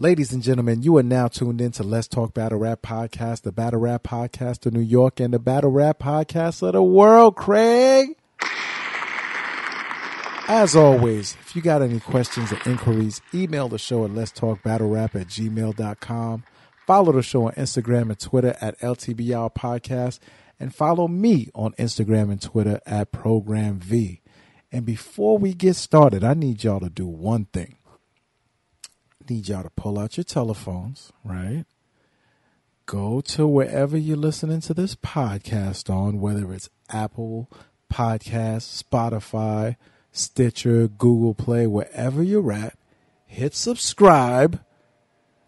[0.00, 3.50] Ladies and gentlemen, you are now tuned in to Let's Talk Battle Rap Podcast, the
[3.50, 8.14] Battle Rap Podcast of New York and the Battle Rap Podcast of the world, Craig.
[10.46, 14.62] As always, if you got any questions or inquiries, email the show at Let's Talk
[14.62, 16.44] Battle Rap at gmail.com.
[16.86, 20.20] Follow the show on Instagram and Twitter at LTBR Podcast.
[20.60, 24.20] And follow me on Instagram and Twitter at Program V.
[24.70, 27.77] And before we get started, I need y'all to do one thing
[29.28, 31.64] need y'all to pull out your telephones, right?
[32.86, 37.50] Go to wherever you're listening to this podcast on, whether it's Apple
[37.92, 39.76] Podcasts, Spotify,
[40.10, 42.78] Stitcher, Google Play, wherever you're at.
[43.26, 44.60] Hit subscribe.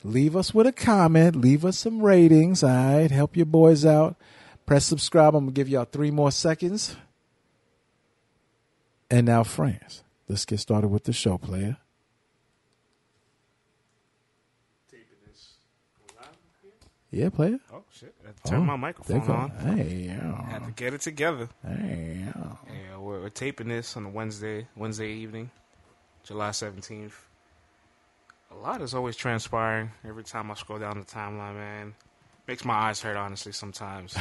[0.05, 1.37] Leave us with a comment.
[1.37, 2.62] Leave us some ratings.
[2.62, 3.10] All right.
[3.10, 4.16] Help your boys out.
[4.66, 5.35] Press subscribe.
[5.35, 6.97] I'm going to give y'all three more seconds.
[9.10, 11.79] And now, friends, let's get started with the show, player.
[17.11, 17.59] Yeah, player.
[17.73, 18.15] Oh shit!
[18.23, 19.51] I had to turn Oh, my microphone on.
[19.51, 20.45] Hey, yeah.
[20.49, 21.49] Had to get it together.
[21.67, 22.52] Hey, yeah.
[22.69, 25.51] Yeah, we're, we're taping this on a Wednesday, Wednesday evening,
[26.23, 27.21] July seventeenth.
[28.52, 31.55] A lot is always transpiring every time I scroll down the timeline.
[31.55, 31.95] Man,
[32.47, 34.17] makes my eyes hurt honestly sometimes.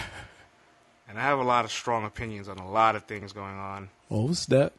[1.08, 3.90] and I have a lot of strong opinions on a lot of things going on.
[4.10, 4.74] Oh, snap.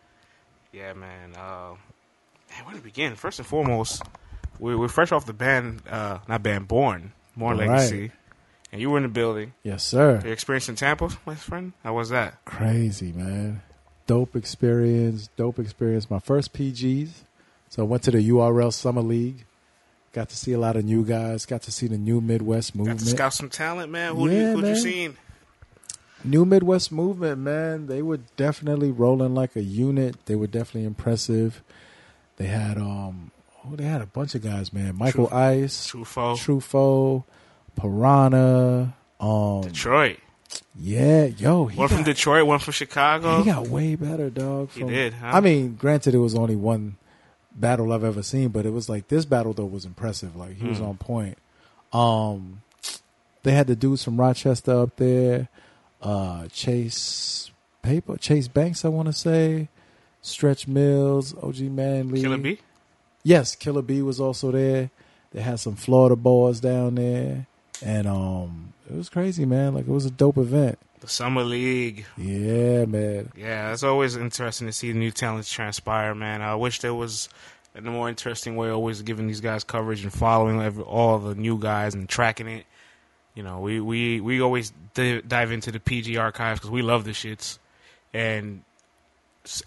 [0.72, 1.34] Yeah, man.
[1.36, 1.74] Uh,
[2.50, 3.14] man, where to begin?
[3.17, 4.02] First and foremost,
[4.61, 7.69] we, we're fresh off the band, uh, not band, Born, Born Right.
[7.69, 8.12] Legacy,
[8.70, 9.55] and you were in the building.
[9.64, 10.20] Yes, sir.
[10.22, 11.72] Your experience in Tampa, my friend.
[11.83, 12.44] How was that?
[12.44, 13.62] Crazy, man.
[14.06, 15.28] Dope experience.
[15.36, 16.08] Dope experience.
[16.11, 17.08] My first PGs.
[17.68, 19.44] So I went to the URL Summer League.
[20.12, 21.46] Got to see a lot of new guys.
[21.46, 22.98] Got to see the new Midwest movement.
[23.00, 24.16] Got to scout some talent, man.
[24.16, 24.70] Who Yeah, you, who man.
[24.70, 25.16] you seen?
[26.24, 27.86] New Midwest movement, man.
[27.86, 30.27] They were definitely rolling like a unit.
[30.27, 31.62] They were definitely impressive.
[32.36, 33.30] They had um
[33.64, 34.97] oh they had a bunch of guys, man.
[34.97, 36.36] Michael Ice, True foe.
[36.36, 37.25] True Foe,
[37.77, 40.19] Piranha, um Detroit.
[40.78, 43.39] yeah, yo, he One from Detroit, one from Chicago.
[43.42, 44.70] he got way better, dog.
[44.70, 45.30] He did, huh?
[45.34, 46.96] I mean, granted, it was only one
[47.55, 50.36] battle I've ever seen, but it was like this battle though was impressive.
[50.36, 50.89] Like he was Mm.
[50.89, 51.39] on point.
[51.92, 52.63] Um,
[53.42, 55.48] they had the dudes from Rochester up there,
[56.02, 57.51] uh, Chase
[57.83, 59.68] Paper, Chase Banks, I want to say,
[60.23, 62.58] Stretch Mills, OG Manley, Killer B.
[63.23, 64.91] Yes, Killer B was also there.
[65.33, 67.47] They had some Florida boys down there,
[67.85, 69.75] and um, it was crazy, man.
[69.75, 70.79] Like it was a dope event.
[71.01, 72.05] The Summer League.
[72.19, 73.31] Yeah, man.
[73.36, 76.42] Yeah, it's always interesting to see the new talents transpire, man.
[76.42, 77.29] I wish there was
[77.75, 81.58] a more interesting way, always giving these guys coverage and following every, all the new
[81.58, 82.67] guys and tracking it.
[83.35, 87.05] You know, we we we always di- dive into the PG archives because we love
[87.05, 87.58] the shits.
[88.13, 88.63] And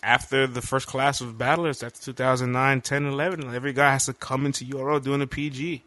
[0.03, 4.45] after the first class of battlers, that's 2009, 10, 11, every guy has to come
[4.45, 5.84] into URL doing a PG.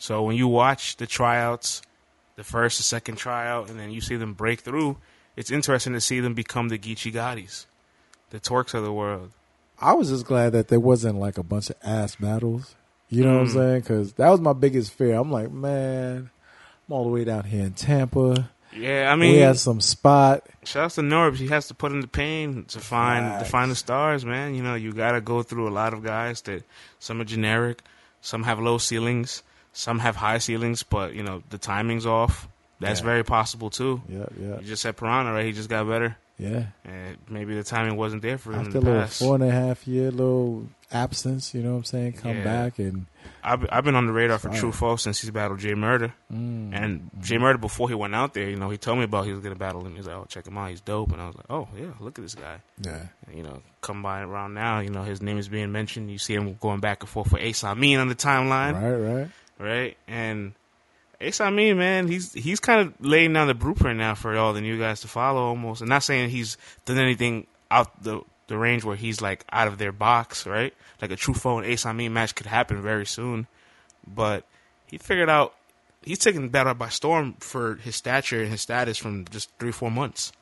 [0.00, 1.82] So when you watch the tryouts,
[2.36, 4.96] the first, the second tryout, and then you see them break through,
[5.36, 7.66] it's interesting to see them become the Geechee Gottis,
[8.30, 9.30] the Torques of the world.
[9.80, 12.74] I was just glad that there wasn't like a bunch of ass battles.
[13.10, 13.54] You know what I'm Mm.
[13.54, 13.80] saying?
[13.80, 15.14] Because that was my biggest fear.
[15.14, 16.30] I'm like, man,
[16.88, 18.50] I'm all the way down here in Tampa.
[18.76, 20.44] Yeah, I mean, we had some spot.
[20.64, 21.36] shout out to Norbs.
[21.36, 24.54] He has to put in the pain to find to find the stars, man.
[24.54, 26.64] You know, you got to go through a lot of guys that
[26.98, 27.82] some are generic,
[28.20, 29.42] some have low ceilings,
[29.72, 32.48] some have high ceilings, but you know the timing's off.
[32.80, 33.06] That's Yeah.
[33.06, 34.02] very possible too.
[34.08, 35.44] Yeah, yeah, You just said Piranha, right?
[35.46, 36.66] He just got better, yeah.
[36.84, 39.18] and maybe the timing wasn't there for him After a little past.
[39.18, 42.12] four and a half year little absence, you know what I'm saying?
[42.14, 42.44] Come Yeah.
[42.44, 43.06] back and
[43.42, 44.48] I've, I've been on the radar for.
[44.50, 46.12] True Foe since he's battled Jay Murder.
[46.32, 49.26] mm, And Jay Murder, before he went out there, you know, he told me about
[49.26, 49.94] he was gonna battle him.
[49.96, 52.18] He's like, "Oh, check him out, he's dope." And I was like, "Oh yeah, look
[52.18, 55.38] at this guy." yeah, And, you know, come by around now, you know, his name
[55.38, 56.10] is being mentioned.
[56.10, 59.28] You see him going back and forth for Ace Amin on the timeline, right, right.
[59.58, 59.96] right?
[60.06, 60.54] And
[61.20, 64.60] Ace Amin, man, he's he's kind of laying down the blueprint now for all the
[64.60, 65.80] new guys to follow, almost.
[65.80, 69.78] And not saying he's done anything out the the range where he's like out of
[69.78, 70.74] their box, right?
[71.00, 73.46] Like a True Foe and Ace Amin match could happen very soon,
[74.06, 74.44] but
[74.86, 75.54] he figured out
[76.02, 79.72] he's taking the battle by storm for his stature and his status from just three
[79.72, 80.32] four months.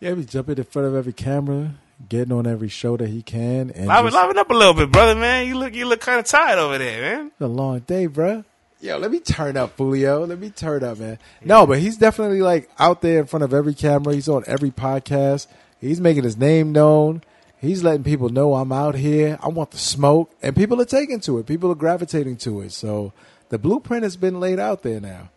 [0.00, 1.72] Yeah, he jumping in front of every camera,
[2.08, 4.92] getting on every show that he can, and Liven, just- liven up a little bit,
[4.92, 5.46] brother, man.
[5.46, 7.26] You look you look kind of tired over there, man.
[7.28, 8.44] It's a long day, bro.
[8.78, 10.26] Yo, let me turn up, Julio.
[10.26, 11.18] Let me turn up, man.
[11.42, 14.12] No, but he's definitely like out there in front of every camera.
[14.14, 15.46] He's on every podcast.
[15.86, 17.22] He's making his name known.
[17.58, 19.38] He's letting people know I'm out here.
[19.42, 21.46] I want the smoke, and people are taking to it.
[21.46, 22.72] People are gravitating to it.
[22.72, 23.12] So
[23.48, 25.30] the blueprint has been laid out there now.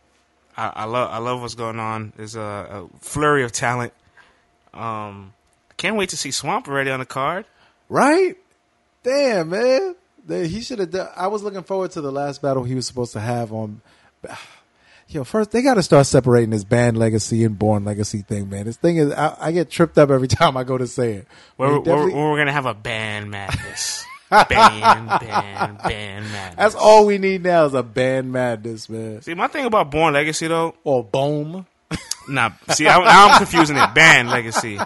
[0.58, 2.12] I, I love I love what's going on.
[2.18, 3.94] There's a, a flurry of talent.
[4.74, 5.34] Um,
[5.72, 7.46] I can't wait to see Swamp already on the card.
[7.88, 8.36] Right?
[9.04, 9.96] Damn, man.
[10.28, 10.92] He should have.
[10.92, 13.82] done I was looking forward to the last battle he was supposed to have on.
[15.12, 18.66] Yo, first they got to start separating this band legacy and born legacy thing, man.
[18.66, 21.28] This thing is, I, I get tripped up every time I go to say it.
[21.58, 24.06] We're, we're, definitely- we're gonna have a band madness.
[24.30, 26.56] band, band, band madness.
[26.56, 29.24] that's all we need now is a band madness, man.
[29.24, 31.66] See, my thing about Born Legacy though, Or boom.
[32.28, 32.52] Nah.
[32.70, 33.94] See, I, now I'm confusing it.
[33.94, 34.80] Band Legacy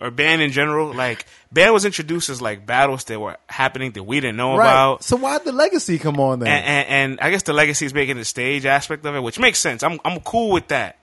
[0.00, 0.92] or band in general.
[0.94, 4.64] Like band was introduced as like battles that were happening that we didn't know Right.
[4.66, 5.04] about.
[5.04, 6.48] So why'd the legacy come on then?
[6.48, 9.38] and, and, and I guess the legacy is making the stage aspect of it, which
[9.38, 9.82] makes sense.
[9.82, 10.96] I'm I'm cool with that.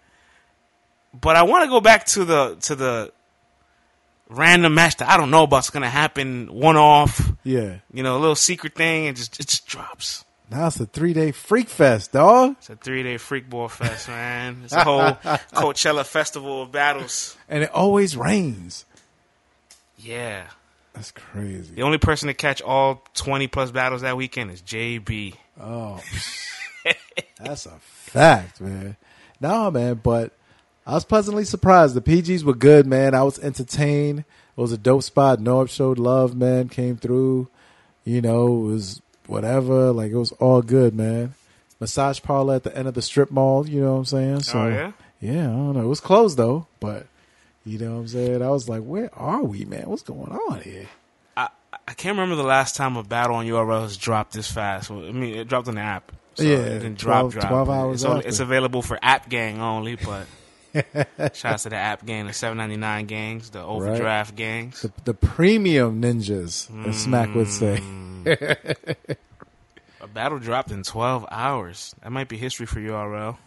[1.19, 3.11] But I want to go back to the to the
[4.29, 7.31] random match that I don't know about's going to happen one off.
[7.43, 7.77] yeah.
[7.93, 10.25] You know, a little secret thing, and just it just drops.
[10.49, 12.55] Now it's a three day freak fest, dog.
[12.59, 14.61] It's a three day freak ball fest, man.
[14.63, 15.01] It's a whole
[15.53, 17.35] Coachella festival of battles.
[17.49, 18.85] And it always rains.
[19.97, 20.45] Yeah.
[20.93, 21.75] That's crazy.
[21.75, 25.35] The only person to catch all 20 plus battles that weekend is JB.
[25.61, 26.01] Oh,
[27.39, 28.95] that's a fact, man.
[29.39, 30.33] Nah, man, but
[30.87, 31.93] I was pleasantly surprised.
[31.93, 33.13] The PGs were good, man.
[33.13, 34.19] I was entertained.
[34.19, 34.25] It
[34.59, 35.37] was a dope spot.
[35.39, 36.69] Norb showed love, man.
[36.69, 37.47] Came through.
[38.03, 39.91] You know, it was whatever.
[39.91, 41.33] Like it was all good, man.
[41.79, 43.67] Massage parlor at the end of the strip mall.
[43.67, 44.35] You know what I'm saying?
[44.35, 44.91] Oh, so Oh, yeah?
[45.21, 45.41] yeah.
[45.43, 45.81] I don't know.
[45.83, 47.05] It was closed though, but
[47.65, 48.41] you know what I'm saying.
[48.41, 49.83] I was like, where are we, man?
[49.87, 50.87] What's going on here?
[51.35, 51.49] I,
[51.87, 54.89] I can't remember the last time a battle on URL has dropped this fast.
[54.89, 56.11] I mean, it dropped on the app.
[56.35, 57.51] So Yeah, it didn't 12 drop, drop.
[57.51, 60.25] 12 hours It's, only- it's available for App Gang only, but
[61.35, 64.81] shout out to the App Gang, the 799 gangs, the Overdraft gangs.
[64.81, 67.77] The, the premium ninjas, as Smack would say.
[67.81, 68.06] Mm.
[68.25, 71.95] A battle dropped in 12 hours.
[72.03, 73.37] That might be history for URL.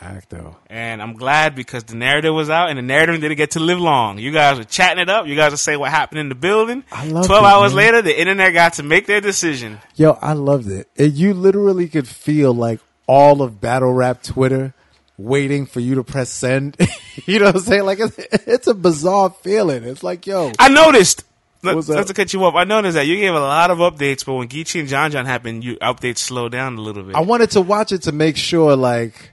[0.00, 0.56] Back though.
[0.68, 3.78] And I'm glad because the narrative was out and the narrative didn't get to live
[3.78, 4.18] long.
[4.18, 5.26] You guys were chatting it up.
[5.26, 6.82] You guys were saying what happened in the building.
[6.90, 7.76] I loved 12 it, hours man.
[7.76, 9.78] later, the internet got to make their decision.
[9.94, 10.88] Yo, I loved it.
[10.96, 14.74] And you literally could feel like all of battle rap Twitter
[15.18, 16.76] waiting for you to press send.
[17.26, 17.84] you know what I'm saying?
[17.84, 19.84] Like it's, it's a bizarre feeling.
[19.84, 21.24] It's like, yo, I noticed.
[21.62, 22.54] Not, to cut you off.
[22.54, 25.26] I noticed that you gave a lot of updates, but when Geechee and John John
[25.26, 27.14] happened, you updates slowed down a little bit.
[27.14, 29.32] I wanted to watch it to make sure like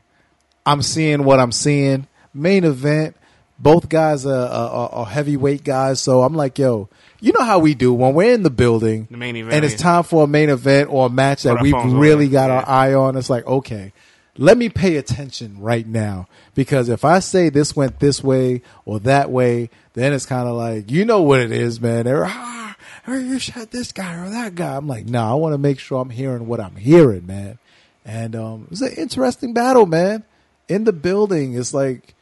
[0.65, 2.07] I'm seeing what I'm seeing.
[2.33, 3.15] Main event,
[3.57, 6.89] both guys are, are, are- heavyweight guys, so I'm like, yo,
[7.19, 9.81] you know how we do when we're in the building, The main event, and it's
[9.81, 12.93] time for a main event or a match that we've really over, got our eye
[12.93, 13.17] on.
[13.17, 13.91] It's like, okay,
[14.37, 18.99] let me pay attention right now because if I say this went this way or
[19.01, 19.69] that way,
[19.99, 22.05] then it's kind of like you know what it is, man.
[22.05, 22.75] They're ah,
[23.07, 24.75] you shot this guy or that guy.
[24.75, 27.59] I'm like, nah, I want to make sure I'm hearing what I'm hearing, man.
[28.05, 30.23] And um, it was an interesting battle, man.
[30.67, 32.13] In the building, it's like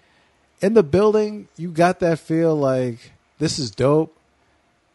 [0.62, 4.18] in the building, you got that feel like this is dope,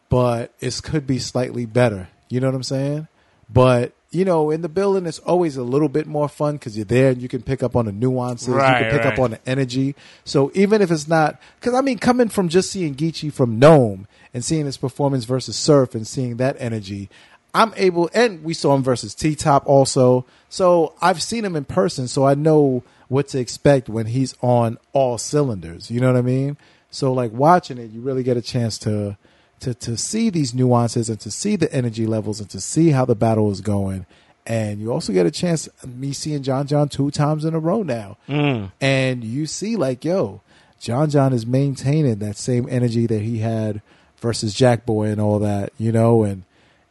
[0.09, 2.09] but it could be slightly better.
[2.29, 3.07] You know what I'm saying?
[3.51, 6.85] But you know, in the building, it's always a little bit more fun because you're
[6.85, 8.47] there and you can pick up on the nuances.
[8.49, 9.95] right, you can pick up on the energy.
[10.23, 14.07] So even if it's not, because I mean, coming from just seeing Geechee from NOME
[14.33, 17.09] and seeing his performance versus Surf and seeing that energy,
[17.55, 20.25] I'm able, and we saw him versus T Top also.
[20.49, 24.77] So I've seen him in person, so I know what to expect when he's on
[24.91, 25.91] all cylinders.
[25.91, 26.57] You know what I mean?
[26.89, 29.17] So like watching it, you really get a chance to
[29.63, 33.05] to to see these nuances and to see the energy levels and to see how
[33.05, 34.05] the battle is going.
[34.45, 37.81] And you also get a chance me seeing John John two times in a row
[37.83, 38.17] now.
[38.27, 38.71] Mm.
[38.81, 40.41] And you see like, yo,
[40.79, 43.81] John John is maintaining that same energy that he had
[44.17, 46.43] versus Jack Boy and all that, you know, and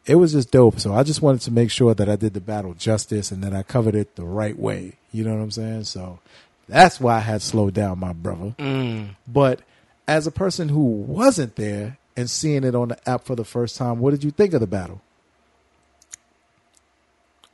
[0.07, 0.81] it was just dope.
[0.81, 3.55] So I just wanted to make sure that I did the battle justice and that
[3.55, 4.95] I covered it the right way.
[5.13, 5.85] You know what I'm saying?
[5.85, 6.21] So
[6.69, 8.55] that's why I had slowed down my brother.
[8.59, 9.11] Mm.
[9.29, 9.61] But
[10.09, 13.77] as a person who wasn't there and seeing it on the app for the first
[13.77, 15.01] time, what did you think of the battle?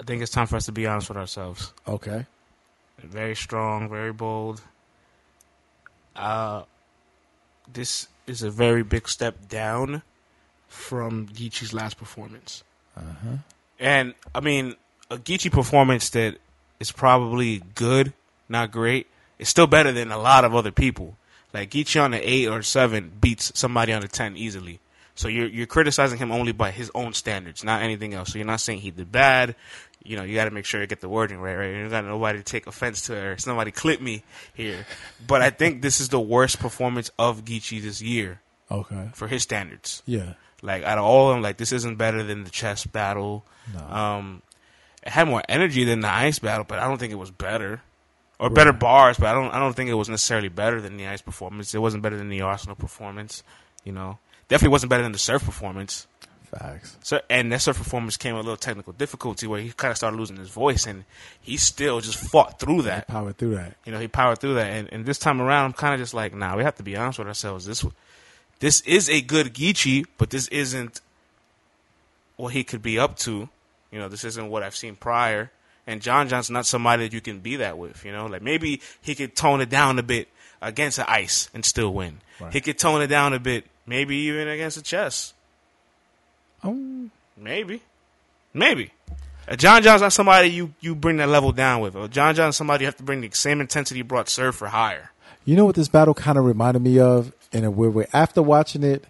[0.01, 1.73] I think it's time for us to be honest with ourselves.
[1.87, 2.27] Okay.
[3.03, 4.61] Very strong, very bold.
[6.15, 6.63] Uh,
[7.73, 10.03] this is a very big step down
[10.69, 12.65] from Geechee's last performance.
[12.97, 13.37] Uh-huh.
[13.79, 14.75] And I mean,
[15.11, 16.39] a Geechee performance that
[16.81, 18.13] is probably good,
[18.49, 19.07] not great.
[19.39, 21.17] It's still better than a lot of other people.
[21.55, 24.81] Like Geechee on the eight or seven beats somebody on the ten easily.
[25.15, 28.33] So you're you're criticizing him only by his own standards, not anything else.
[28.33, 29.57] So you're not saying he did bad.
[30.05, 31.75] You know, you got to make sure you get the wording right, right?
[31.75, 34.23] You got nobody to take offense to it or somebody clip me
[34.55, 34.87] here.
[35.27, 38.41] But I think this is the worst performance of Geechee this year
[38.71, 39.11] Okay.
[39.13, 40.03] for his standards.
[40.07, 40.35] Yeah.
[40.63, 43.45] Like out of all of them, like this isn't better than the chess battle.
[43.75, 43.81] No.
[43.95, 44.43] Um,
[45.03, 47.83] it had more energy than the ice battle, but I don't think it was better
[48.39, 49.19] or better bars.
[49.19, 51.75] But I don't, I don't think it was necessarily better than the ice performance.
[51.75, 53.43] It wasn't better than the Arsenal performance.
[53.85, 54.19] You know,
[54.49, 56.07] definitely wasn't better than the surf performance.
[56.51, 56.97] Facts.
[57.03, 59.99] So, and that surf performance came with a little technical difficulty where he kind of
[59.99, 61.05] started losing his voice, and
[61.41, 63.07] he still just fought through that.
[63.07, 63.77] Power through that.
[63.85, 64.71] You know, he powered through that.
[64.71, 66.97] And, and this time around, I'm kind of just like, nah, we have to be
[66.97, 67.67] honest with ourselves.
[67.67, 67.85] This
[68.61, 71.01] this is a good Geechee, but this isn't
[72.37, 73.49] what he could be up to.
[73.93, 75.51] You know, this isn't what I've seen prior.
[75.89, 78.05] And John John's not somebody that you can be that with.
[78.05, 80.29] You know, like maybe he could tone it down a bit
[80.61, 82.19] against the ice and still win.
[82.39, 82.53] Right.
[82.53, 85.33] He could tone it down a bit, maybe even against the chess.
[86.63, 87.09] Oh,
[87.41, 87.83] Maybe,
[88.53, 88.91] maybe.
[89.57, 91.97] John John's not somebody you, you bring that level down with.
[91.97, 94.67] Or John John's somebody you have to bring the same intensity you brought Surf or
[94.67, 95.11] higher.
[95.45, 98.07] You know what this battle kind of reminded me of in a weird way?
[98.13, 99.05] After watching it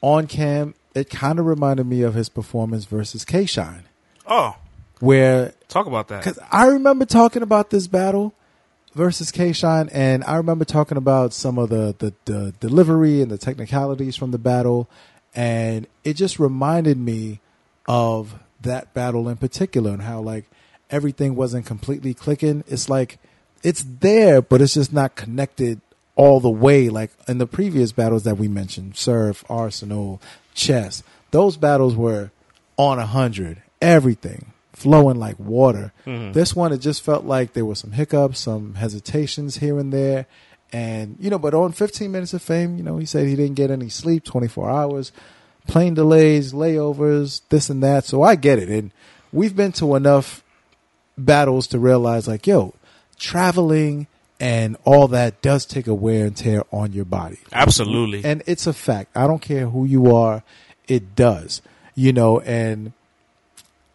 [0.00, 3.82] on cam, it kind of reminded me of his performance versus K Shine,
[4.26, 4.56] Oh,
[5.00, 6.24] where talk about that.
[6.24, 8.34] because I remember talking about this battle
[8.94, 13.30] versus K Shine, and I remember talking about some of the, the the delivery and
[13.30, 14.88] the technicalities from the battle,
[15.34, 17.40] and it just reminded me
[17.86, 20.44] of that battle in particular and how like
[20.90, 22.64] everything wasn't completely clicking.
[22.66, 23.18] It's like
[23.62, 25.80] it's there, but it's just not connected
[26.16, 26.88] all the way.
[26.88, 30.20] Like in the previous battles that we mentioned, Surf, Arsenal,
[30.54, 32.30] Chess, those battles were
[32.76, 35.92] on a hundred, everything flowing like water.
[36.06, 36.32] Mm-hmm.
[36.32, 40.26] This one, it just felt like there were some hiccups, some hesitations here and there.
[40.72, 43.56] And, you know, but on 15 Minutes of Fame, you know, he said he didn't
[43.56, 45.12] get any sleep, 24 hours,
[45.66, 48.04] plane delays, layovers, this and that.
[48.04, 48.70] So I get it.
[48.70, 48.90] And
[49.32, 50.42] we've been to enough
[51.18, 52.72] battles to realize, like, yo,
[53.18, 54.06] traveling
[54.38, 57.40] and all that does take a wear and tear on your body.
[57.52, 58.24] Absolutely.
[58.24, 59.14] And it's a fact.
[59.14, 60.42] I don't care who you are,
[60.88, 61.60] it does.
[61.94, 62.94] You know, and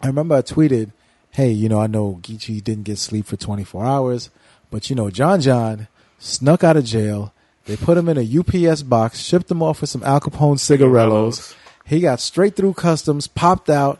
[0.05, 0.91] I remember I tweeted,
[1.31, 4.29] hey, you know, I know Geechee didn't get sleep for 24 hours,
[4.69, 5.87] but you know, John John
[6.19, 7.33] snuck out of jail.
[7.65, 11.55] They put him in a UPS box, shipped him off with some Al Capone cigarellos.
[11.85, 13.99] He got straight through customs, popped out,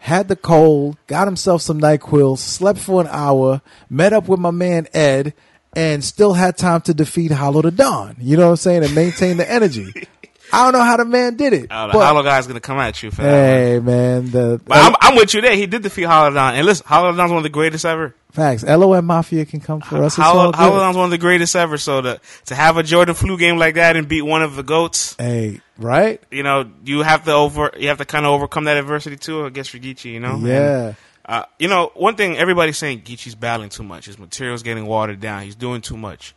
[0.00, 4.50] had the cold, got himself some NyQuil, slept for an hour, met up with my
[4.50, 5.32] man Ed,
[5.74, 8.16] and still had time to defeat Hollow Da Don.
[8.18, 8.84] You know what I'm saying?
[8.84, 10.06] And maintain the energy.
[10.52, 11.66] I don't know how the man did it.
[11.70, 13.30] Oh, the but- Hollow guy's gonna come at you for that.
[13.30, 15.54] Hey man, the But I'm, I'm with you there.
[15.56, 17.84] He did defeat Hollow Da Don, and listen, Hollow Da Don's one of the greatest
[17.84, 18.14] ever.
[18.32, 18.62] facts.
[18.64, 20.14] LOM Mafia can come for us.
[20.16, 21.78] Hol- Hollow Da Don's one of the greatest ever.
[21.78, 24.62] So to to have a Jordan flu game like that and beat one of the
[24.62, 26.22] goats, Hey, right?
[26.30, 29.44] you know, you have to over, you have to kind of overcome that adversity too
[29.46, 30.12] against Rigichi.
[30.12, 30.92] You know, And, Yeah.
[31.26, 34.06] uh, you know, one thing everybody's saying Geechee's battling too much.
[34.06, 35.42] His material's getting watered down.
[35.42, 36.34] He's doing too much.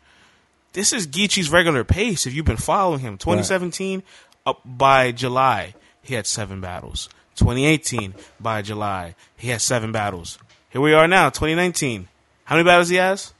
[0.73, 2.25] This is Geechee's regular pace.
[2.25, 4.03] If you've been following him, 2017
[4.45, 7.09] up by July, he had seven battles.
[7.35, 10.37] 2018 by July, he had seven battles.
[10.69, 12.07] Here we are now, 2019.
[12.43, 13.33] How many battles he has?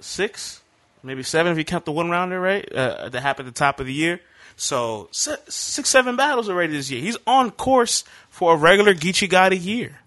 [0.00, 0.62] Six,
[1.02, 2.70] maybe seven if you count the one rounder, right?
[2.70, 4.20] Uh, that happened at the top of the year.
[4.56, 7.00] So six, seven battles already this year.
[7.00, 10.00] He's on course for a regular Geechee Gotti year.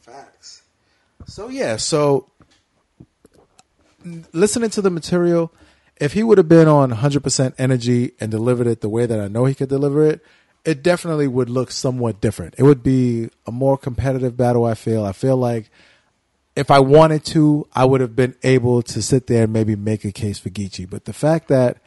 [0.00, 0.62] Facts.
[1.26, 2.28] So yeah, so
[4.32, 5.52] listening to the material,
[6.02, 9.28] if he would have been on 100% energy and delivered it the way that I
[9.28, 10.20] know he could deliver it,
[10.64, 12.56] it definitely would look somewhat different.
[12.58, 15.04] It would be a more competitive battle, I feel.
[15.04, 15.70] I feel like
[16.56, 20.04] if I wanted to, I would have been able to sit there and maybe make
[20.04, 20.90] a case for Geechee.
[20.90, 21.78] But the fact that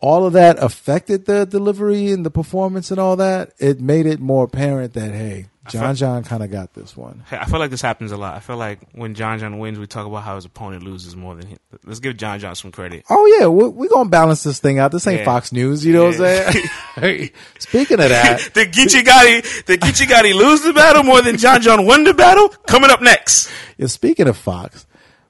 [0.00, 4.20] all of that affected the delivery and the performance and all that, it made it
[4.20, 7.22] more apparent that hey, John John kind of got this one.
[7.28, 8.34] Hey, I feel like this happens a lot.
[8.34, 11.34] I feel like when John John wins, we talk about how his opponent loses more
[11.34, 11.58] than him.
[11.84, 13.04] Let's give John John some credit.
[13.10, 14.92] Oh yeah, we're, we gonna balance this thing out.
[14.92, 15.24] This ain't Yeah.
[15.24, 16.62] Fox News, you know what I'm
[16.96, 17.30] saying?
[17.58, 21.60] Speaking of that, Did Geechee Gotti, did Geechee Gotti lose the battle more than John
[21.62, 22.48] John won the battle?
[22.66, 23.50] Coming up next.
[23.78, 24.86] yeah, speaking of Fox,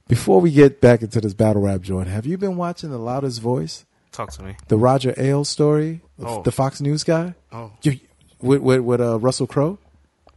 [0.09, 3.41] before we get back into this battle rap joint, have you been watching The Loudest
[3.41, 4.57] Voice, Talk to me.
[4.69, 6.43] the Roger Ailes story, Oh.
[6.43, 8.01] the Fox News guy, Oh, you,
[8.41, 9.79] with with, with uh, Russell Crowe?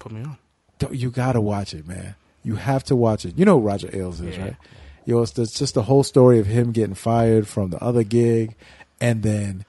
[0.03, 0.37] Put me on.
[0.79, 2.15] Don't- You gotta watch it, man.
[2.43, 3.37] You have to watch it.
[3.37, 4.43] You know Roger Ailes is, Yeah.
[4.43, 4.55] right?
[5.05, 8.55] Yo, it's, it's just the whole story of him getting fired from the other gig,
[9.01, 9.65] and then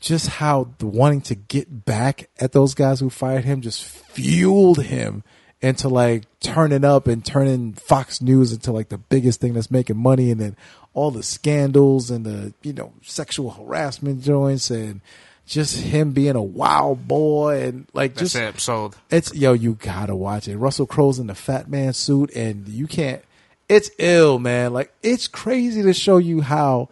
[0.00, 4.82] just how the wanting to get back at those guys who fired him just fueled
[4.82, 5.22] him
[5.62, 9.96] into like turning up and turning Fox News into like the biggest thing that's making
[9.96, 10.56] money, and then
[10.92, 15.00] all the scandals and the you know sexual harassment joints and
[15.46, 18.60] just him being a wild boy and like That's just.
[18.60, 18.96] Sold.
[19.10, 20.56] it's yo, you gotta watch it.
[20.56, 23.22] Russell Crowe's in the fat man suit, and you can't.
[23.68, 24.72] It's ill, man.
[24.72, 26.88] Like it's crazy to show you how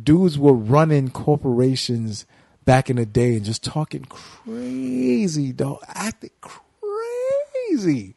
[0.00, 2.26] dudes were running corporations
[2.64, 8.14] back in the day and just talking crazy, dog, acting crazy.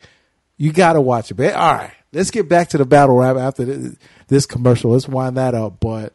[0.57, 1.93] You gotta watch it, but all right.
[2.13, 3.95] Let's get back to the battle rap after this,
[4.27, 4.91] this commercial.
[4.91, 5.79] Let's wind that up.
[5.79, 6.13] But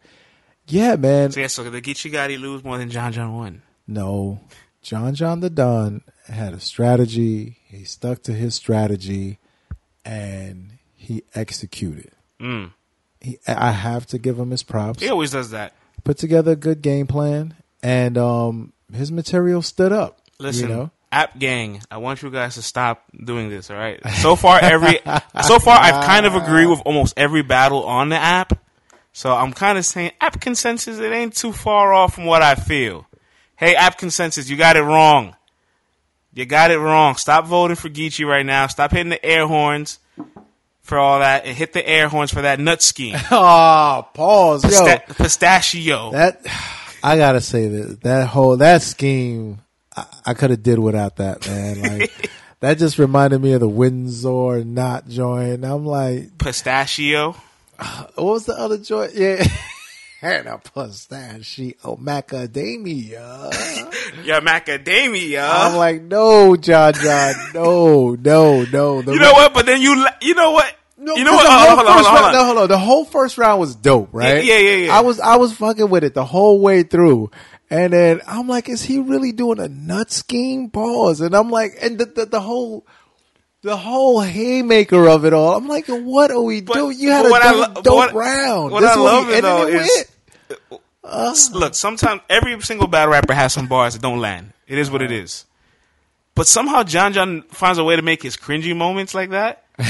[0.72, 3.62] yeah, man, So yeah, so Geechee Gotti lose more than John John won?
[3.86, 4.40] no,
[4.82, 7.58] John John Da Don had a strategy.
[7.64, 9.38] He stuck to his strategy,
[10.04, 12.10] and he executed.
[12.40, 12.72] Mm.
[13.20, 15.00] He, I have to give him his props.
[15.00, 15.74] He always does that.
[16.04, 20.18] Put together a good game plan, and um, his material stood up.
[20.38, 20.90] Listen, you know?
[21.12, 23.70] App Gang, I want you guys to stop doing this.
[23.70, 24.00] All right.
[24.22, 24.98] So far, every
[25.46, 28.58] so far I've kind of agreed with almost every battle on the app.
[29.12, 30.98] So I'm kind of saying app consensus.
[30.98, 33.06] It ain't too far off from what I feel.
[33.56, 35.36] Hey, app consensus, you got it wrong.
[36.34, 37.16] You got it wrong.
[37.16, 38.66] Stop voting for Geechee right now.
[38.66, 39.98] Stop hitting the air horns
[40.80, 43.16] for all that, and hit the air horns for that nut scheme.
[43.30, 44.98] Oh, pause, yo.
[45.14, 46.12] Pistachio.
[46.12, 46.40] That
[47.02, 49.60] I gotta say that that whole that scheme,
[49.94, 51.82] I, I could have did without that, man.
[51.82, 55.64] Like that just reminded me of the Windsor knot joint.
[55.64, 57.36] I'm like, pistachio.
[58.14, 59.14] What was the other joint?
[59.14, 59.44] Yeah.
[60.24, 63.50] And a pistachio oh, macadamia.
[64.24, 65.48] Yeah, macadamia.
[65.50, 69.02] I'm like, no, John, John, no, no, no.
[69.02, 69.52] The you know what?
[69.52, 70.76] But then you, you know what?
[70.96, 71.42] No, you know what?
[71.42, 72.32] the Hold whole on, hold on, first hold on, round- hold on.
[72.34, 72.68] no, hold on.
[72.68, 74.44] The whole first round was dope, right?
[74.44, 74.96] Yeah, yeah, yeah.
[74.96, 77.32] I was, I was fucking with it the whole way through,
[77.68, 80.70] and then I'm like, is he really doing a nut scheme?
[80.70, 82.86] Pause, and I'm like, and the the, the whole.
[83.62, 85.56] The whole haymaker of it all.
[85.56, 86.98] I'm like, what are we But- doing?
[86.98, 88.72] You had a what I dope, lo- dope what- round.
[88.72, 90.04] what This I love it, though, is-
[91.04, 94.52] uh, Look, sometimes every single battle rapper has some bars that don't land.
[94.66, 95.44] It is what it is.
[96.34, 99.64] But somehow John John finds a way to make his cringy moments like that.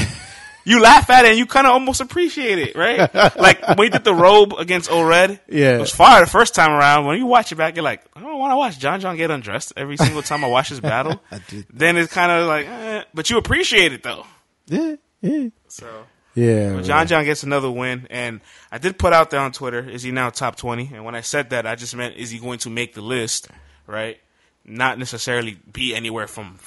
[0.64, 3.12] you laugh at it and you kind of almost appreciate it, right?
[3.36, 5.40] like when he did the robe against O Red.
[5.48, 5.76] Yeah.
[5.76, 7.06] It was fire the first time around.
[7.06, 9.30] When you watch it back, you're like, I don't want to watch John John get
[9.30, 11.20] undressed every single time I watch his battle.
[11.30, 11.66] I did.
[11.72, 14.24] then it's kind of like, eh, but you appreciate it though.
[14.66, 16.04] Yeah, yeah, So.
[16.34, 16.74] yeah.
[16.74, 18.40] But John John gets another win, and
[18.70, 20.90] I did put out there on Twitter: Is he now top twenty?
[20.94, 23.48] And when I said that, I just meant is he going to make the list,
[23.86, 24.18] right?
[24.64, 26.58] Not necessarily be anywhere from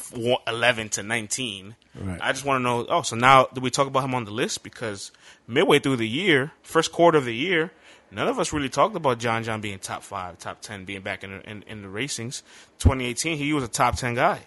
[0.48, 1.75] 11 to nineteen.
[1.98, 2.20] Right.
[2.22, 2.86] I just want to know.
[2.90, 4.64] Oh, so now do we talk about him on the list?
[4.64, 5.12] Because
[5.48, 7.72] midway through the year, first quarter of the year,
[8.12, 11.24] none of us really talked about John John being top five, top ten, being back
[11.24, 12.41] in the, in, in the racings.
[12.80, 14.41] Twenty eighteen, he was a top ten guy.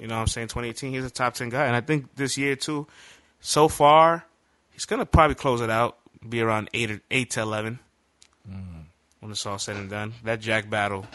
[0.00, 0.48] You know what I'm saying?
[0.48, 1.66] 2018, he's a top 10 guy.
[1.66, 2.86] And I think this year, too,
[3.40, 4.24] so far,
[4.72, 5.98] he's going to probably close it out,
[6.28, 7.78] be around 8, or, 8 to 11
[8.50, 8.80] mm-hmm.
[9.20, 10.14] when it's all said and done.
[10.24, 11.06] That Jack battle,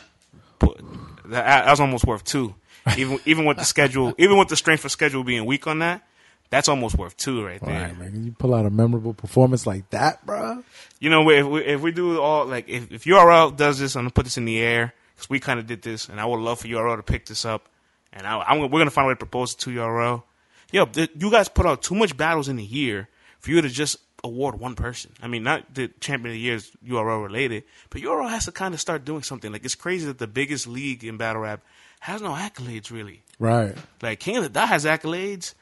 [0.60, 0.82] put,
[1.30, 2.56] that, that was almost worth two.
[2.98, 6.04] Even even with the schedule, even with the strength of schedule being weak on that,
[6.50, 7.88] that's almost worth two right there.
[7.88, 8.24] Right, man.
[8.24, 10.64] You pull out a memorable performance like that, bro.
[11.00, 14.04] You know, if we, if we do all like if, if URL does this, I'm
[14.04, 16.40] gonna put this in the air because we kind of did this, and I would
[16.40, 17.70] love for URL to pick this up,
[18.12, 20.24] and I, I'm we're gonna find a way to propose it to URL.
[20.72, 23.70] Yo, th- you guys put out too much battles in a year for you to
[23.70, 25.12] just award one person.
[25.22, 28.52] I mean, not the champion of the year is URL related, but URL has to
[28.52, 29.52] kind of start doing something.
[29.52, 31.62] Like it's crazy that the biggest league in battle rap
[32.02, 33.24] has no accolades really.
[33.40, 33.76] Right.
[34.02, 35.54] Like King of the Dot has accolades.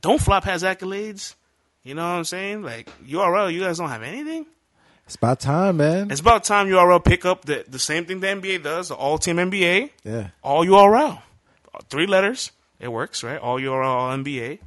[0.00, 1.34] Don't Flop has accolades.
[1.82, 2.62] You know what I'm saying?
[2.62, 4.46] Like URL, you guys don't have anything.
[5.06, 6.10] It's about time, man.
[6.10, 9.18] It's about time URL pick up the, the same thing the NBA does, the all
[9.18, 10.28] team NBA, Yeah.
[10.42, 11.20] all URL.
[11.88, 12.52] Three letters.
[12.78, 13.38] It works, right?
[13.38, 14.58] All URL, all NBA.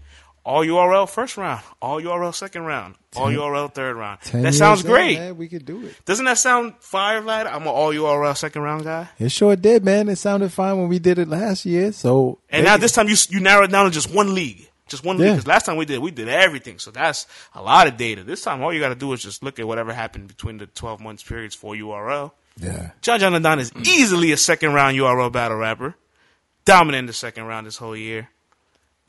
[0.45, 1.61] All URL first round.
[1.81, 2.95] All URL second round.
[3.15, 4.19] All Ten- URL third round.
[4.33, 5.17] That sounds great.
[5.17, 5.95] man, we could do it.
[6.05, 7.47] Doesn't that sound fire, lad?
[7.47, 9.07] I'm an all URL second round guy.
[9.19, 10.09] It sure did, man.
[10.09, 11.93] It sounded fine when we did it last year.
[11.93, 15.05] So And now this time you you narrow it down to just one league, just
[15.05, 15.29] one league.
[15.31, 17.25] Because last time we did we did everything, so that's
[17.55, 18.23] a lot of data.
[18.25, 20.65] This time all you got to do is just look at whatever happened between the
[20.65, 22.31] 12 months periods for URL.
[22.57, 25.95] yeah, John John Da Don is easily a second round URL battle rapper,
[26.65, 28.27] dominant in the second round this whole year.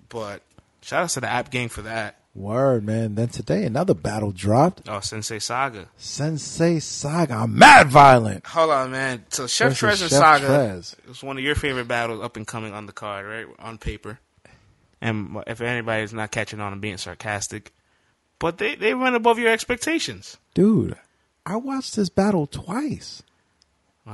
[0.09, 0.43] But
[0.85, 2.21] shout out to the app gang for that.
[2.35, 3.15] word, man.
[3.15, 4.89] Then today another battle dropped.
[4.89, 5.89] Oh, Sensei Saga.
[5.97, 8.47] Sensei Saga, I'm mad violent.
[8.47, 9.25] Hold on, man.
[9.31, 11.11] So Chef Versus Trez and Chef Saga Trez.
[11.11, 13.47] is one of your favorite battles up and coming on the card, right?
[13.59, 14.19] On paper.
[15.01, 17.73] And if anybody's not catching on, I'm being sarcastic.
[18.39, 20.39] But they, they went above your expectations.
[20.55, 20.97] Dude,
[21.47, 23.23] I watched this battle twice.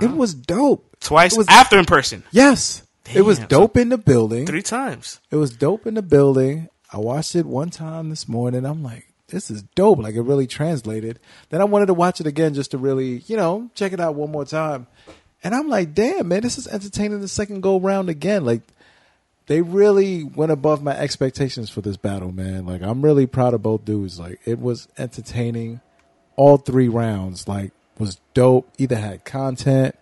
[0.01, 0.87] It was dope.
[1.01, 2.23] Twice It was, after in person.
[2.31, 4.47] yes, it was dope in the building.
[4.47, 5.21] Three times.
[5.31, 6.69] It was dope in the building.
[6.93, 8.65] I watched it one time this morning.
[8.65, 9.99] I'm like, this is dope.
[9.99, 11.19] Like it really translated.
[11.49, 14.15] Then I wanted to watch it again just to really, you know, check it out
[14.15, 14.87] one more time.
[15.43, 18.45] And I'm like, damn, man, this is entertaining the second go round again.
[18.45, 18.63] Like
[19.47, 22.67] they really went above my expectations for this battle, man.
[22.67, 24.19] Like I'm really proud of both dudes.
[24.19, 25.81] Like it was entertaining.
[26.37, 28.71] All three rounds, like, was dope.
[28.79, 29.95] Either had content,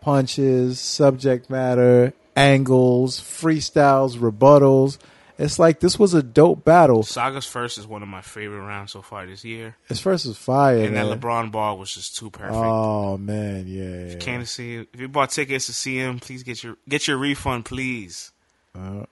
[0.00, 4.98] punches, subject matter, angles, freestyles, rebuttals,
[5.38, 7.02] It's like this was a dope battle.
[7.02, 10.38] Saga's first is one of my favorite rounds so far this year, His first was
[10.38, 11.08] fire, and man.
[11.08, 12.54] that LeBron ball was just too perfect.
[12.56, 14.12] oh man, yeah.
[14.12, 14.16] yeah.
[14.18, 16.20] Can't see if you bought tickets to see him.
[16.20, 18.30] Please get your get your refund, please.
[18.74, 19.04] Uh,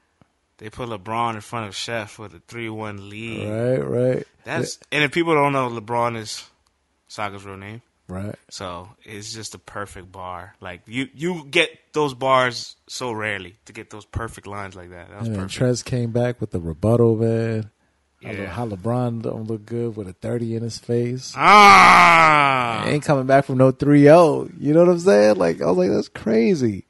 [0.58, 3.48] They put LeBron in front of Chef with a three one lead.
[3.48, 3.78] right,
[4.16, 6.44] right, That's and if people don't know, LeBron is
[7.08, 7.82] Saga's real name.
[8.08, 8.34] Right.
[8.50, 10.54] So it's just a perfect bar.
[10.60, 15.10] Like you, you get those bars so rarely to get those perfect lines like that.
[15.10, 15.52] That was perfect.
[15.52, 17.70] Trez came back with the rebuttal, man.
[18.20, 18.46] Yeah.
[18.46, 21.34] How LeBron don't look good with a 30 in his face.
[21.36, 24.54] Ah, ain't coming back from no 3-0.
[24.58, 25.36] You know what I'm saying?
[25.36, 26.86] Like I was like, that's crazy,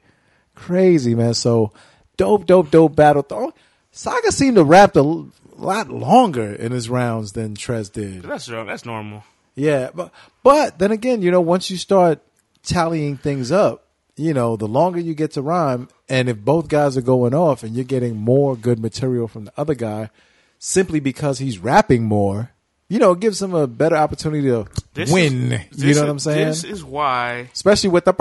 [0.55, 1.35] crazy, man.
[1.35, 1.73] So
[2.17, 3.23] dope, dope, dope battle.
[3.25, 3.51] Th-
[3.91, 8.23] Saga seemed to rap a l- lot longer in his rounds than Trez did.
[8.23, 9.25] that's that's normal.
[9.55, 10.11] Yeah, but
[10.43, 12.21] but then again, you know, once you start
[12.63, 13.87] tallying things up,
[14.17, 17.63] you know, the longer you get to rhyme, and if both guys are going off,
[17.63, 20.11] and you're getting more good material from the other guy,
[20.59, 22.51] simply because he's rapping more,
[22.89, 25.53] you know, it gives him a better opportunity to this win.
[25.53, 26.49] Is, you know what I'm saying?
[26.49, 28.15] This is why, especially with the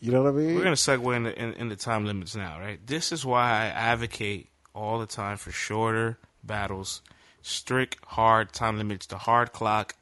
[0.00, 0.54] you know what I mean.
[0.54, 2.84] We're gonna segue into, in, the time limits now, right?
[2.86, 7.02] This is why I advocate all the time for shorter battles
[7.42, 9.94] strict hard time limits, the hard clock.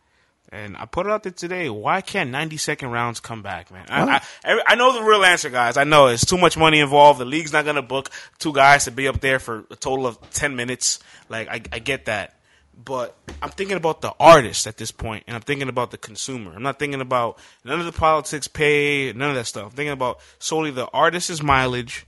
[0.51, 1.69] And I put it out there today.
[1.69, 3.87] Why can't 90 second rounds come back, man?
[3.89, 5.77] I, I, I know the real answer, guys.
[5.77, 7.19] I know it's too much money involved.
[7.19, 10.07] The league's not going to book two guys to be up there for a total
[10.07, 11.01] of 10 minutes.
[11.29, 12.37] Like, I, I get that.
[12.83, 16.53] But I'm thinking about the artist at this point, and I'm thinking about the consumer.
[16.55, 19.65] I'm not thinking about none of the politics pay, none of that stuff.
[19.65, 22.07] I'm thinking about solely the artist's mileage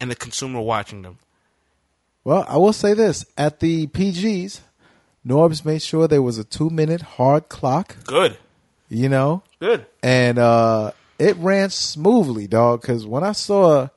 [0.00, 1.18] and the consumer watching them.
[2.24, 4.60] Well, I will say this: at the PGs,
[5.26, 7.96] Norbs made sure there was a two-minute hard clock.
[8.04, 8.36] Good.
[8.88, 9.86] You know, Good.
[10.02, 12.80] and uh, it ran smoothly, dog.
[12.80, 13.88] Because when I saw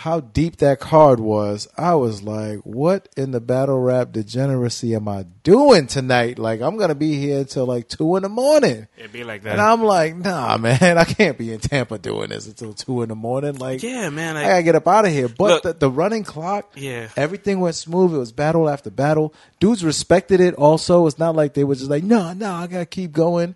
[0.00, 5.06] how deep that card was, I was like, "What in the battle rap degeneracy am
[5.08, 6.38] I doing tonight?
[6.38, 9.52] Like, I'm gonna be here until like two in the morning." It'd be like that.
[9.52, 13.10] And I'm like, "Nah, man, I can't be in Tampa doing this until two in
[13.10, 14.38] the morning." Like, yeah, man.
[14.38, 15.28] I I, gotta get up out of here.
[15.28, 17.08] But Look- the, the running clock, Yeah.
[17.16, 18.14] everything went smooth.
[18.14, 19.34] It was battle after battle.
[19.60, 20.54] Dudes respected it.
[20.54, 23.54] Also, it's not like they were just like, no, no, I gotta keep going,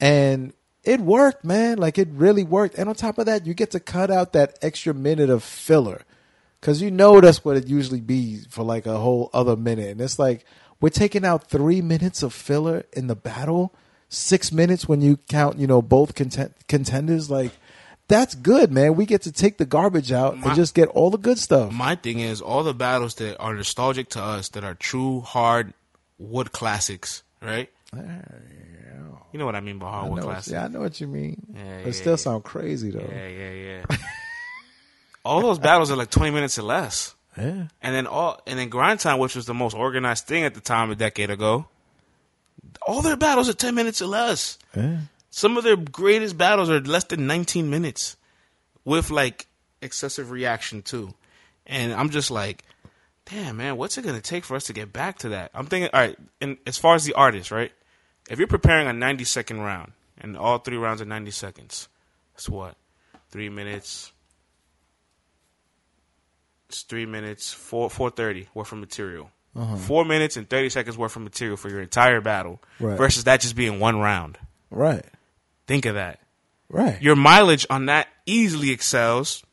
[0.00, 0.52] and
[0.84, 1.78] it worked, man.
[1.78, 2.76] Like it really worked.
[2.76, 6.02] And on top of that, you get to cut out that extra minute of filler,
[6.60, 9.88] because you know that's what it usually be for like a whole other minute.
[9.90, 10.44] And it's like
[10.80, 13.74] we're taking out three minutes of filler in the battle,
[14.08, 17.30] six minutes when you count, you know, both content- contenders.
[17.30, 17.52] Like
[18.08, 18.96] that's good, man.
[18.96, 21.72] We get to take the garbage out My- and just get all the good stuff.
[21.72, 25.72] my thing is all the battles that are nostalgic to us, that are true hard
[26.18, 27.70] wood classics, right?
[29.34, 30.52] You know what I mean by hardwood know, classics.
[30.52, 31.44] yeah, I know what you mean.
[31.52, 32.16] Yeah, but yeah, it still yeah.
[32.16, 33.00] sound crazy though.
[33.00, 33.96] Yeah, yeah, yeah.
[35.24, 37.16] all those battles are like twenty minutes or less.
[37.36, 37.64] Yeah.
[37.82, 40.60] And then all and then grind time, which was the most organized thing at the
[40.60, 41.66] time a decade ago.
[42.86, 44.56] All their battles are ten minutes or less.
[44.76, 44.98] Yeah.
[45.30, 48.16] Some of their greatest battles are less than nineteen minutes,
[48.84, 49.48] with like
[49.82, 51.12] excessive reaction too.
[51.66, 52.62] And I'm just like,
[53.24, 55.50] damn man, what's it gonna take for us to get back to that?
[55.54, 56.16] I'm thinking, all right.
[56.40, 57.72] And as far as the artist, right?
[58.30, 61.88] If you're preparing a 90 second round, and all three rounds are 90 seconds,
[62.34, 62.76] that's what
[63.30, 64.12] three minutes.
[66.68, 69.30] It's three minutes, four four thirty worth of material.
[69.54, 69.76] Uh-huh.
[69.76, 72.96] Four minutes and thirty seconds worth of material for your entire battle, Right.
[72.98, 74.38] versus that just being one round.
[74.70, 75.04] Right.
[75.66, 76.20] Think of that.
[76.68, 77.00] Right.
[77.00, 79.44] Your mileage on that easily excels.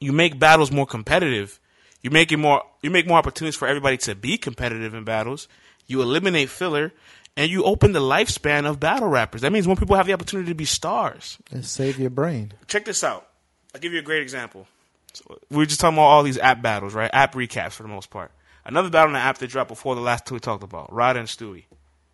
[0.00, 1.60] You make battles more competitive.
[2.02, 2.62] You make it more.
[2.82, 5.48] You make more opportunities for everybody to be competitive in battles.
[5.86, 6.92] You eliminate filler,
[7.36, 9.42] and you open the lifespan of battle rappers.
[9.42, 11.38] That means more people have the opportunity to be stars.
[11.50, 12.52] and save your brain.
[12.66, 13.28] Check this out.
[13.74, 14.66] I'll give you a great example.
[15.12, 17.10] So we were just talking about all these app battles, right?
[17.12, 18.30] App recaps for the most part.
[18.64, 21.16] Another battle in the app that dropped before the last two we talked about, Rod
[21.16, 21.64] and Stewie.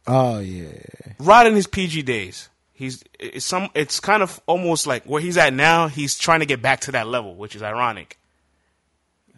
[0.07, 0.73] Oh yeah.
[1.19, 2.49] Rod in his PG days.
[2.73, 6.47] He's it's some it's kind of almost like where he's at now, he's trying to
[6.47, 8.19] get back to that level, which is ironic.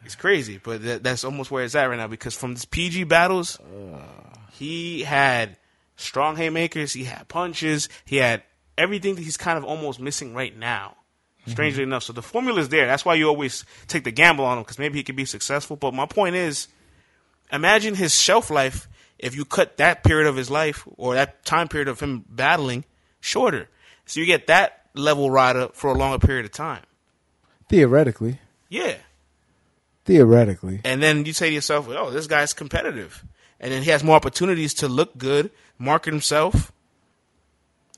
[0.04, 3.04] It's crazy, but that, that's almost where it's at right now because from these PG
[3.04, 3.58] battles,
[4.52, 5.56] he had
[5.96, 8.42] strong haymakers, he had punches, he had
[8.76, 10.96] everything that he's kind of almost missing right now.
[11.46, 11.90] Strangely mm-hmm.
[11.90, 12.86] enough, so the formula is there.
[12.86, 15.76] That's why you always take the gamble on him because maybe he could be successful.
[15.76, 16.68] But my point is,
[17.52, 21.68] imagine his shelf life if you cut that period of his life or that time
[21.68, 22.86] period of him battling
[23.20, 23.68] shorter.
[24.06, 26.82] So you get that level rider for a longer period of time.
[27.68, 28.38] Theoretically.
[28.70, 28.96] Yeah.
[30.04, 30.80] Theoretically.
[30.84, 33.24] And then you say to yourself, oh, this guy's competitive.
[33.60, 36.72] And then he has more opportunities to look good, market himself.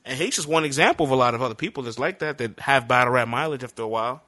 [0.05, 2.61] And he's just one example of a lot of other people that's like that that
[2.61, 4.23] have battle rap mileage after a while.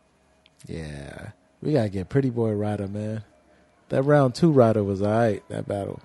[0.66, 1.30] Yeah.
[1.62, 3.22] We gotta get Pretty Boy Ryder, man.
[3.90, 5.42] That round two Ryder was alright.
[5.48, 6.00] That battle.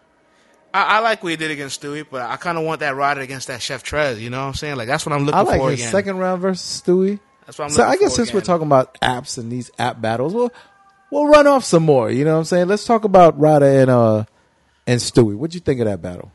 [0.74, 3.22] I, I like what he did against Stewie, but I kind of want that Ryder
[3.22, 4.20] against that Chef Trez.
[4.20, 4.76] You know what I'm saying?
[4.76, 5.92] Like that's what I'm looking I like for his again.
[5.92, 7.20] second round versus Stewie.
[7.46, 10.34] That's what I'm So I guess since we're talking about apps and these app battles,
[10.34, 10.52] we'll
[11.12, 12.10] we'll run off some more.
[12.10, 12.68] You know what I'm saying?
[12.68, 14.26] Let's talk about Ryder and uh
[14.88, 15.36] and Stewie.
[15.36, 16.32] What'd you think of that battle?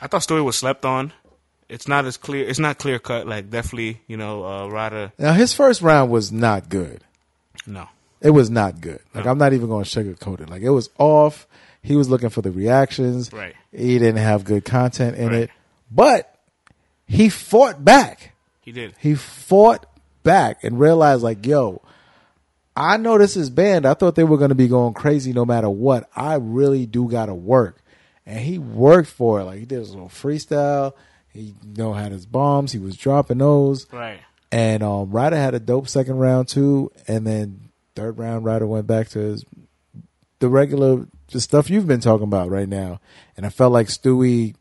[0.00, 1.12] I thought Story was slept on.
[1.68, 2.46] It's not as clear.
[2.46, 3.26] It's not clear cut.
[3.26, 5.12] Like definitely, you know, uh, Ryder.
[5.18, 7.02] Now his first round was not good.
[7.66, 7.88] No,
[8.20, 9.00] It was not good.
[9.14, 10.50] Like I'm not even going to sugarcoat it.
[10.50, 11.46] Like it was off.
[11.82, 13.32] He was looking for the reactions.
[13.32, 13.54] Right.
[13.72, 15.34] He didn't have good content in Right.
[15.42, 15.50] it.
[15.90, 16.34] But
[17.06, 18.32] he fought back.
[18.60, 18.94] he did.
[18.98, 19.86] He fought
[20.22, 21.82] back and realized like, yo,
[22.76, 23.84] I know this is banned.
[23.86, 26.08] I thought they were going to be going crazy no matter what.
[26.16, 27.81] I really do got to work.
[28.24, 29.44] And he worked for it.
[29.44, 30.92] Like he did his little freestyle.
[31.28, 32.72] He you know had his bombs.
[32.72, 33.86] He was dropping those.
[33.92, 34.20] Right.
[34.50, 38.86] And um, Ryder had a dope second round too, and then third round Ryder went
[38.86, 39.44] back to his
[40.40, 43.00] the regular the stuff you've been talking about right now.
[43.36, 44.54] And I felt like Stewie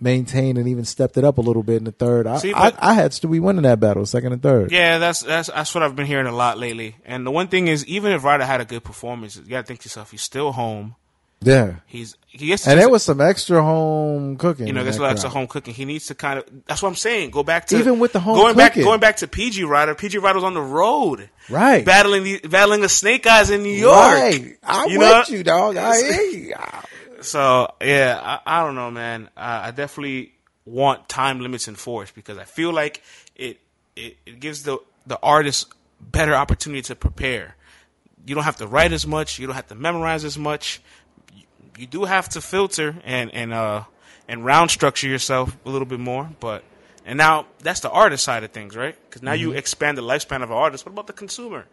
[0.00, 2.26] maintained and even stepped it up a little bit in the third.
[2.26, 4.72] I, See, I, I had Stewie winning that battle, second and third.
[4.72, 6.96] Yeah, that's that's that's what I've been hearing a lot lately.
[7.04, 9.80] And the one thing is, even if Ryder had a good performance, you gotta think
[9.80, 10.96] to yourself, he's still home.
[11.42, 11.76] Yeah.
[11.86, 14.66] He's he gets And there was some extra home cooking.
[14.66, 15.72] you know, there's a lot extra home cooking.
[15.74, 16.44] He needs to kind of.
[16.66, 17.30] That's what I'm saying.
[17.30, 19.94] Go back to Even with the home going back going back to PG Ryder.
[19.94, 21.84] PG Ryder was on the road, Right.
[21.84, 23.94] battling the battling the Snake Eyes in New York.
[24.14, 24.56] Right.
[24.62, 25.36] I'm You with know?
[25.36, 25.76] you, dog.
[25.76, 26.54] I hear you.
[27.22, 29.28] So yeah, I, I don't know, man.
[29.36, 30.32] Uh, I definitely
[30.64, 33.02] want time limits enforced because I feel like
[33.36, 33.60] it
[33.94, 37.56] it, it gives the the artist better opportunity to prepare.
[38.24, 39.38] You don't have to write as much.
[39.38, 40.80] You don't have to memorize as much.
[41.80, 43.84] You, do have to filter and and uh
[44.28, 46.64] and round structure yourself a little bit more, but.
[47.06, 48.94] And now that's the artist side of things, right?
[49.08, 50.84] Because now you expand the lifespan of an artist.
[50.84, 51.64] What about the consumer?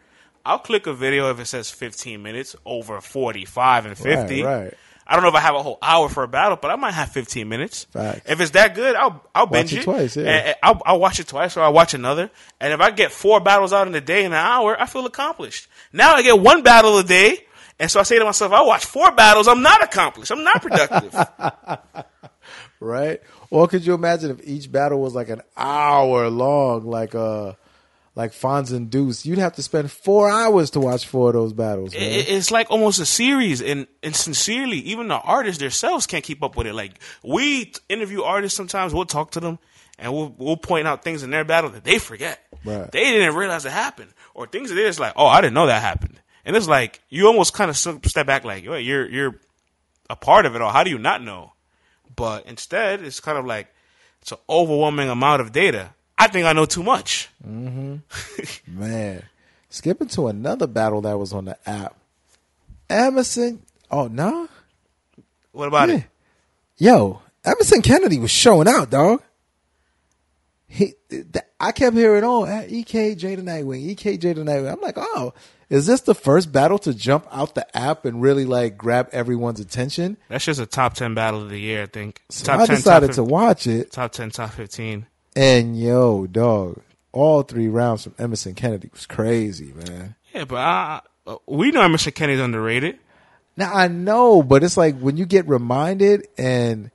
[0.46, 4.42] I'll click a video if it says 15 minutes over 45 and 50.
[4.42, 4.74] Right, right.
[5.06, 6.94] I don't know if I have a whole hour for a battle, but I might
[6.94, 7.86] have 15 minutes.
[7.86, 8.30] Facts.
[8.30, 10.54] If it's that good, I'll I'll binge it twice, yeah.
[10.62, 12.30] I'll, I'll watch it twice, or I'll watch another.
[12.60, 15.06] And if I get four battles out in a day in an hour, I feel
[15.06, 15.68] accomplished.
[15.94, 17.46] Now I get one battle a day,
[17.80, 19.48] and so I say to myself, I watch four battles.
[19.48, 20.32] I'm not accomplished.
[20.32, 21.14] I'm not productive.
[22.80, 23.22] right?
[23.50, 27.54] Or could you imagine if each battle was like an hour long, like uh
[28.16, 29.26] like Fonz and Deuce?
[29.26, 31.94] You'd have to spend four hours to watch four of those battles.
[31.94, 36.44] It- it's like almost a series, and and sincerely, even the artists themselves can't keep
[36.44, 36.74] up with it.
[36.74, 39.60] Like we interview artists sometimes, we'll talk to them,
[40.00, 42.40] and we'll we'll point out things in their battle that they forget.
[42.66, 42.92] Right.
[42.92, 45.68] They didn't realize it happened, or things that they're just like, oh, I didn't know
[45.68, 49.36] that happened, and it's like you almost kind of step back, like, "Wait, you're you're
[50.10, 50.72] a part of it all.
[50.72, 51.54] How do you not know?
[52.16, 53.68] But instead, it's kind of like
[54.22, 55.92] it's an overwhelming amount of data.
[56.18, 57.30] I think I know too much.
[57.48, 57.98] Mm-hmm.
[58.80, 59.24] Man,
[59.70, 61.96] skipping to another battle that was on the app.
[62.90, 64.48] Emerson, oh no,
[65.52, 65.96] What about Yeah.
[65.98, 66.04] it?
[66.78, 69.22] yo, Emerson Kennedy was showing out, dog.
[70.70, 71.26] He, th-
[71.60, 74.72] I kept hearing, oh, EKJ the Nightwing, EKJ the Nightwing.
[74.74, 75.34] I'm like, oh,
[75.70, 79.60] is this the first battle to jump out the app and really like grab everyone's
[79.60, 80.18] attention?
[80.30, 82.22] That's just a top ten battle of the year, I think.
[82.30, 85.06] So top I 10, decided top to watch it, top 10, top 15.
[85.36, 90.16] and yo, dog, all three rounds from Emerson Kennedy was crazy, man.
[90.34, 91.02] Yeah, but I,
[91.46, 93.00] we know Emerson Kennedy's underrated.
[93.56, 96.92] Now I know, but it's like when you get reminded, and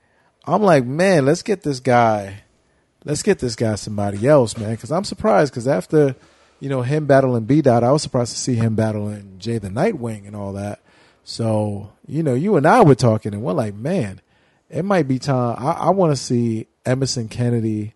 [0.47, 2.43] I'm like, man, let's get this guy,
[3.05, 4.71] let's get this guy somebody else, man.
[4.71, 6.15] Because I'm surprised because after
[6.63, 9.69] you know him battling B Dot, I was surprised to see him battling Jay the
[9.69, 10.81] Nightwing and all that.
[11.25, 14.21] So you know, you and I were talking, and we're like, man,
[14.71, 15.57] it might be time.
[15.59, 17.95] I, I want to see Emerson Kennedy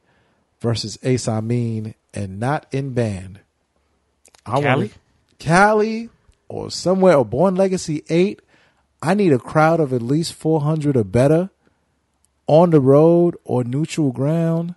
[0.59, 3.39] versus Ace Amin, and not in band.
[4.45, 4.65] I Cali?
[4.65, 4.93] want
[5.39, 6.11] Cali
[6.49, 8.43] or somewhere or Born Legacy Eight.
[9.01, 11.51] I need a crowd of at least four hundred or better
[12.49, 14.75] on the road or neutral ground.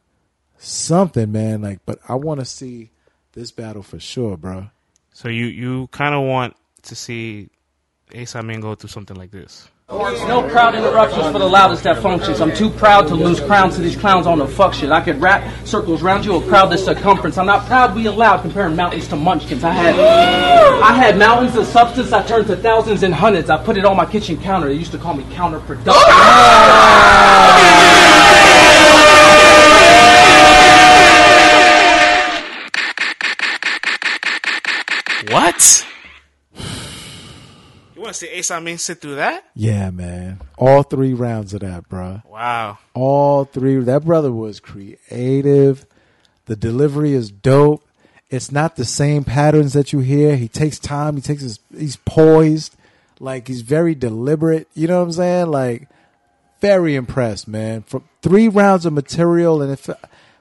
[0.59, 1.63] Something, man.
[1.63, 2.91] Like, but I want to see
[3.33, 4.69] this battle for sure, bro.
[5.13, 7.49] So you, you kind of want to see
[8.13, 9.69] Ace Amin go through something like this.
[9.89, 12.41] No crowd interruptions for the loudest that functions.
[12.41, 14.91] I'm too proud to lose crowns to these clowns on the fuck shit.
[14.91, 17.39] I could wrap circles round you, a crowd this circumference.
[17.39, 19.63] I'm not proud we allowed comparing mountains to munchkins.
[19.63, 23.49] I had I had mountains of substance I turned to thousands and hundreds.
[23.49, 24.67] I put it on my kitchen counter.
[24.67, 25.95] They used to call me counterproductive.
[35.29, 35.85] What?
[36.55, 39.45] You want to see Ace Amin sit through that?
[39.53, 40.39] Yeah, man.
[40.57, 42.21] All three rounds of that, bro.
[42.25, 42.79] Wow.
[42.93, 43.75] All three.
[43.77, 45.85] That brother was creative.
[46.45, 47.85] The delivery is dope.
[48.29, 50.35] It's not the same patterns that you hear.
[50.35, 51.15] He takes time.
[51.15, 51.59] He takes his.
[51.77, 52.75] He's poised.
[53.19, 54.67] Like he's very deliberate.
[54.73, 55.51] You know what I'm saying?
[55.51, 55.89] Like
[56.61, 57.83] very impressed, man.
[57.83, 59.89] For three rounds of material, and it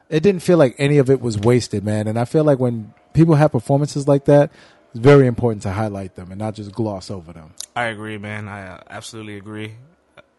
[0.08, 2.06] it didn't feel like any of it was wasted, man.
[2.06, 4.50] And I feel like when people have performances like that,
[4.98, 7.54] it's very important to highlight them and not just gloss over them.
[7.76, 8.48] I agree, man.
[8.48, 9.74] I uh, absolutely agree.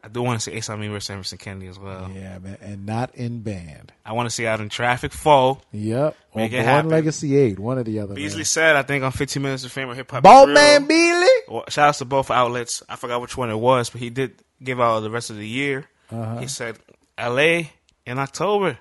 [0.03, 2.11] I do want to see Ace Amin versus Emerson Kennedy as well.
[2.13, 3.93] Yeah, man, and not in band.
[4.05, 5.61] I want to see out in Traffic Foe.
[5.71, 6.89] Yep, or Make it Born happen.
[6.89, 8.15] Legacy Eight, one or the other.
[8.15, 8.45] Beasley man.
[8.45, 10.23] said, I think on 15 Minutes of Fame or Hip Hop.
[10.23, 11.27] Ball man Beasley.
[11.47, 12.83] Well, shout out to both outlets.
[12.89, 15.47] I forgot which one it was, but he did give out the rest of the
[15.47, 15.85] year.
[16.11, 16.39] Uh-huh.
[16.39, 16.79] He said,
[17.17, 17.71] L.A.
[18.05, 18.77] in October.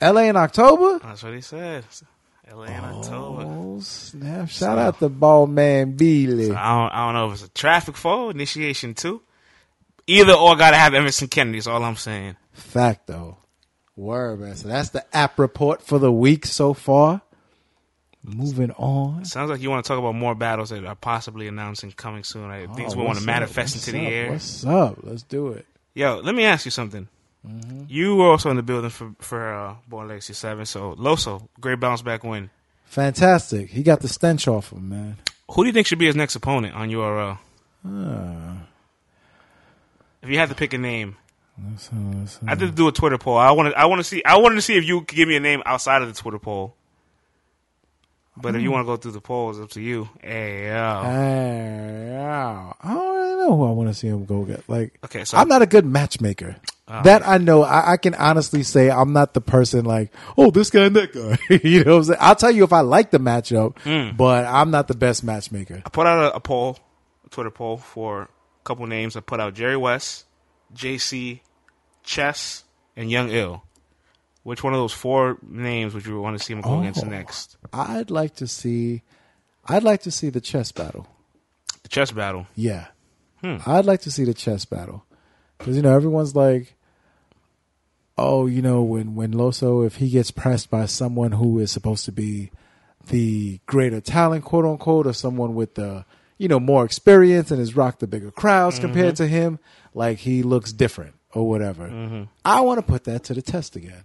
[0.00, 0.28] L.A.
[0.28, 0.98] in October.
[0.98, 1.84] That's what he said.
[2.52, 3.42] October.
[3.42, 4.48] Oh snap!
[4.48, 6.48] Shout out to Ball man Beasley.
[6.48, 9.22] So I don't, I don't know if it's a traffic foe, initiation too.
[10.06, 12.36] Either or gotta have Emerson Kennedy is all I'm saying.
[12.52, 13.38] Fact though.
[13.96, 14.56] Word, man.
[14.56, 17.20] So that's the app report for the week so far.
[18.24, 19.24] Moving on.
[19.24, 22.50] Sounds like you want to talk about more battles that are possibly announcing coming soon.
[22.50, 24.30] I think Oh, we want to manifest into the air.
[24.30, 24.98] What's up?
[25.02, 25.66] Let's do it.
[25.94, 27.08] Yo, let me ask you something.
[27.46, 27.84] Mm-hmm.
[27.88, 31.80] You were also in the building for for uh, Born Legacy Seven, so Loso, great
[31.80, 32.50] bounce back win.
[32.84, 33.70] Fantastic.
[33.70, 35.16] He got the stench off him, man.
[35.50, 37.38] Who do you think should be his next opponent on URL?
[37.86, 38.54] Uh,
[40.22, 41.16] If you had to pick a name,
[41.70, 43.36] let's, uh, I did do a Twitter poll.
[43.38, 45.26] I want to I want to see I wanted to see if you could give
[45.28, 46.76] me a name outside of the Twitter poll.
[48.36, 50.08] But if you want to go through the polls, up to you.
[50.22, 51.02] Hey, yo.
[51.02, 52.72] Hey, yeah.
[52.82, 54.66] I don't really know who I want to see him go get.
[54.70, 56.56] Like, Okay, so I'm not a good matchmatcher.
[56.94, 57.02] Oh.
[57.04, 57.62] that I know.
[57.62, 61.12] I, I can honestly say I'm not the person like, oh, this guy and that
[61.12, 61.38] guy.
[61.64, 62.18] you know what I'm saying?
[62.20, 64.14] I'll tell you if I like the matchup, Hmm.
[64.16, 65.82] but I'm not the best matchmaker.
[65.86, 66.78] I put out a, a poll,
[67.24, 68.28] a Twitter poll for a
[68.64, 69.16] couple names.
[69.16, 70.26] I put out Jerry West,
[70.74, 71.40] JC,
[72.02, 72.64] Chess,
[72.96, 73.62] and Young Ill.
[74.42, 77.08] Which one of those four names would you want to see him go against Oh.
[77.08, 77.56] next?
[77.72, 79.02] I'd like to see,
[79.66, 81.06] I'd like to see the chess battle.
[81.84, 82.48] The chess battle.
[82.56, 82.88] Yeah.
[83.40, 83.58] Hmm.
[83.64, 85.04] I'd like to see the chess battle.
[85.58, 86.74] Because, you know, everyone's like,
[88.18, 92.04] oh, you know, when, when Loso, if he gets pressed by someone who is supposed
[92.04, 92.50] to be
[93.08, 96.04] the greater talent, quote unquote, or someone with the,
[96.38, 98.86] you know, more experience and has rocked the bigger crowds mm-hmm.
[98.86, 99.58] compared to him,
[99.94, 101.88] like he looks different or whatever.
[101.88, 102.24] Mm-hmm.
[102.44, 104.04] I want to put that to the test again.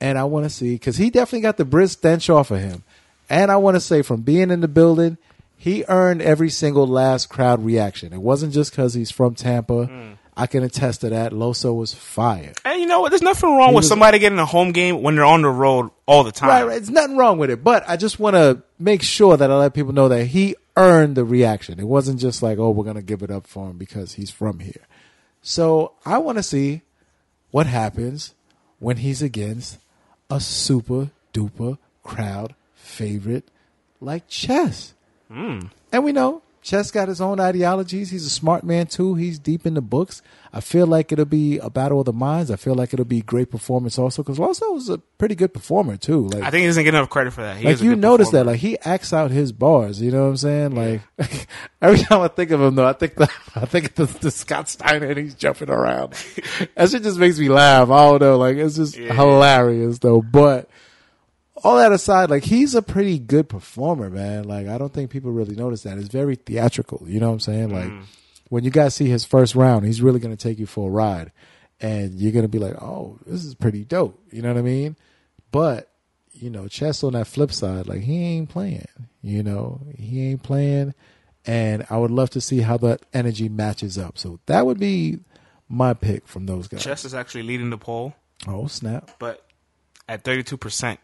[0.00, 2.82] And I want to see, because he definitely got the Briz stench off of him.
[3.30, 5.16] And I want to say, from being in the building,
[5.56, 8.12] he earned every single last crowd reaction.
[8.12, 9.86] It wasn't just because he's from Tampa.
[9.86, 10.18] Mm.
[10.36, 11.32] I can attest to that.
[11.32, 12.56] Loso was fired.
[12.64, 13.10] And you know what?
[13.10, 15.50] There's nothing wrong He with was- somebody getting a home game when they're on the
[15.50, 16.48] road all the time.
[16.48, 16.74] Right, right.
[16.76, 17.62] There's nothing wrong with it.
[17.62, 21.16] But I just want to make sure that I let people know that he earned
[21.16, 21.78] the reaction.
[21.78, 24.30] It wasn't just like, oh, we're going to give it up for him because he's
[24.30, 24.86] from here.
[25.42, 26.80] So I want to see
[27.50, 28.32] what happens
[28.78, 29.78] when he's against
[30.30, 33.44] a super duper crowd favorite
[34.00, 34.94] like Chess.
[35.30, 35.60] Hmm.
[35.92, 38.10] And we know Chess got his own ideologies.
[38.10, 39.16] He's a smart man too.
[39.16, 40.22] He's deep in the books.
[40.52, 42.52] I feel like it'll be a battle of the minds.
[42.52, 45.96] I feel like it'll be great performance also because Loso was a pretty good performer
[45.96, 46.28] too.
[46.28, 47.56] Like I think he doesn't get enough credit for that.
[47.56, 50.00] He like you notice that, like he acts out his bars.
[50.00, 50.74] You know what I'm saying?
[50.76, 51.00] Like
[51.82, 54.68] every time I think of him, though, I think the I think the, the Scott
[54.68, 56.12] Steiner and he's jumping around.
[56.76, 57.90] that shit just makes me laugh.
[57.90, 59.12] I don't know, like it's just Yeah.
[59.14, 60.22] hilarious though.
[60.22, 60.68] But
[61.64, 64.44] all that aside, like he's a pretty good performer, man.
[64.44, 65.98] Like I don't think people really notice that.
[65.98, 67.02] It's very theatrical.
[67.06, 67.70] You know what I'm saying?
[67.70, 68.02] Like Mm.
[68.48, 71.32] when you guys see his first round, he's really gonna take you for a ride,
[71.80, 74.20] and you're gonna be like, oh, this is pretty dope.
[74.30, 74.96] You know what I mean?
[75.50, 75.88] But
[76.32, 78.86] you know, Chess on that flip side, like he ain't playing.
[79.20, 80.94] You know, he ain't playing,
[81.46, 84.18] and I would love to see how that energy matches up.
[84.18, 85.18] So that would be
[85.68, 86.82] my pick from those guys.
[86.82, 88.14] Chess is actually leading the poll,
[88.48, 89.10] Oh snap!
[89.20, 89.46] but
[90.08, 90.98] at 32%.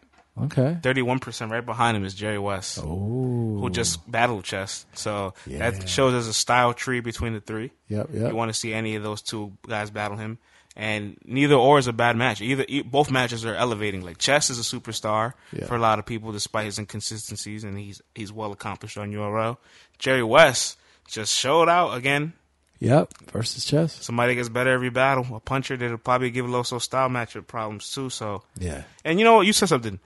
[0.45, 0.77] Okay.
[0.81, 4.85] 31% right behind him is Jerry West, Oh, who just battled Chess.
[4.93, 5.69] So Yeah.
[5.71, 7.71] that shows there's a style tree between the three.
[7.89, 8.29] Yep, yep.
[8.31, 10.37] You want to see any of those two guys battle him,
[10.75, 12.41] and neither or is a bad match.
[12.41, 14.01] Either both matches are elevating.
[14.01, 15.65] Like Chess is a superstar Yeah.
[15.65, 19.57] for a lot of people, despite his inconsistencies, and he's he's well accomplished on URL.
[19.97, 22.33] Jerry West just showed out again.
[22.81, 23.11] Yep.
[23.33, 23.97] Versus Chess.
[24.05, 25.27] Somebody gets better every battle.
[25.35, 28.09] A puncher that'll probably give Loso style matchup problems too.
[28.09, 28.83] So, Yeah.
[29.03, 29.45] and you know what?
[29.45, 29.99] You said something.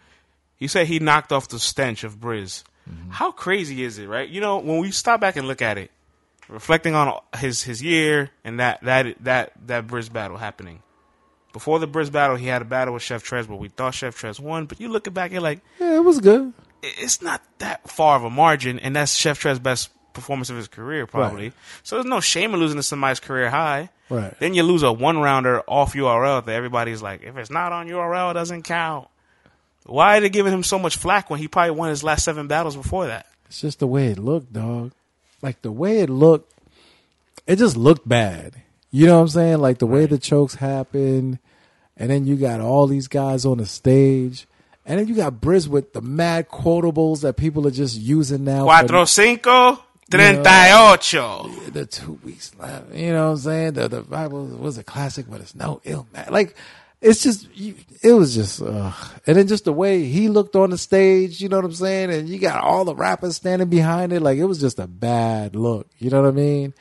[0.64, 2.64] You said he knocked off the stench of Briz.
[2.90, 3.12] Mm-hmm.
[3.12, 4.30] How crazy is it, right?
[4.30, 5.92] You know, when we stop back and look at it,
[6.48, 10.82] reflecting on his his year and that that that that Briz battle happening.
[11.52, 14.18] Before the Briz battle, he had a battle with Chef Trez, but we thought Chef
[14.18, 14.66] Trez won.
[14.66, 16.54] But you look back, you're like, Yeah, it was good.
[16.82, 20.70] it's not that far of a margin, and that's Chef Trez's best performance of his
[20.70, 21.50] career, probably.
[21.50, 21.54] Right.
[21.84, 23.90] So there's no shame in losing to somebody's career high.
[24.10, 24.34] Right.
[24.40, 27.88] Then you lose a one rounder off URL that everybody's like, if it's not on
[27.88, 29.10] URL, it doesn't count.
[29.86, 32.48] Why are they giving him so much flack when he probably won his last seven
[32.48, 33.26] battles before that?
[33.48, 34.92] It's just the way it looked, dog.
[35.42, 36.54] Like the way it looked,
[37.46, 38.56] it just looked bad.
[38.92, 39.58] You know what I'm saying?
[39.60, 41.40] Like the way the chokes happened,
[41.98, 44.48] and then you got all these guys on the stage,
[44.86, 48.66] and then you got Briz with the mad quotables that people are just using now.
[48.66, 51.50] for Cuatro cinco treinta y ocho.
[51.72, 52.94] the two weeks left.
[52.94, 53.74] You know what I'm saying?
[53.74, 56.28] The the Bible was a classic, but it's no ill man.
[56.30, 56.56] Like
[57.04, 58.92] it's just it was just uh
[59.28, 62.12] and then just the way he looked on the stage, you know what I'm saying?
[62.12, 65.56] And you got all the rappers standing behind it, like it was just a bad
[65.56, 65.88] look.
[66.00, 66.74] You know what I mean?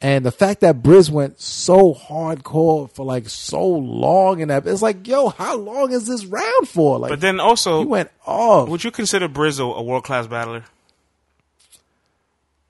[0.00, 4.80] And the fact that Briz went so hardcore for like so long in that it's
[4.80, 6.98] like, yo, how long is this round for?
[7.00, 8.68] Like But then also, he went off.
[8.68, 10.64] would you consider Brizzo a world class battler?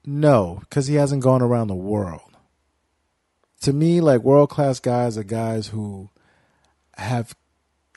[0.05, 2.21] No, because he hasn't gone around the world.
[3.61, 6.09] To me, like world class guys are guys who
[6.99, 7.35] have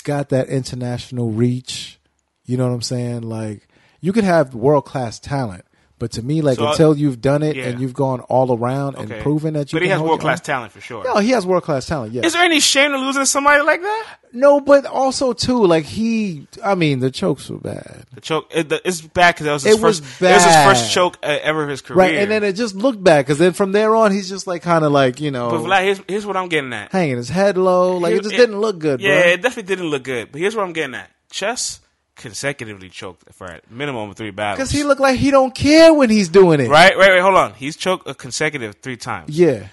[0.05, 1.99] got that international reach.
[2.45, 3.23] You know what I'm saying?
[3.23, 3.69] Like
[4.01, 5.65] you could have world class talent,
[6.03, 7.67] but to me, like So, until you've done it yeah.
[7.69, 9.15] and you've gone all around Okay.
[9.15, 11.05] and proven that you, But he has world class talent for sure.
[11.05, 12.13] No, he has world class talent.
[12.13, 12.27] Yeah.
[12.27, 14.07] Is there any shame to losing to somebody like that?
[14.33, 16.49] no, but also too, like he.
[16.65, 18.05] I mean, the chokes were bad.
[18.15, 20.23] The choke, it, the, it's bad because that was his It was first.
[20.23, 21.99] It was his first choke uh, ever of his career.
[21.99, 24.63] Right, and then it just looked bad because then from there on, he's just like
[24.63, 26.91] kind of like you know but Vlad, here's, here's what I'm getting at.
[26.91, 27.99] hanging his head low.
[27.99, 29.01] Like it just didn't look good.
[29.01, 29.31] Yeah, bro.
[29.31, 30.33] it definitely didn't look good.
[30.33, 31.79] But here's what I'm getting at: Chess
[32.17, 34.59] consecutively choked for a minimum of three battles.
[34.59, 36.69] Because he looked like he don't care when he's doing it.
[36.69, 37.55] right, right, wait, hold on.
[37.55, 39.39] He's choked a consecutive three times.
[39.39, 39.69] Yeah.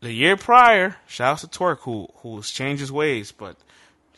[0.00, 3.56] The year prior, shout out to Twork who who's changed his ways, but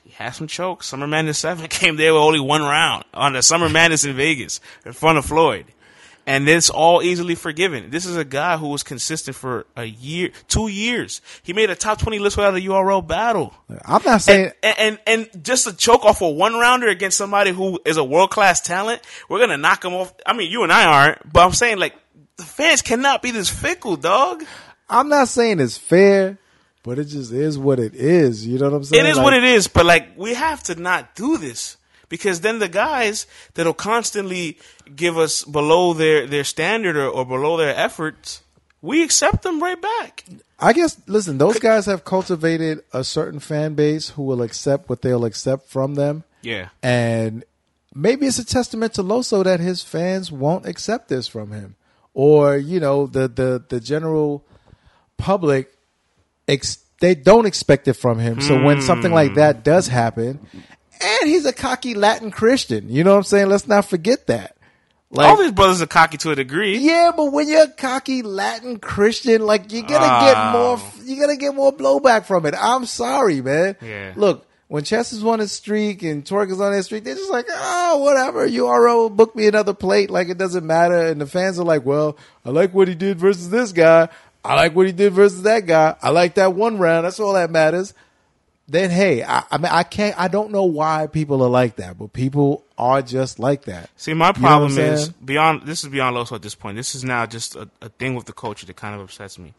[0.02, 0.86] he had some chokes.
[0.86, 4.60] Summer Madness Seven came there with only one round on the Summer Madness in Vegas
[4.84, 5.66] in front of Floyd.
[6.28, 7.88] And it's all easily forgiven.
[7.88, 11.22] This is a guy who was consistent for a year, two years.
[11.42, 13.54] He made a top twenty list without a URL battle.
[13.82, 14.52] I'm not saying.
[14.62, 18.04] and, and and just to choke off a one rounder against somebody who is a
[18.04, 19.00] world class talent,
[19.30, 20.12] we're gonna knock him off.
[20.26, 21.94] I mean, you and I aren't, but I'm saying like
[22.36, 24.44] the fans cannot be this fickle, dog.
[24.90, 26.36] I'm not saying it's fair,
[26.82, 28.46] but it just is what it is.
[28.46, 29.06] You know what I'm saying?
[29.06, 31.77] It is Like, what it is, but like we have to not do this
[32.08, 34.58] because then the guys that'll constantly
[34.94, 38.42] give us below their their standard or, or below their efforts,
[38.82, 40.24] we accept them right back.
[40.58, 41.00] I guess.
[41.06, 45.68] Listen, those guys have cultivated a certain fan base who will accept what they'll accept
[45.68, 47.44] from them, Yeah, and
[47.94, 51.76] maybe it's a testament to Loso that his fans won't accept this from him,
[52.14, 54.44] or you know, the the the general
[55.16, 55.72] public
[56.48, 58.40] ex- they don't expect it from him.
[58.40, 59.36] So when something like hmm.
[59.36, 60.40] that does happen,
[61.00, 63.48] and he's a cocky Latin Christian, you know what I'm saying?
[63.48, 64.56] Let's not forget that.
[65.10, 66.76] Like, all these brothers are cocky to a degree.
[66.78, 70.26] yeah, but when you're a cocky Latin Christian, like you're gonna ah.
[70.26, 72.54] get more, you're gonna get more blowback from it.
[72.58, 73.76] I'm sorry, man.
[73.80, 74.12] Yeah.
[74.16, 77.30] Look, when Chess is on his streak and Twork is on his streak, they're just
[77.30, 78.46] like, oh, whatever.
[78.46, 80.10] URL, book me another plate.
[80.10, 81.06] Like it doesn't matter.
[81.06, 84.10] And the fans are like, well, I like what he did versus this guy.
[84.44, 85.96] I like what he did versus that guy.
[86.02, 87.06] I like that one round.
[87.06, 87.94] That's all that matters.
[88.70, 90.18] Then hey, I, I mean, I can't.
[90.20, 93.88] I don't know why people are like that, but people are just like that.
[93.96, 95.62] See, my You know problem is beyond.
[95.62, 96.76] This is beyond Loso at this point.
[96.76, 99.54] This is now just a, a thing with the culture that kind of upsets me.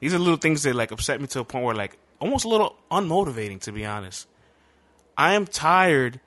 [0.00, 2.48] These are little things that like upset me to a point where like almost a
[2.48, 4.26] little unmotivating, to be honest.
[5.16, 6.18] I am tired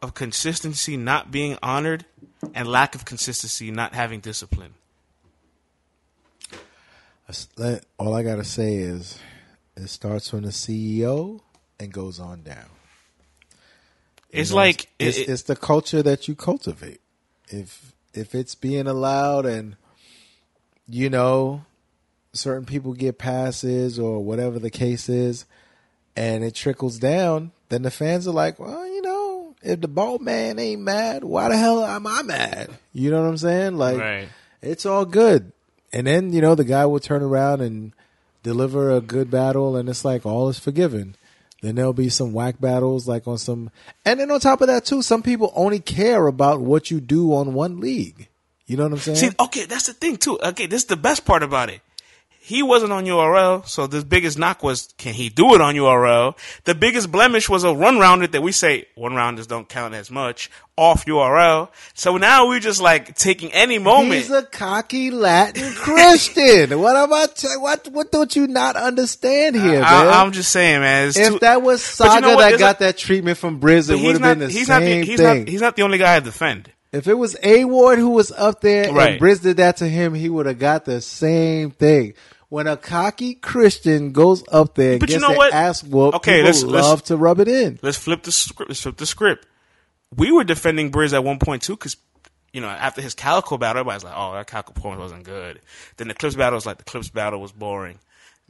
[0.00, 2.06] of consistency not being honored
[2.54, 4.72] and lack of consistency not having discipline.
[7.98, 9.18] All I gotta say is,
[9.76, 11.42] it starts from the CEO
[11.80, 12.66] and goes on down.
[14.32, 17.00] You It's know, like it's, it- it- it's the culture that you cultivate.
[17.48, 19.76] If if it's being allowed and
[20.88, 21.62] you know
[22.32, 25.44] certain people get passes or whatever the case is,
[26.16, 30.18] and it trickles down, then the fans are like, well, you know, if the ball
[30.18, 32.70] man ain't mad, why the hell am I mad?
[32.92, 33.76] You know what I'm saying?
[33.76, 34.28] Like, Right.
[34.62, 35.52] it's all good.
[35.92, 37.92] And then you know the guy will turn around and
[38.42, 41.14] deliver a good battle, and it's like all is forgiven.
[41.60, 43.70] Then there'll be some whack battles, like on some,
[44.04, 47.34] and then on top of that too, some people only care about what you do
[47.34, 48.28] on one league.
[48.66, 49.16] You know what I'm saying?
[49.16, 50.38] See, okay, that's the thing too.
[50.40, 51.80] Okay, this is the best part about it.
[52.48, 56.34] He wasn't on URL, so the biggest knock was, can he do it on URL?
[56.64, 60.10] The biggest blemish was a run rounder that we say one rounders don't count as
[60.10, 61.68] much off URL.
[61.92, 64.14] So now we're just like taking any moment.
[64.14, 66.78] He's a cocky Latin Christian.
[66.80, 67.26] what am I?
[67.26, 69.84] T- what what don't you not understand here, man?
[69.84, 71.08] I, am just saying, man.
[71.08, 73.90] If too- that was Saga you know that There's got a- that treatment from Briz,
[73.90, 75.38] it would have been the he's same not the, he's thing.
[75.40, 76.72] Not, he's not the only guy I defend.
[76.92, 79.10] If it was A Ward who was up there Right.
[79.12, 82.14] and Briz did that to him, he would have got the same thing.
[82.50, 85.52] When a cocky Christian goes up there and But you gets know their what?
[85.52, 87.78] ass whooped, Okay, let's- let's- love to rub it in.
[87.82, 88.70] Let's flip the script.
[88.70, 89.46] Let's flip the script.
[90.16, 91.96] we were defending Briz at one point too, because
[92.54, 95.60] you know after his Calicoe battle, everybody's like, "Oh, that Calicoe performance wasn't good."
[95.98, 97.98] Then the Clips battle was like the Clips battle was boring.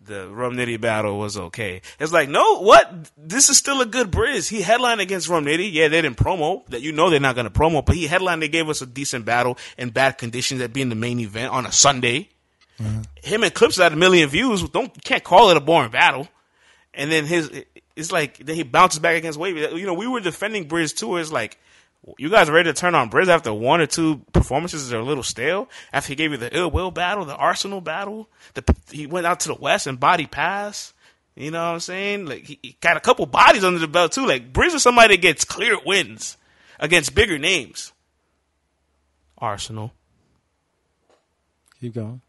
[0.01, 1.83] The Rum Nitty battle was okay.
[1.99, 3.11] It's like, no, what?
[3.17, 4.49] This is still a good Briz.
[4.49, 5.73] He headlined against Rum Nitty.
[5.73, 6.65] Yeah, they didn't promo.
[6.69, 8.41] That you know they're not going to promo, but he headlined.
[8.41, 11.67] They gave us a decent battle in bad conditions at being the main event on
[11.67, 12.29] a Sunday.
[12.81, 13.03] Uh-huh.
[13.23, 14.69] Him and Clips had a million views.
[14.69, 16.29] Don't can't call it a boring battle.
[16.95, 17.51] And then his,
[17.97, 19.61] it's like then he bounces back against Wavy.
[19.61, 21.17] You know, we were defending Briz too.
[21.17, 21.59] It's like
[22.17, 25.05] you guys ready to turn on Briz after one or two performances that are a
[25.05, 25.69] little stale.
[25.93, 29.41] After he gave you the ill will battle, the Arsenal battle, the, he went out
[29.41, 30.95] to the West and body pass.
[31.35, 32.27] You know what I'm saying?
[32.27, 34.27] Like he, he got a couple bodies under the belt too.
[34.27, 36.37] Like Briz is somebody that gets clear wins
[36.79, 37.93] against bigger names.
[39.37, 39.93] Arsenal.
[41.81, 42.21] Keep going.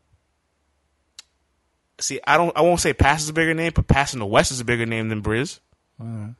[1.99, 2.55] See, I don't.
[2.57, 4.65] I won't say Pass is a bigger name, but Pass in the West is a
[4.65, 5.59] bigger name than Briz.
[5.99, 6.33] All right.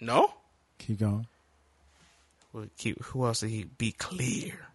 [0.00, 0.32] No.
[0.78, 1.26] Keep going.
[2.52, 4.66] Well, keep- Who else did he be clear?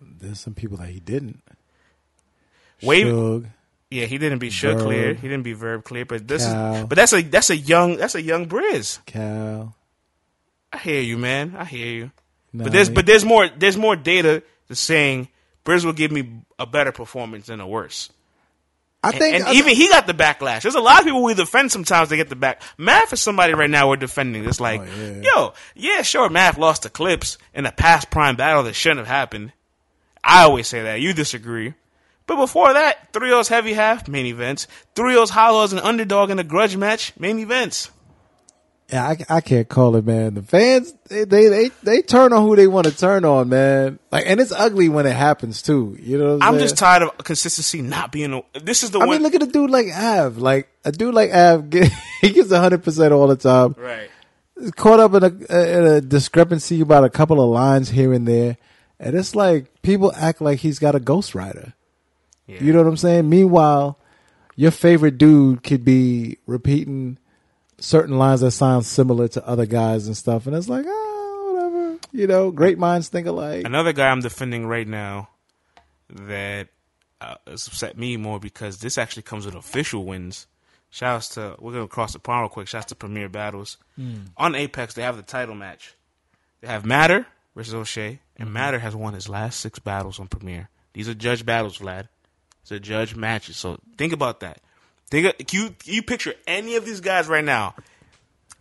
[0.00, 1.42] There's some people that he didn't.
[2.82, 3.06] Wave.
[3.06, 3.46] Suge.
[3.90, 4.82] Yeah, he didn't be sure Verb.
[4.84, 5.14] clear.
[5.14, 6.04] He didn't be verb clear.
[6.04, 6.74] But this Cal.
[6.76, 6.84] is.
[6.84, 9.04] But that's a that's a young that's a young Briz.
[9.04, 9.74] Cal.
[10.72, 11.56] I hear you, man.
[11.58, 12.10] I hear you.
[12.54, 15.28] But there's but there's more there's more data to saying
[15.64, 18.10] Briz will give me a better performance than a worse.
[19.02, 20.62] I think and I- even he got the backlash.
[20.62, 22.60] There's a lot of people we defend sometimes they get the back.
[22.76, 24.44] Math is somebody right now we're defending.
[24.44, 25.22] It's like, Oh, yeah.
[25.22, 29.06] yo, yeah, sure, Math lost to Clips in a past prime battle that shouldn't have
[29.06, 29.52] happened.
[30.22, 31.00] I always say that.
[31.00, 31.72] You disagree.
[32.26, 34.66] But before that, 3-0's heavy half, main events.
[34.94, 37.90] 3-0's hollow as an underdog in a grudge match, main events.
[38.92, 40.34] Yeah, I, I can't call it, man.
[40.34, 43.98] The fans, they, they, they, they turn on who they want to turn on, man.
[44.10, 45.96] Like, and it's ugly when it happens too.
[46.00, 49.06] You know I'm, I'm just tired of consistency not being a, this is the I
[49.06, 49.10] one.
[49.16, 50.38] mean, look at a dude like Av.
[50.38, 53.74] Like, a dude like Av, get, he gets 100% all the time.
[53.78, 54.10] right.
[54.76, 58.56] Caught up in a, in a discrepancy about a couple of lines here and there.
[58.98, 61.72] And it's like, people act like he's got a ghostwriter.
[62.46, 62.62] Yeah.
[62.62, 63.28] You know what I'm saying?
[63.28, 63.98] Meanwhile,
[64.56, 67.16] your favorite dude could be repeating
[67.80, 71.98] certain lines that sound similar to other guys and stuff, and it's like, oh, whatever.
[72.12, 73.64] You know, great minds think alike.
[73.64, 75.28] Another guy I'm defending right now
[76.08, 76.68] that
[77.20, 80.46] uh, has upset me more because this actually comes with official wins.
[80.90, 82.68] Shouts to we're gonna cross the pond real quick.
[82.68, 84.24] Shouts to Premier Battles hmm.
[84.36, 84.94] on Apex.
[84.94, 85.94] They have the title match.
[86.60, 88.54] They have Matter versus O'Shea, and hmm.
[88.54, 90.68] Matter has won his last six battles on Premier.
[90.92, 92.08] These are judge battles, Vlad.
[92.64, 93.56] These are judge matches.
[93.56, 94.60] So think about that.
[95.10, 97.74] Think you you picture any of these guys right now.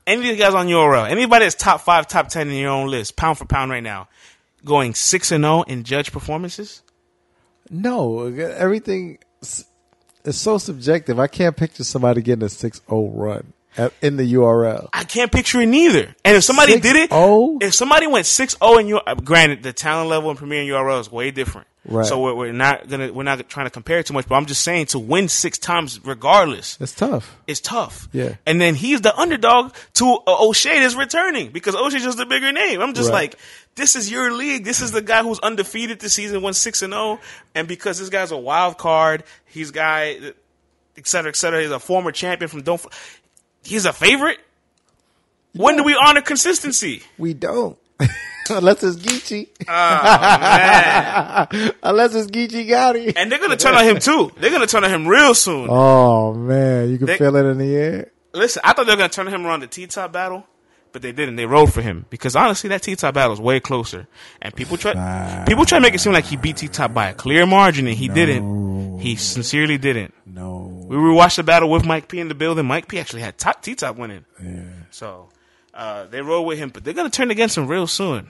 [0.08, 2.90] Any of these guys on URL, anybody that's top five, top ten in your own
[2.90, 4.08] list, pound for pound right now,
[4.66, 6.82] going six and zero in judge performances.
[7.70, 9.20] No, everything
[10.24, 11.20] is so subjective.
[11.20, 12.82] I can't picture somebody getting a 6-0
[13.14, 14.90] run at, in the URL.
[14.94, 16.16] I can't picture it neither.
[16.26, 17.64] And if somebody did it, 6-0?
[17.64, 21.12] if somebody went 6-0 in your, granted, the talent level in Premier and URL is
[21.12, 21.68] way different.
[21.86, 22.06] Right.
[22.06, 24.46] So we're, we're not gonna, we're not trying to compare it too much, but I'm
[24.46, 27.38] just saying to win six times regardless It's tough.
[27.48, 28.10] It's tough.
[28.12, 28.36] Yeah.
[28.46, 32.52] And then he's the underdog to uh, O'Shea that's returning because O'Shea's just a bigger
[32.52, 32.82] name.
[32.82, 33.32] I'm just Right.
[33.32, 33.36] like,
[33.76, 34.66] this is your league.
[34.66, 37.18] This is the guy who's undefeated this season, went six and zero,
[37.56, 40.20] and because this guy's a wild card, he's guy,
[40.98, 41.62] et cetera, et cetera.
[41.62, 42.86] He's a former champion from Don't.
[43.64, 44.38] He's a favorite.
[45.54, 47.04] When do we honor consistency?
[47.18, 47.78] We don't.
[48.52, 49.48] Unless it's Geechee.
[50.60, 51.72] Man.
[51.84, 53.14] Unless it's Geechee Gotti.
[53.16, 54.32] and they're gonna turn on him too.
[54.38, 55.68] They're gonna turn on him real soon.
[55.70, 56.90] Oh, man.
[56.90, 58.12] You can They- feel it in the air.
[58.34, 60.46] Listen, I thought they were gonna turn him around the T top battle,
[60.92, 61.36] but they didn't.
[61.36, 64.08] They rode for him because honestly, that T top battle is way closer.
[64.42, 67.10] And people try people try to make it seem like he beat T top by
[67.10, 69.00] a clear margin, and he didn't.
[69.00, 70.14] He sincerely didn't.
[70.28, 70.86] No.
[70.88, 72.66] We rewatched the battle with Mike P in the building.
[72.66, 74.26] Mike P actually had top T top winning.
[74.44, 74.62] Yeah.
[74.92, 75.30] So
[75.74, 78.30] uh, they rode with him, but they're gonna turn against him real soon.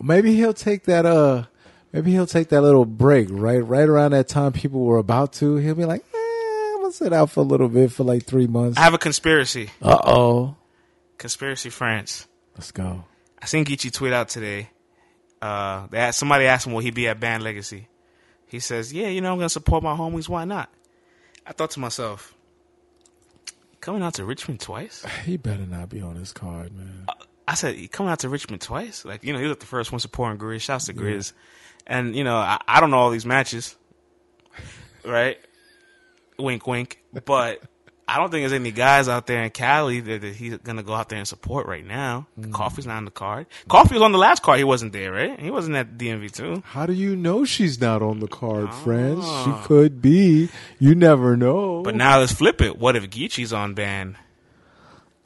[0.00, 1.44] Maybe he'll take that, uh,
[1.92, 3.58] maybe he'll take that little break, right?
[3.58, 5.56] Right around that time people were about to.
[5.56, 8.46] He'll be like, eh, I'm to sit out for a little bit for like three
[8.46, 8.78] months.
[8.78, 9.70] I have a conspiracy.
[9.82, 10.56] Uh oh.
[11.18, 12.26] Conspiracy France.
[12.56, 13.04] Let's go.
[13.40, 14.70] I seen Geechee tweet out today.
[15.40, 17.88] Uh, they asked, somebody asked him, "Will he be at Band Legacy?"
[18.46, 20.28] He says, "Yeah, you know, I'm gonna support my homies.
[20.28, 20.70] Why not?"
[21.46, 22.34] I thought to myself,
[23.80, 27.06] "Coming out to Richmond twice?" He better not be on his card, man.
[27.48, 29.90] I said, "You coming out to Richmond twice?" Like, you know, he was the first
[29.90, 30.60] one supporting Grizz.
[30.60, 31.32] Shouts to Grizz.
[31.86, 33.74] And you know, I, I don't know all these matches,
[35.04, 35.38] right?
[36.38, 37.02] Wink, wink.
[37.24, 37.62] But
[38.06, 40.92] I don't think there's any guys out there in Cali that, that he's gonna go
[40.92, 42.26] out there and support right now.
[42.52, 43.46] Coffee's not on the card.
[43.66, 44.58] Coffee was on the last card.
[44.58, 45.40] He wasn't there, right?
[45.40, 46.62] He wasn't at DMV too.
[46.66, 49.24] How do you know she's not on the card, friends?
[49.24, 49.44] Ah.
[49.62, 50.50] She could be.
[50.78, 51.82] You never know.
[51.82, 52.78] But now let's flip it.
[52.78, 54.18] What if Geechee's on ban?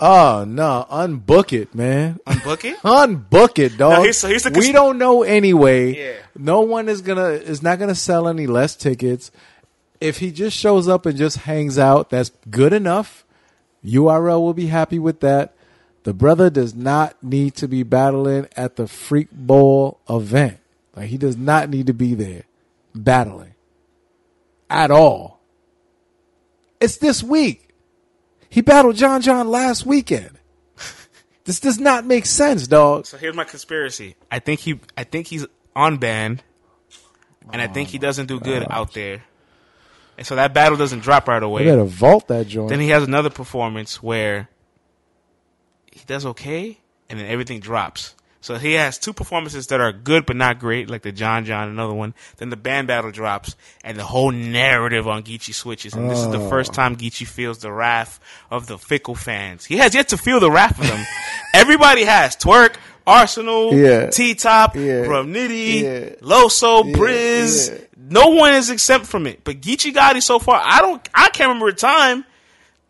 [0.05, 2.19] Oh no, unbook it, man.
[2.27, 2.77] Unbook it?
[2.83, 3.93] Unbook it, dog.
[3.93, 5.97] No, here's- here's cons- we don't know anyway.
[5.97, 6.15] Yeah.
[6.37, 9.31] No one is gonna is not gonna sell any less tickets.
[10.01, 13.25] If he just shows up and just hangs out, that's good enough.
[13.85, 15.55] URL will be happy with that.
[16.03, 20.59] The brother does not need to be battling at the Freak Bowl event.
[20.97, 22.43] Like he does not need to be there
[22.93, 23.55] battling
[24.69, 25.39] at all.
[26.81, 27.69] It's this week.
[28.53, 30.39] He battled John John last weekend.
[31.45, 33.05] This does not make sense, dog.
[33.05, 34.15] So here's my conspiracy.
[34.31, 35.45] I think he I think he's
[35.75, 36.41] on ban,
[37.53, 39.25] and I think he oh doesn't do good out there.
[40.17, 41.65] And so that battle doesn't drop right away.
[41.65, 42.69] better vault that joint.
[42.69, 44.49] Then he has another performance where
[45.91, 46.79] he does okay,
[47.09, 48.15] and then everything drops.
[48.43, 51.69] So he has two performances that are good but not great, like the John John,
[51.69, 52.13] another one.
[52.37, 55.95] Then the band battle drops, and the whole narrative on Geechee switches.
[55.95, 56.49] And this is the Oh.
[56.51, 58.21] first time Geechee feels the wrath
[58.51, 59.65] of the fickle fans.
[59.65, 61.07] He has yet to feel the wrath of them.
[61.55, 62.75] Everybody has Twork.
[63.05, 64.11] Arsenal, Yeah.
[64.11, 65.05] T Top, Yeah.
[65.07, 65.99] Nitty, Yeah.
[66.21, 66.93] Loso, Yeah.
[66.95, 67.71] Briz.
[67.73, 67.79] Yeah.
[68.11, 69.43] No one is exempt from it.
[69.43, 72.25] But Geechee Gotti so far, I don't I can't remember a time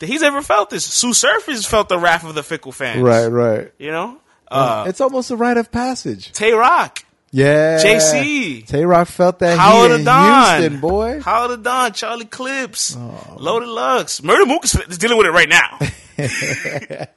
[0.01, 0.87] that he's ever felt this.
[0.87, 3.01] Tsu Surf has felt the wrath of the fickle fans.
[3.01, 3.73] right, right.
[3.79, 4.19] You know?
[4.53, 6.33] Uh, it's almost a rite of passage.
[6.33, 7.79] Tay Roc, Yeah.
[7.83, 8.67] JC.
[8.67, 11.17] Tay Roc felt that Hollow Da Don, Houston, boy.
[11.17, 11.21] Oh.
[11.21, 12.97] Hollow Da Don, Charlie Clips,
[13.37, 15.79] Loaded Lux, Murda Mook is dealing with it right now.
[16.17, 17.09] but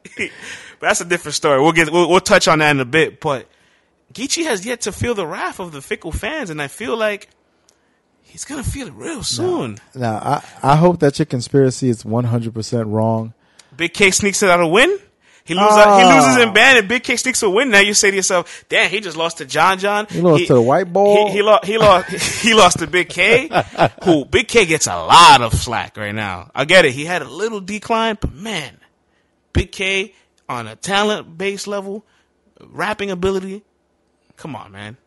[0.80, 1.62] that's a different story.
[1.62, 3.20] We'll get we'll, we'll touch on that in a bit.
[3.20, 3.48] But
[4.14, 7.30] Geechee has yet to feel the wrath of the fickle fans, and I feel like
[8.22, 9.78] he's gonna feel it real soon.
[9.94, 13.34] Now, I, I hope that your conspiracy is 100% wrong.
[13.76, 14.98] Big K sneaks it out a win.
[15.46, 15.70] He loses.
[15.72, 16.00] Ah.
[16.00, 17.70] He loses in band, and Big K sticks a win.
[17.70, 20.08] Now you say to yourself, "Damn, he just lost to John John.
[20.10, 21.28] He lost to the white ball.
[21.28, 21.66] He, he lost.
[21.66, 22.10] He lost.
[22.42, 23.50] he lost to Big K.
[24.04, 26.50] who Big K gets a lot of slack right now.
[26.56, 26.94] I get it.
[26.94, 28.78] He had a little decline, but man,
[29.54, 30.14] Big K
[30.50, 32.04] on a talent base level,
[32.60, 33.64] rapping ability.
[34.38, 34.98] Come on, man.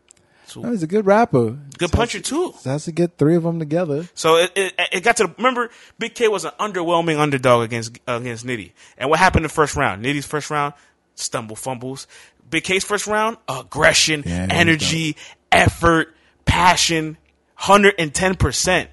[0.55, 1.57] No, he's a good rapper.
[1.77, 2.53] Good puncher too.
[2.65, 4.07] Has to get three of them together.
[4.13, 7.97] So it, it, it got to the, remember Big K was an underwhelming underdog against
[8.07, 8.71] against Nitty.
[8.97, 10.03] And what happened in the first round?
[10.03, 10.73] Nitty's first round,
[11.15, 12.07] stumble fumbles.
[12.49, 15.15] Big K's first round, aggression, Yeah, energy,
[15.51, 17.17] effort, passion,
[17.55, 18.89] hundred and ten percent.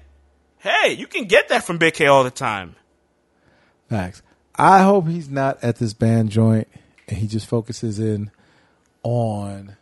[0.59, 2.75] Hey, you can get that from Big K all the time.
[3.89, 4.21] Facts.
[4.55, 6.67] I hope he's not at this band joint
[7.07, 8.31] and he just focuses in
[9.03, 9.77] on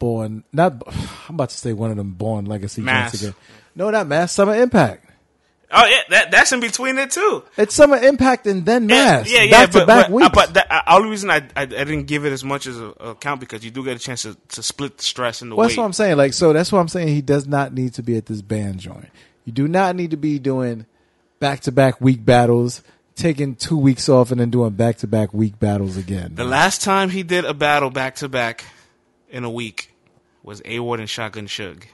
[0.00, 0.42] Born.
[0.52, 0.82] Not.
[1.28, 3.14] I'm about to say one of them Born Legacy Mass.
[3.22, 3.34] again.
[3.76, 4.32] No, not Mass.
[4.32, 5.06] Summer Impact.
[5.72, 7.44] Oh yeah, that that's in between it too.
[7.56, 9.30] It's Summer Impact and then Mass.
[9.30, 10.26] Yeah, yeah, back but, to back but, weeks.
[10.26, 12.76] uh, but the uh, only reason I, I I didn't give it as much as
[12.80, 15.52] a, a count because you do get a chance to, to split the stress and
[15.52, 15.68] the Well, weight.
[15.68, 16.16] that's what I'm saying.
[16.16, 17.08] Like, so that's what I'm saying.
[17.08, 19.06] He does not need to be at this band joint.
[19.44, 20.86] You do not need to be doing
[21.38, 22.82] back to back week battles,
[23.14, 26.32] taking two weeks off, and then doing back to back week battles again.
[26.34, 28.64] The last time he did a battle back to back
[29.28, 29.89] in a week
[30.42, 31.84] was A Ward and Shotgun Suge.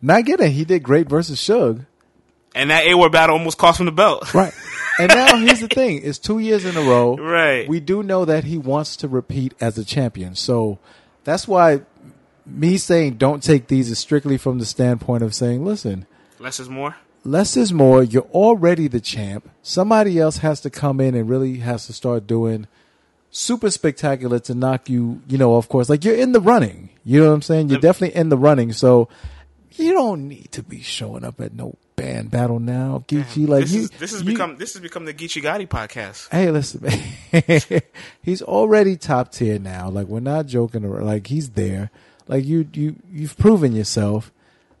[0.00, 0.52] Not getting.
[0.52, 1.86] He did great versus Suge.
[2.54, 4.32] And that A Ward battle almost cost him the belt.
[4.34, 4.52] Right.
[4.98, 7.16] And now here's the thing: it's two years in a row.
[7.16, 7.66] Right.
[7.68, 10.78] We do know that he wants to repeat as a champion, so
[11.24, 11.82] that's why
[12.44, 16.06] me saying don't take these is strictly from the standpoint of saying, listen,
[16.38, 16.96] Less is more.
[17.24, 18.02] less is more.
[18.02, 19.48] You're already the champ.
[19.62, 22.66] Somebody else has to come in and really has to start doing
[23.32, 26.90] super spectacular to knock you, you know, of course, like you're in the running.
[27.04, 27.70] You know what I'm saying?
[27.70, 28.72] You're definitely in the running.
[28.72, 29.08] So
[29.72, 33.48] you don't need to be showing up at no band battle now, Geechee.
[33.48, 36.28] Like this you, is this has you- become this has become the Geechee Gotti podcast.
[36.30, 37.80] Hey, listen, man.
[38.22, 39.88] he's already top tier now.
[39.88, 41.06] Like we're not joking around.
[41.06, 41.90] Like he's there.
[42.28, 44.30] Like you, you, you've proven yourself.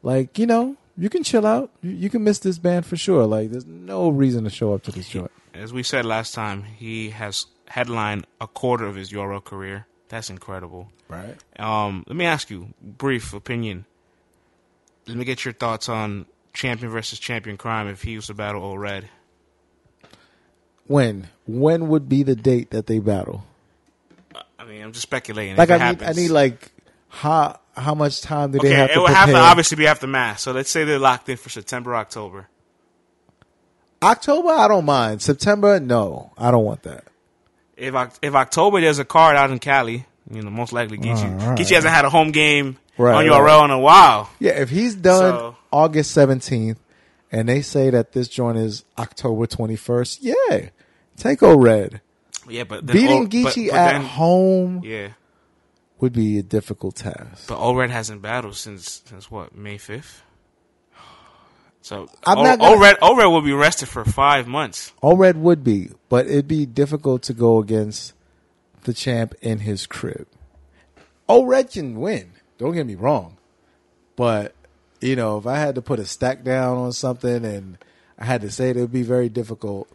[0.02, 1.70] Like you know, you can chill out.
[1.82, 3.26] You, you can miss this band for sure.
[3.26, 5.30] Like there's no reason to show up to this joint.
[5.54, 9.86] As we said last time, he has headlined a quarter of his URL career.
[10.08, 10.90] That's incredible.
[11.08, 11.34] Right.
[11.58, 13.86] Um, let me ask you, brief opinion.
[15.06, 18.62] Let me get your thoughts on champion versus champion crime if he was to battle
[18.62, 19.08] O-Red.
[20.86, 21.28] When?
[21.46, 23.46] When would be the date that they battle?
[24.58, 25.56] I mean, I'm just speculating.
[25.56, 26.70] Like if I it need, I need like
[27.08, 29.26] how how much time do they have it to It would prepare?
[29.26, 30.42] have to obviously be after mass.
[30.42, 32.48] So let's say they're locked in for September, October.
[34.02, 35.22] October, I don't mind.
[35.22, 37.04] September, no, I don't want that.
[37.82, 41.38] If if October there's a card out in Cali, you know, most likely Geechee.
[41.40, 41.58] Right.
[41.58, 43.40] Geechee hasn't had a home game Right, on right.
[43.40, 44.30] URL in a while.
[44.38, 46.78] Yeah, if he's done So- August seventeenth,
[47.32, 50.68] and they say that this joint is October twenty first, yeah,
[51.16, 52.00] take O Red.
[52.48, 55.08] Yeah, but then Beating O- but- Geechee but at then- home Yeah,
[56.00, 57.46] would be a difficult task.
[57.48, 60.22] but O-Red hasn't battled since since what May fifth.
[61.82, 64.92] So I'm O- not gonna- O-Red O-Red will be rested for five months.
[65.02, 68.12] O Red would be, but it'd be difficult to go against
[68.84, 70.26] the champ in his crib.
[71.28, 72.30] Oh, Red can win.
[72.58, 73.36] Don't get me wrong.
[74.16, 74.54] But,
[75.00, 77.78] you know, if I had to put a stack down on something and
[78.18, 79.88] I had to say it, it would be very difficult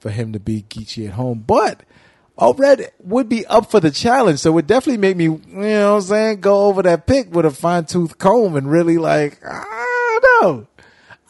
[0.00, 1.44] for him to beat Geechee at home.
[1.46, 1.82] But
[2.40, 5.40] Oh, Red would be up for the challenge, so it would definitely make me, you
[5.48, 8.96] know what I'm saying, go over that pick with a fine tooth comb and really
[8.96, 10.66] like, ah, I don't know.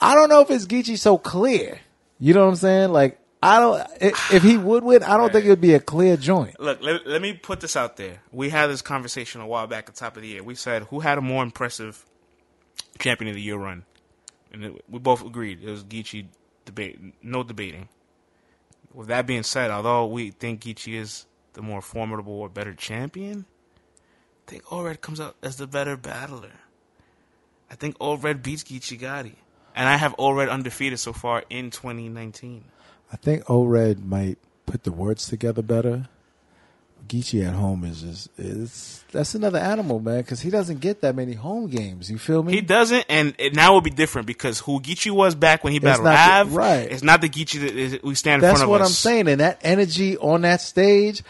[0.00, 1.80] I don't know if it's Geechee so clear.
[2.18, 2.92] You know what I'm saying?
[2.92, 6.16] Like, I don't, if he would win, I don't think it would be a clear
[6.16, 6.58] joint.
[6.58, 8.20] Look, let, let me put this out there.
[8.32, 10.42] We had this conversation a while back at the top of the year.
[10.42, 12.04] We said who had a more impressive
[12.98, 13.84] champion of the year run,
[14.52, 16.26] and it, we both agreed it was Geechee.
[16.64, 17.88] Debate, no debating.
[18.92, 21.24] With that being said, although we think Geechee is
[21.54, 23.46] the more formidable or better champion,
[24.46, 26.52] I think O-Red comes out as the better battler.
[27.70, 29.36] I think O-Red beats Geechee Gotti.
[29.78, 32.64] And I have O-Red undefeated so far in 2019.
[33.12, 36.08] I think O-Red might put the words together better.
[37.06, 41.14] Geechee at home is just is that's another animal, man, because he doesn't get that
[41.14, 42.10] many home games.
[42.10, 42.52] You feel me?
[42.52, 45.78] He doesn't, and it now will be different because who Geechee was back when he
[45.78, 46.90] battled Av, right.
[46.90, 48.88] It's not the Geechee that is, we stand in that's front of what us.
[48.88, 49.28] I'm saying.
[49.28, 51.22] And that energy on that stage.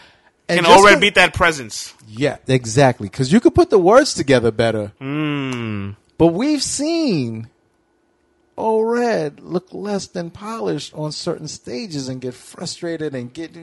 [0.49, 1.93] And Can 'cause- beat that presence?
[2.09, 3.09] Yeah, exactly.
[3.09, 4.93] Because you could put the words together better.
[5.01, 5.95] Mm.
[6.17, 7.49] But we've seen
[8.59, 13.57] O Red look less than polished on certain stages and get frustrated and get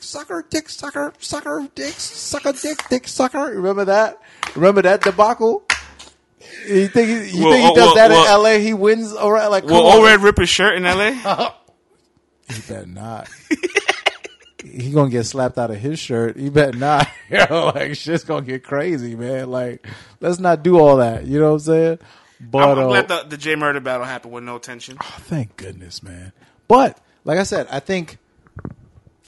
[0.00, 3.46] sucker, dick sucker, sucker, dick, sucker, dick, dick sucker.
[3.46, 4.20] Remember that?
[4.54, 5.64] Remember that debacle?
[6.68, 8.60] You think he, you Well, think he uh, does well, that well- in L.A.?
[8.62, 9.12] He wins.
[9.14, 9.76] All right, like Will.
[9.76, 11.52] O-Red rip his shirt in LA?
[12.48, 13.28] He better not.
[14.64, 16.36] he gonna get slapped out of his shirt.
[16.36, 17.08] He better not.
[17.50, 19.50] Like shit's gonna get crazy, man.
[19.50, 19.84] Like,
[20.20, 21.26] let's not do all that.
[21.26, 21.98] You know what I'm saying?
[22.40, 24.98] But I'm, I'm uh, glad the, the J Murder battle happened with no tension.
[25.00, 26.32] Oh, thank goodness, man.
[26.68, 28.18] But like I said, I think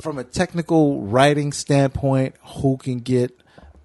[0.01, 3.35] from a technical writing standpoint, who can get?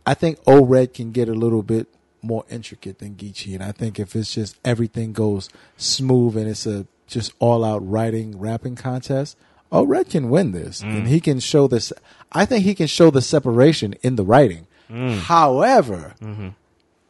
[0.05, 1.87] I think O Red can get a little bit
[2.21, 6.65] more intricate than Geechee, and I think if it's just everything goes smooth and it's
[6.65, 9.37] a just all out writing rapping contest,
[9.71, 10.97] O Red can win this, mm.
[10.97, 11.93] and he can show this.
[12.31, 14.67] I think he can show the separation in the writing.
[14.89, 15.19] Mm.
[15.19, 16.49] However, mm-hmm.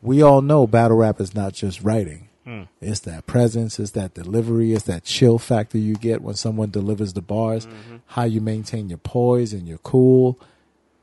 [0.03, 2.27] We all know battle rap is not just writing.
[2.43, 2.63] Hmm.
[2.81, 7.13] It's that presence, it's that delivery, it's that chill factor you get when someone delivers
[7.13, 7.97] the bars, mm-hmm.
[8.07, 10.37] how you maintain your poise and your cool.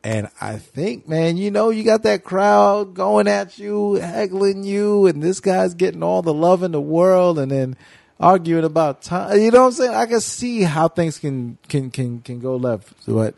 [0.05, 5.07] And I think, man, you know, you got that crowd going at you, heckling you,
[5.07, 7.77] and this guy's getting all the love in the world and then
[8.19, 9.39] arguing about time.
[9.41, 9.95] You know what I'm saying?
[9.95, 13.35] I can see how things can can can can go left, but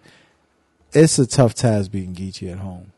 [0.92, 2.91] it's a tough task beating Geechee at home.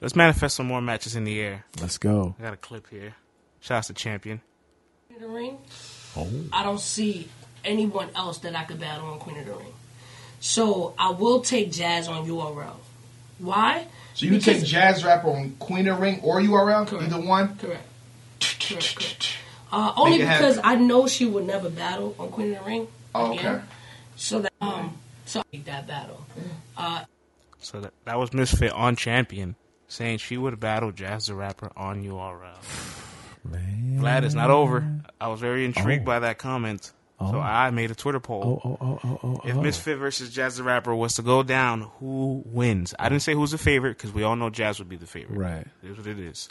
[0.00, 1.64] Let's manifest some more matches in the air.
[1.80, 2.34] Let's go.
[2.38, 3.14] I got a clip here.
[3.60, 4.40] Shout out to champion.
[5.08, 5.58] Queen of the Ring,
[6.16, 6.28] Oh.
[6.52, 7.28] I don't see
[7.64, 9.74] anyone else that I could battle on Queen of the Ring.
[10.40, 12.76] So I will take Jazz on URL.
[13.40, 13.86] Why?
[14.14, 17.04] So you Because- take Jazz Rapper on Queen of the Ring or URL, Correct.
[17.12, 17.56] either one.
[17.56, 17.82] Correct.
[18.40, 19.28] Correct, correct.
[19.72, 20.70] Uh, only because happen.
[20.70, 22.88] I know she would never battle on Queen of the Ring.
[23.14, 23.46] Oh, again.
[23.56, 23.64] okay.
[24.16, 24.96] So that um,
[25.26, 26.24] so I take that battle.
[26.76, 27.04] Uh,
[27.60, 29.56] So that, that was Misfit on champion
[29.88, 32.54] saying she would battle Jazz the Rapper on URL.
[33.44, 33.96] Man.
[33.98, 34.86] Glad it's not over.
[35.20, 36.06] I was very intrigued Oh.
[36.06, 36.92] by that comment.
[37.20, 37.32] Oh.
[37.32, 38.60] So I made a Twitter poll.
[38.64, 39.48] Oh, oh, oh, oh, oh.
[39.48, 39.62] If oh.
[39.62, 42.94] Misfit versus Jazz the Rapper was to go down, who wins?
[42.98, 45.38] I didn't say who's the favorite because we all know Jazz would be the favorite.
[45.38, 45.66] Right.
[45.82, 46.48] It is what it is.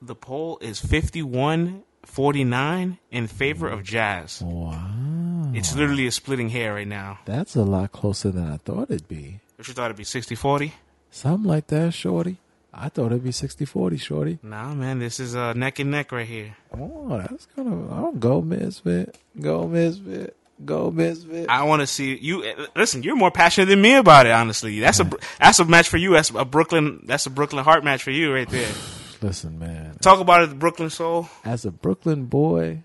[0.00, 4.42] The poll is 51 49 in favor of Jazz.
[4.42, 5.50] Wow.
[5.54, 7.18] It's literally a splitting hair right now.
[7.24, 9.40] That's a lot closer than I thought it'd be.
[9.56, 10.74] What you thought it'd be 60 40?
[11.14, 12.38] Something like that, Shorty.
[12.72, 14.38] I thought it'd be 60 40, Shorty.
[14.42, 16.56] Nah, man, this is uh, neck and neck right here.
[16.76, 17.92] Oh, that's kind of.
[17.92, 19.16] I'll go Misfit.
[19.40, 20.36] Go Misfit.
[20.64, 21.48] Go Misfit.
[21.48, 22.42] I want to see you.
[22.42, 24.32] uh, Listen, you're more passionate than me about it.
[24.32, 25.08] Honestly, that's a
[25.38, 26.14] that's a match for you.
[26.14, 27.04] That's a Brooklyn.
[27.06, 28.72] That's a Brooklyn heart match for you right there.
[29.22, 29.96] Listen, man.
[30.00, 31.28] Talk about it, Brooklyn Soul.
[31.44, 32.82] As a Brooklyn boy,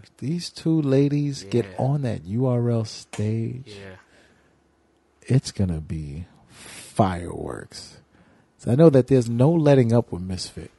[0.00, 3.96] if these two ladies get on that URL stage, Yeah,
[5.22, 6.26] it's to be
[6.98, 7.98] fireworks.
[8.56, 10.72] So I know that there's no letting up with Misfit.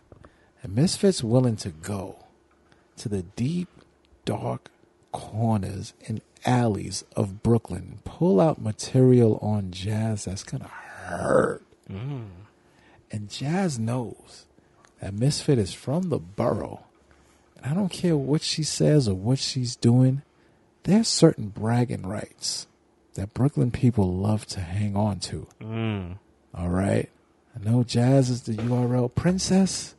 [0.61, 2.25] And Misfit's willing to go
[2.97, 3.69] to the deep,
[4.25, 4.69] dark
[5.13, 11.63] corners and alleys of Brooklyn, pull out material on Jazz that's going to hurt.
[11.89, 12.27] Mm.
[13.11, 14.45] And Jazz knows
[14.99, 16.81] that Misfit is from the borough.
[17.55, 20.23] And I don't care what she says or what she's doing,
[20.83, 22.67] there's certain bragging rights
[23.19, 25.45] that Brooklyn people love to hang on to.
[26.55, 27.09] All right.
[27.55, 29.95] I know Jazz is the URL princess.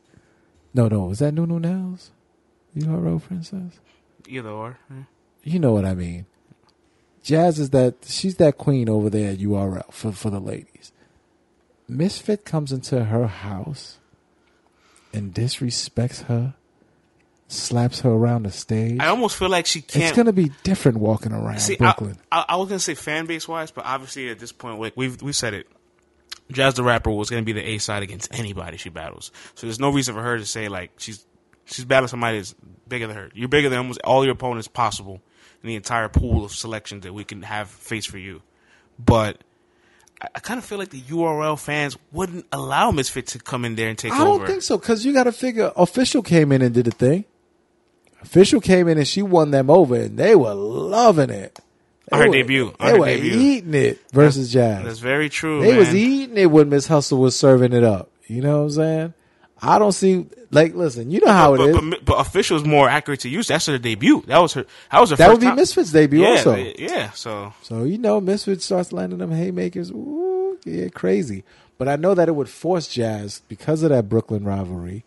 [0.73, 2.11] No, no, was that Nunu Nails?
[2.75, 3.79] URL princess?
[4.27, 4.77] either or.
[4.89, 5.03] eh.
[5.43, 6.25] You know what I mean.
[7.23, 10.91] Jazz is that she's that queen over there at URL for, for the ladies.
[11.87, 13.97] Misfit comes into her house
[15.13, 16.53] and disrespects her,
[17.51, 18.99] slaps her around the stage.
[18.99, 20.05] I almost feel like she can't.
[20.05, 22.17] It's gonna be different walking around See, I, Brooklyn.
[22.31, 25.21] I, I was gonna say fan base wise, but obviously at this point, like, we've
[25.21, 25.67] we said it.
[26.51, 29.79] Jazz the rapper was gonna be the A side against anybody she battles, so there's
[29.79, 31.25] no reason for her to say like she's
[31.65, 32.55] she's battling somebody that's
[32.87, 33.29] bigger than her.
[33.33, 35.21] You're bigger than almost all your opponents possible
[35.63, 38.41] in the entire pool of selections that we can have face for you.
[38.99, 39.43] But
[40.21, 43.75] I, I kind of feel like the URL fans wouldn't allow Misfit to come in
[43.75, 44.21] there and take over.
[44.21, 45.71] I don't think so because you got to figure.
[45.75, 47.25] Official came in and did the thing.
[48.21, 51.59] Official came in and she won them over, and they were loving it.
[52.11, 53.39] They her were- debut, they her were debut.
[53.39, 54.83] eating it versus Jazz.
[54.83, 55.61] That's very true.
[55.61, 55.77] They man.
[55.79, 58.09] was eating it when Miss Hustle was serving it up.
[58.27, 59.13] You know what I'm saying?
[59.61, 61.11] I don't see like listen.
[61.11, 61.89] You know how but, it is.
[61.89, 63.47] but, but official is more accurate to use.
[63.47, 64.23] That's her debut.
[64.27, 64.65] That was her.
[64.91, 65.15] That was her.
[65.17, 65.55] that first would be time.
[65.55, 66.55] Misfits debut yeah, also.
[66.55, 67.11] Yeah.
[67.11, 69.91] So So you know, Misfits starts landing them haymakers.
[69.91, 71.43] Ooh, yeah, crazy.
[71.77, 75.03] But I know that it would force Jazz because of that Brooklyn rivalry.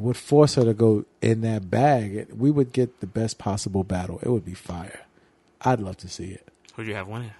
[0.00, 2.14] It would force her to go in that bag.
[2.14, 4.18] It- We would get the best possible battle.
[4.22, 5.00] It would be fire.
[5.60, 6.48] I'd love to see it.
[6.74, 7.32] who'd you have winning?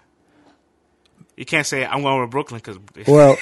[1.38, 3.38] You can't say I'm going with Brooklyn because Well,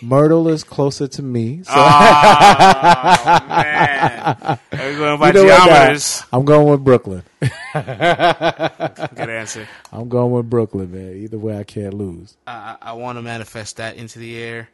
[0.00, 1.64] Myrtle is closer to me.
[1.64, 6.22] So oh man, we're going by you know what, geometers.
[6.32, 7.24] I'm going with Brooklyn.
[7.40, 9.66] Good answer.
[9.92, 11.16] I'm going with Brooklyn, man.
[11.16, 12.36] Either way, I can't lose.
[12.46, 14.68] I, I want to manifest that into the air.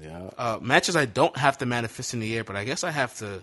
[0.00, 0.30] Yeah.
[0.36, 3.16] Uh, matches I don't have to manifest in the air, but I guess I have
[3.18, 3.42] to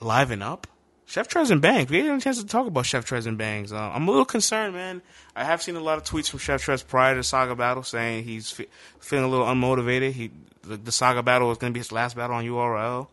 [0.00, 0.66] liven up.
[1.06, 1.90] Chef Trez and Bangs.
[1.90, 3.72] We didn't have a chance to talk about Chef Trez and Bangs.
[3.72, 5.02] Uh, I'm a little concerned, man.
[5.36, 8.24] I have seen a lot of tweets from Chef Trez prior to Saga battle saying
[8.24, 8.68] he's fe-
[9.00, 10.12] feeling a little unmotivated.
[10.12, 10.30] He
[10.62, 13.08] the, the Saga battle is going to be his last battle on URL.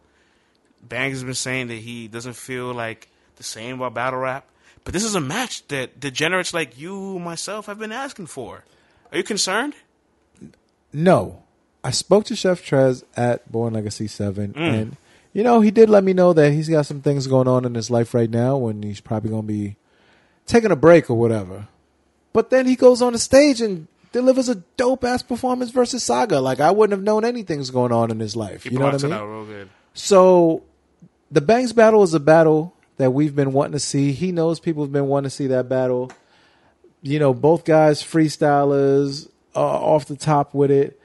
[0.82, 4.48] Bangs has been saying that he doesn't feel like the same about battle rap.
[4.84, 8.64] But this is a match that degenerates like you, myself, have been asking for.
[9.12, 9.76] Are you concerned?
[10.92, 11.44] No.
[11.84, 14.74] I spoke to Chef Trez at Born Legacy 7, Mm.
[14.82, 14.98] and,
[15.34, 17.74] you know, he did let me know that he's got some things going on in
[17.76, 19.76] his life right now when he's probably going to be
[20.46, 21.68] taking a break or whatever.
[22.34, 26.40] But then he goes on the stage and delivers a dope ass performance versus Saga.
[26.40, 28.64] Like, I wouldn't have known anything's going on in his life.
[28.64, 29.14] He you know what I it mean?
[29.14, 29.70] out real good.
[29.94, 30.62] So
[31.32, 34.12] the Bangs battle is a battle that we've been wanting to see.
[34.12, 36.12] He knows people have been wanting to see that battle.
[37.02, 41.00] You know, both guys freestylers uh, off the top with it.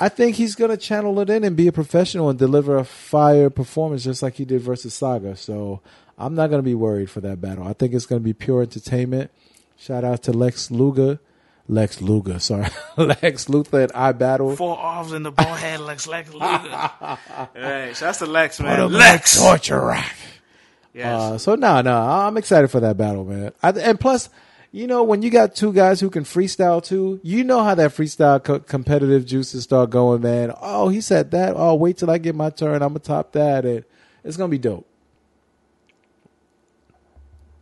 [0.00, 2.84] I think he's going to channel it in and be a professional and deliver a
[2.84, 5.36] fire performance just like he did versus Saga.
[5.36, 5.82] So
[6.16, 7.68] I'm not going to be worried for that battle.
[7.68, 9.30] I think it's going to be pure entertainment.
[9.76, 11.20] Shout out to Lex Luger.
[11.68, 12.66] Lex Luger, sorry.
[12.96, 14.56] Lex Luthor and I battle.
[14.56, 16.46] Four arms in the ball head, Lex Lex Luger.
[17.54, 18.90] hey, so that's the Lex, man.
[18.90, 19.38] Lex.
[19.38, 20.16] torture rack.
[20.94, 21.20] Yes.
[21.20, 23.52] Uh, so no, no, I'm excited for that battle, man.
[23.62, 24.28] I, and plus,
[24.72, 27.90] you know, when you got two guys who can freestyle too, you know how that
[27.90, 30.52] freestyle co- competitive juices start going, man.
[30.60, 31.54] Oh, he said that.
[31.56, 32.82] Oh, wait till I get my turn.
[32.82, 33.84] I'm gonna top that, and
[34.22, 34.86] it's gonna be dope.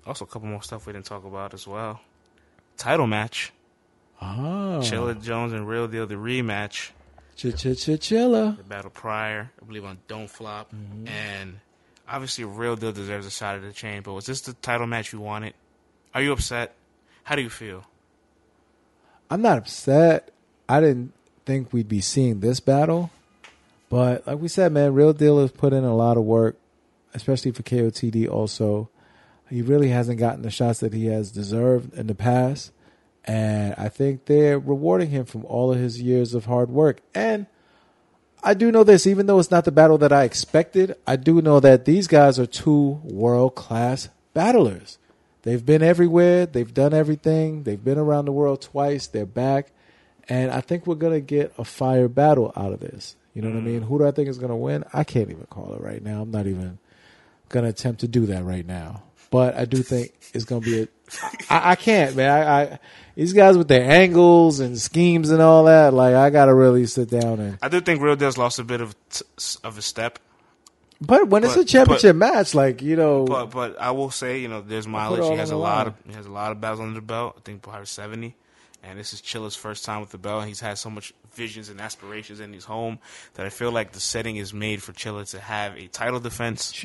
[0.06, 2.00] also, a couple more stuff we didn't talk about as well.
[2.76, 3.52] Title match.
[4.20, 6.90] Oh, Chilla Jones and Real Deal, the rematch.
[7.36, 8.56] ch ch ch chilla.
[8.56, 10.72] The battle prior, I believe on Don't Flop.
[10.72, 11.08] Mm-hmm.
[11.08, 11.60] And
[12.08, 15.12] obviously, Real Deal deserves a shot of the chain, but was this the title match
[15.12, 15.54] you wanted?
[16.14, 16.74] Are you upset?
[17.28, 17.84] How do you feel?
[19.30, 20.30] I'm not upset.
[20.66, 21.12] I didn't
[21.44, 23.10] think we'd be seeing this battle,
[23.90, 26.56] but like we said, man, Real Deal has put in a lot of work,
[27.12, 28.30] especially for KOTD.
[28.30, 28.88] Also,
[29.50, 32.72] he really hasn't gotten the shots that he has deserved in the past,
[33.26, 37.02] and I think they're rewarding him from all of his years of hard work.
[37.14, 37.44] And
[38.42, 41.42] I do know this, even though it's not the battle that I expected, I do
[41.42, 44.96] know that these guys are two world class battlers.
[45.48, 46.44] They've been everywhere.
[46.44, 47.62] They've done everything.
[47.62, 49.06] They've been around the world twice.
[49.06, 49.72] They're back.
[50.28, 53.16] And I think we're going to get a fire battle out of this.
[53.32, 53.64] You know what I mm.
[53.64, 53.80] mean?
[53.80, 54.84] Who do I think is going to win?
[54.92, 56.20] I can't even call it right now.
[56.20, 56.78] I'm not even
[57.48, 59.04] going to attempt to do that right now.
[59.30, 60.88] But I do think it's going to be a.
[61.48, 62.30] I, I can't, man.
[62.30, 62.78] I, I
[63.14, 65.94] these guys with their angles and schemes and all that.
[65.94, 67.58] Like I got to really sit down and.
[67.62, 69.24] I do think Real Deal's lost a bit of t-
[69.64, 70.18] of a step,
[71.00, 74.48] But when it's a championship match, like you know, but but I will say, you
[74.48, 75.30] know, there's mileage.
[75.30, 75.86] He has a lot line.
[75.86, 77.34] of he has a lot of battles under the belt.
[77.38, 78.34] I think probably seventy,
[78.82, 80.46] and this is Chilla's first time with the belt.
[80.46, 82.98] He's had so much visions and aspirations in his home
[83.34, 86.84] that I feel like the setting is made for Chilla to have a title defense.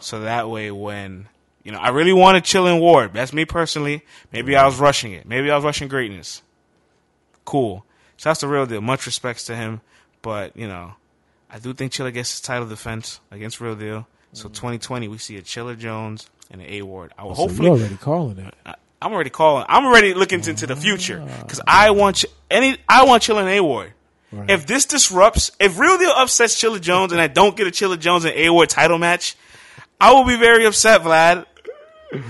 [0.00, 1.26] So that way, when
[1.64, 3.12] you know, I really wanted Chilla and Ward.
[3.12, 4.04] That's me personally.
[4.32, 5.26] Maybe I was rushing it.
[5.26, 6.42] Maybe I was rushing greatness.
[7.44, 7.84] Cool.
[8.16, 8.80] So that's the real deal.
[8.80, 9.80] Much respects to him,
[10.22, 10.94] but you know,
[11.52, 14.08] I do think Chilla gets his title defense against Real Deal.
[14.32, 14.54] So mm.
[14.54, 17.12] 2020, we see a Chilla Jones and an A Ward.
[17.18, 17.68] I will so hopefully.
[17.68, 18.54] already calling it.
[18.64, 19.66] I- I'm already calling.
[19.68, 21.42] I'm already looking into the future ah.
[21.42, 22.78] because I want any.
[22.88, 23.92] I want Chilla and A Ward.
[24.48, 27.98] If this disrupts, if Real Deal upsets Chilla Jones and I don't get a Chilla
[27.98, 29.36] Jones and A Ward title match,
[30.00, 31.44] I will be very upset, Vlad.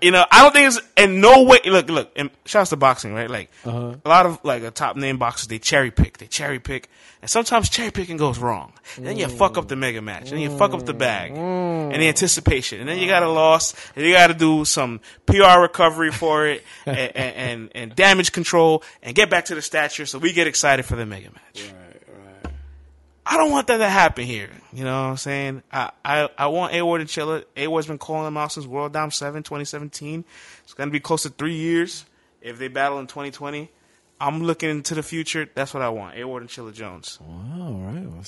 [0.00, 1.58] You know, I don't think it's in no way.
[1.64, 3.28] Look, look, and shouts to boxing, right?
[3.28, 3.96] Like Uh-huh.
[4.04, 6.88] a lot of like a top name boxers, they cherry pick, they cherry pick,
[7.20, 8.72] and sometimes cherry picking goes wrong.
[8.96, 9.80] And then you fuck up the mm.
[9.80, 10.98] mega match, and then you fuck up the mm.
[10.98, 12.08] bag, and the mm.
[12.08, 16.12] anticipation, and then you got a loss, and you got to do some PR recovery
[16.12, 20.18] for it, and, and, and and damage control, and get back to the stature, so
[20.18, 21.72] we get excited for the mega match.
[23.30, 24.48] I don't want that to happen here.
[24.72, 25.62] You know what I'm saying?
[25.70, 27.44] I I, I want A Ward and Chilla.
[27.56, 30.24] A Ward's been calling them out since World Dom 7, 2017.
[30.64, 32.06] It's going to be close to three years
[32.40, 33.70] if they battle in 2020.
[34.20, 35.48] I'm looking into the future.
[35.54, 36.16] That's what I want.
[36.18, 37.18] A Ward and Chilla Jones.
[37.20, 38.02] Wow, all right.
[38.06, 38.24] Well,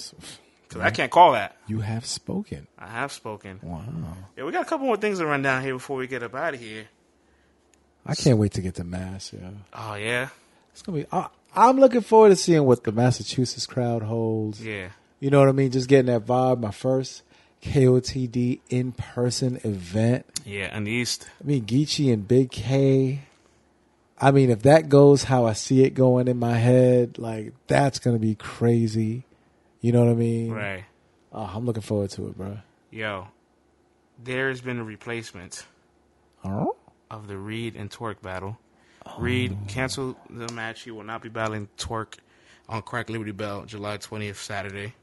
[0.69, 1.57] Because I can't call that.
[1.67, 2.67] You have spoken.
[2.79, 3.59] I have spoken.
[3.63, 3.83] Wow.
[4.37, 6.35] Yeah, we got a couple more things to run down here before we get up
[6.35, 6.85] out of here.
[8.07, 9.33] I can't wait to get to Mass.
[9.33, 10.29] Yeah, Oh, yeah?
[10.73, 11.07] it's gonna be.
[11.11, 14.65] I, I'm looking forward to seeing what the Massachusetts crowd holds.
[14.65, 14.91] Yeah.
[15.19, 15.71] You know what I mean?
[15.71, 16.61] Just getting that vibe.
[16.61, 17.23] My first
[17.63, 20.27] KOTD in person event.
[20.45, 21.29] Yeah, in the East.
[21.43, 23.23] I mean, Geechee and Big K.
[24.19, 27.99] I mean, if that goes how I see it going in my head, like that's
[27.99, 29.25] gonna be crazy.
[29.81, 30.53] You know what I mean?
[30.53, 30.85] Right.
[31.33, 32.59] Oh, I'm looking forward to it, bro.
[32.91, 33.29] Yo,
[34.23, 35.65] there's been a replacement
[36.45, 36.77] Oh,
[37.11, 38.59] of the Reed and Twork battle.
[39.19, 40.83] Reed canceled the match.
[40.83, 42.17] He will not be battling Twork
[42.69, 44.95] on Crack Liberty Bell July 20th, Saturday.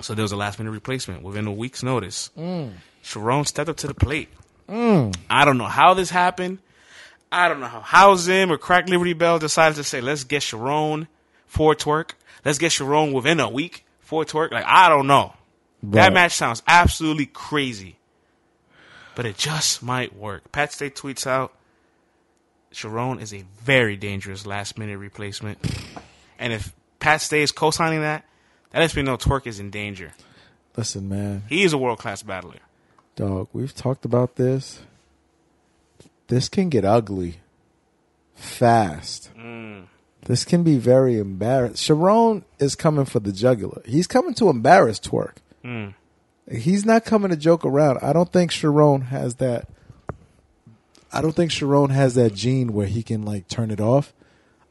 [0.00, 2.30] So there was a last minute replacement within a week's notice.
[2.36, 2.72] Mm.
[3.04, 4.28] Charron stepped up to the plate.
[4.68, 5.16] Mm.
[5.28, 6.58] I don't know how this happened.
[7.30, 10.42] I don't know how House Zim or Crack Liberty Bell decided to say, let's get
[10.42, 11.06] Charron
[11.46, 12.12] for Twork.
[12.44, 14.50] Let's get Charron within a week for Twork.
[14.50, 15.34] Like, I don't know.
[15.84, 17.96] That match sounds absolutely crazy.
[19.14, 20.52] But it just might work.
[20.52, 21.52] Pat Stay tweets out
[22.72, 25.58] Charron is a very dangerous last minute replacement.
[26.38, 28.24] And if Pat Stay is co signing that,
[28.70, 30.12] that lets me know Twork is in danger.
[30.76, 32.60] listen, man, He is a world class battler.
[33.16, 33.48] dog.
[33.52, 34.80] We've talked about this.
[36.28, 37.40] This can get ugly
[38.34, 39.30] fast.
[39.38, 39.84] Mm.
[40.24, 41.96] This can be very embarrassing.
[41.96, 43.82] Charron is coming for the jugular.
[43.84, 45.36] He's coming to embarrass Twork.
[45.64, 45.94] Mm.
[46.50, 47.98] He's not coming to joke around.
[48.02, 49.68] I don't think Charron has that.
[51.12, 54.12] I don't think Charron has that gene where he can like turn it off.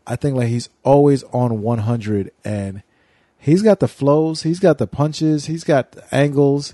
[0.08, 2.82] I think like he's always on 100 and
[3.38, 6.74] he's got the flows, he's got the punches, he's got the angles,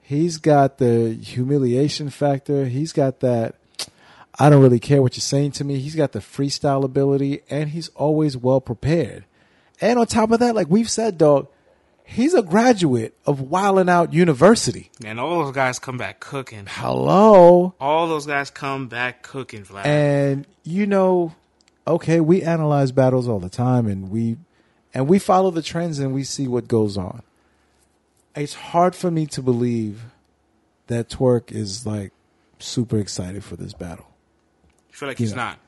[0.00, 3.56] he's got the humiliation factor, he's got that
[4.38, 5.80] I don't really care what you're saying to me.
[5.80, 9.24] He's got the freestyle ability and he's always well prepared.
[9.80, 11.48] And on top of that, like we've said, dog,
[12.08, 14.90] he's a graduate of Wildin' Out University.
[15.04, 16.64] And all those guys come back cooking.
[16.68, 17.74] Hello.
[17.80, 19.84] All those guys come back cooking, Vlad.
[19.86, 21.34] And you know,
[21.86, 24.36] okay, we analyze battles all the time and we
[24.94, 27.22] and we follow the trends and we see what goes on.
[28.34, 30.02] It's hard for me to believe
[30.86, 32.12] that Twork is like
[32.58, 34.06] super excited for this battle.
[34.90, 35.36] I feel like he's Yeah.
[35.36, 35.58] not.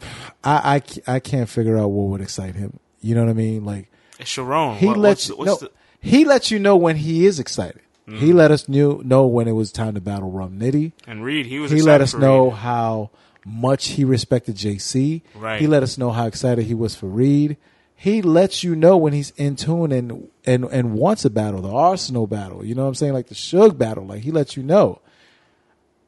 [0.44, 2.78] I, I, I can't figure out what would excite him.
[3.00, 3.64] You know what I mean?
[3.64, 3.90] Like
[4.20, 4.76] Charron.
[4.76, 7.80] he What- lets what's, what's no, the, he lets you know when he is excited.
[8.10, 10.92] He let us knew know when it was time to battle Rum Nitty.
[11.06, 12.54] and Reed, he was he let us know Reed.
[12.54, 13.10] how
[13.44, 15.20] much he respected JC.
[15.34, 15.60] Right.
[15.60, 17.58] He let us know how excited he was for Reed.
[17.94, 21.70] He lets you know when he's in tune and and and wants a battle, the
[21.70, 22.64] Arsenal battle.
[22.64, 23.12] You know what I'm saying?
[23.12, 24.06] Like the Suge battle.
[24.06, 25.00] Like he lets you know.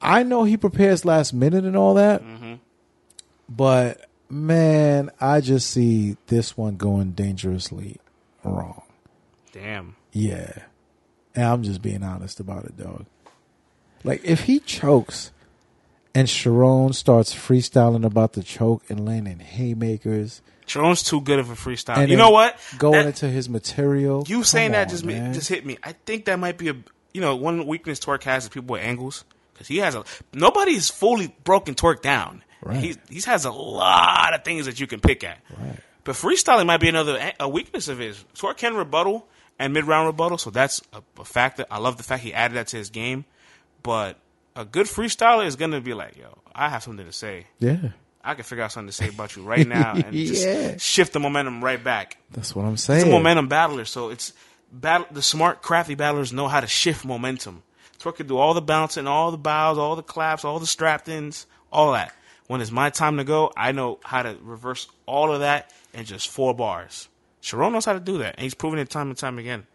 [0.01, 2.55] I know he prepares last minute and all that, Mm-hmm.
[3.49, 7.97] but man, I just see this one going dangerously
[8.45, 8.83] wrong.
[9.53, 9.97] Damn.
[10.13, 10.53] Yeah.
[11.35, 13.07] And I'm just being honest about it, dog.
[14.05, 15.31] Like, if he chokes
[16.15, 21.55] and Charron starts freestyling about the choke and landing haymakers Charron's too good of a
[21.55, 22.09] freestyle.
[22.09, 22.57] you know what?
[22.79, 24.25] Going That- into his material.
[24.29, 25.77] You saying that on, just me, just hit me.
[25.83, 26.77] I think that might be a
[27.13, 30.89] you know one weakness Twork has is people with angles because he has a nobody's
[30.89, 32.45] fully broken Twork down.
[32.63, 32.79] Right.
[32.79, 35.39] He he has a lot of things that you can pick at.
[35.59, 35.79] Right.
[36.05, 38.23] But freestyling might be another a- a weakness of his.
[38.35, 39.27] Twork can rebuttal
[39.59, 41.65] and mid round rebuttal, so that's a, a factor.
[41.71, 43.25] I love the fact he added that to his game.
[43.83, 44.19] But
[44.57, 47.47] a good freestyler is gonna be like, yo, I have something to say.
[47.59, 47.91] Yeah.
[48.23, 51.21] I can figure out something to say about you right now and just shift the
[51.21, 52.19] momentum right back.
[52.31, 53.07] That's what I'm He's saying.
[53.07, 54.35] a momentum battler, so it's
[54.71, 55.07] battle.
[55.11, 57.63] The smart, crafty battlers know how to shift momentum.
[57.99, 61.09] Twork can do all the bouncing, all the bows, all the claps, all the strap
[61.09, 62.15] ins, all that.
[62.51, 66.05] When it's my time to go, I know how to reverse all of that in
[66.05, 67.09] just four bars.
[67.41, 69.69] Charron knows how to do that, and he's proven it time and time again.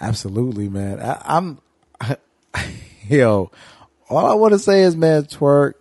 [0.00, 1.00] Absolutely, man.
[1.00, 1.58] I, I'm,
[3.08, 3.50] yo,
[4.08, 5.74] all I want to say is, man, Twork,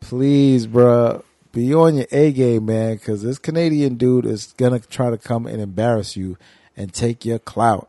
[0.00, 5.08] please, bruh, be on your A game, man, because this Canadian dude is gonna try
[5.08, 6.36] to come and embarrass you
[6.76, 7.88] and take your clout.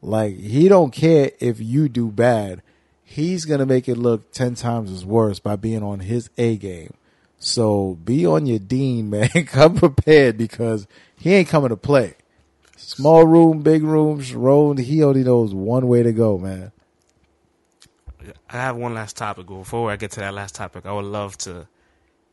[0.00, 2.62] Like he don't care if you do bad.
[3.10, 6.92] He's gonna make it look ten times as worse by being on his A game.
[7.38, 9.30] So be on your dean, man.
[9.46, 10.86] Come prepared because
[11.16, 12.16] he ain't coming to play.
[12.76, 16.70] Small room, big room, Charron, he only knows one way to go, man.
[18.50, 19.46] I have one last topic.
[19.46, 21.66] Before I get to that last topic, I would love to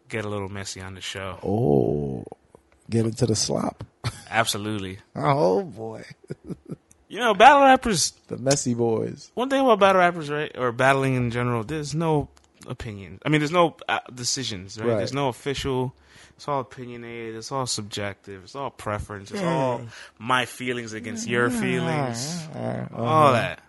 [0.09, 1.39] get a little messy on the show.
[1.41, 2.25] Oh,
[2.89, 3.85] get into the slop.
[4.29, 4.99] Absolutely.
[5.15, 6.03] Oh boy,
[7.15, 8.11] You know, battle rappers.
[8.27, 9.31] the messy boys.
[9.35, 12.27] One thing about battle rappers, right, or battling in general, there's no
[12.67, 13.19] opinion.
[13.25, 14.85] I mean, there's no uh, decisions, right?
[14.89, 14.97] Right.
[14.97, 15.95] There's no official.
[16.35, 17.37] It's all opinionated.
[17.37, 18.43] It's all subjective.
[18.43, 19.31] It's all preference.
[19.31, 19.83] It's all
[20.19, 22.49] my feelings against your feelings.
[22.93, 23.61] All that.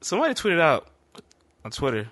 [0.00, 0.88] Somebody tweeted out
[1.64, 2.08] on Twitter,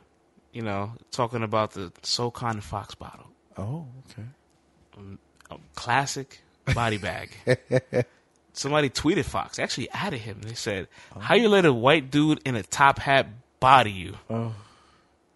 [0.52, 3.26] you know, talking about the Soul Khan Fox bottle.
[3.58, 5.08] Oh, okay.
[5.50, 6.40] a classic
[6.72, 7.30] body bag.
[8.52, 10.42] Somebody tweeted Fox, actually added him.
[10.42, 10.88] They said,
[11.18, 13.28] "How you let a white dude in a top hat
[13.60, 14.54] body you?" Oh.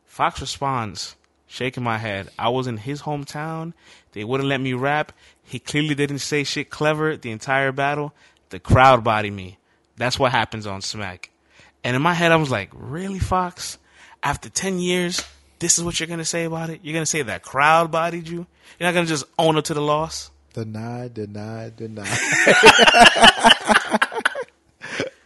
[0.06, 2.30] Fox responds, shaking my head.
[2.38, 3.72] I was in his hometown.
[4.12, 5.12] They wouldn't let me rap.
[5.42, 8.14] He clearly didn't say shit clever the entire battle.
[8.50, 9.58] The crowd bodied me.
[9.96, 11.30] That's what happens on Smack.
[11.82, 13.78] And in my head, I was like, "Really, Fox?
[14.22, 15.22] After ten years,
[15.58, 16.80] this is what you're gonna say about it?
[16.82, 18.46] You're gonna say that crowd bodied you?
[18.78, 22.06] You're not gonna just own up to the loss?" Deny, deny, deny.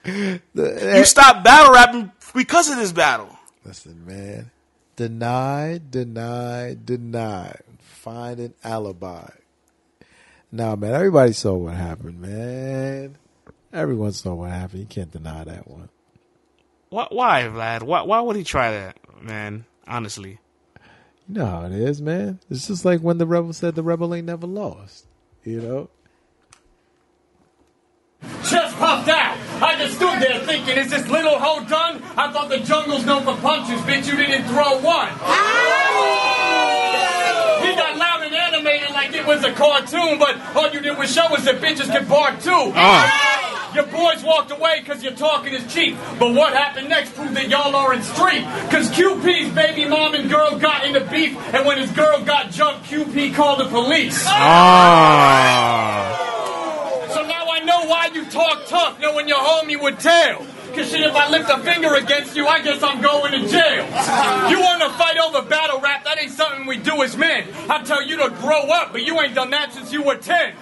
[0.07, 3.29] You stopped battle rapping because of this battle.
[3.65, 4.51] Listen, man.
[4.97, 7.55] Deny, deny, deny.
[7.79, 9.29] Find an alibi.
[10.51, 10.95] Nah, man.
[10.95, 13.19] Everybody saw what happened, man.
[13.71, 14.81] Everyone saw what happened.
[14.81, 15.91] You can't deny that one.
[16.89, 17.83] Why, why Vlad?
[17.83, 19.67] Why, why would he try that, man?
[19.87, 20.39] Honestly,
[21.29, 22.41] You know how it is, man.
[22.49, 25.05] It's just like when the rebel said the rebel ain't never lost.
[25.45, 25.91] You know?
[28.43, 29.39] Just popped out.
[29.63, 32.03] I just stood there thinking, is this little hoe done?
[32.17, 34.11] I thought the jungle's known for punches, bitch.
[34.11, 35.09] You didn't throw one.
[37.63, 41.13] He got loud and animated like it was a cartoon, but all you did was
[41.13, 42.73] show us that bitches can bark too.
[42.75, 43.38] Ah.
[43.75, 45.97] Your boys walked away because your talking is cheap.
[46.19, 48.45] But what happened next proved that y'all are in street.
[48.65, 52.87] Because QP's baby mom and girl got into beef, and when his girl got jumped,
[52.87, 54.25] QP called the police.
[54.27, 56.17] ah,
[57.13, 60.47] So now I know why you talk tough, knowing your homie would tell.
[60.75, 63.85] Cause shit, if I lift a finger against you, I guess I'm going to jail.
[64.51, 67.47] You wanna fight over battle rap, that ain't something we do as men.
[67.69, 70.53] I tell you to grow up, but you ain't done that since you were 10.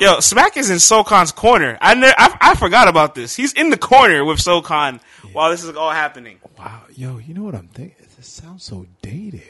[0.00, 1.76] Yo, Smack is in Soul Khan's corner.
[1.80, 3.34] I, ne- I I forgot about this.
[3.34, 5.00] He's in the corner with SoCon
[5.32, 6.38] while this is all happening.
[6.56, 6.82] Wow.
[6.94, 8.06] Yo, you know what I'm thinking?
[8.16, 9.42] This sounds so dated.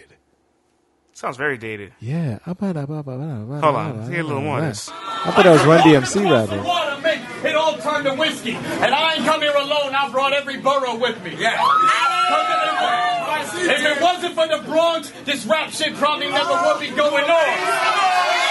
[1.13, 1.93] Sounds very dated.
[2.01, 2.39] Yeah.
[2.45, 4.89] Hold Hold on, let's get a little more of this.
[4.89, 6.65] I thought that was Run DMC Glass of rapping.
[6.65, 8.53] water make it all turned to whiskey.
[8.53, 11.35] And I ain't come here alone, I brought every borough with me.
[11.37, 11.61] Yeah.
[13.61, 18.48] If it wasn't for the Bronx, this rap shit probably never would be going on.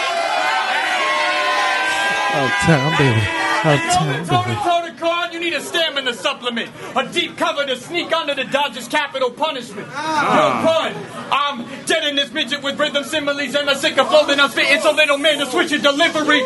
[2.38, 3.22] Uptown, baby.
[3.64, 4.62] Uptown, Going toe to baby.
[4.62, 6.70] toe to guard, you need a stamina supplement.
[6.96, 9.88] A deep cover to sneak under the Dodgers' capital punishment.
[9.92, 10.62] Ah.
[10.62, 10.94] No pun.
[11.32, 14.82] I'm dead in this midget with rhythm similes and a sicker flow than I'm spitting,
[14.82, 16.44] so little man to switch your delivery.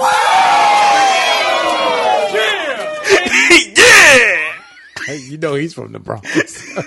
[2.33, 2.97] Yeah!
[3.75, 4.53] yeah.
[5.05, 6.67] Hey, you know he's from the Bronx.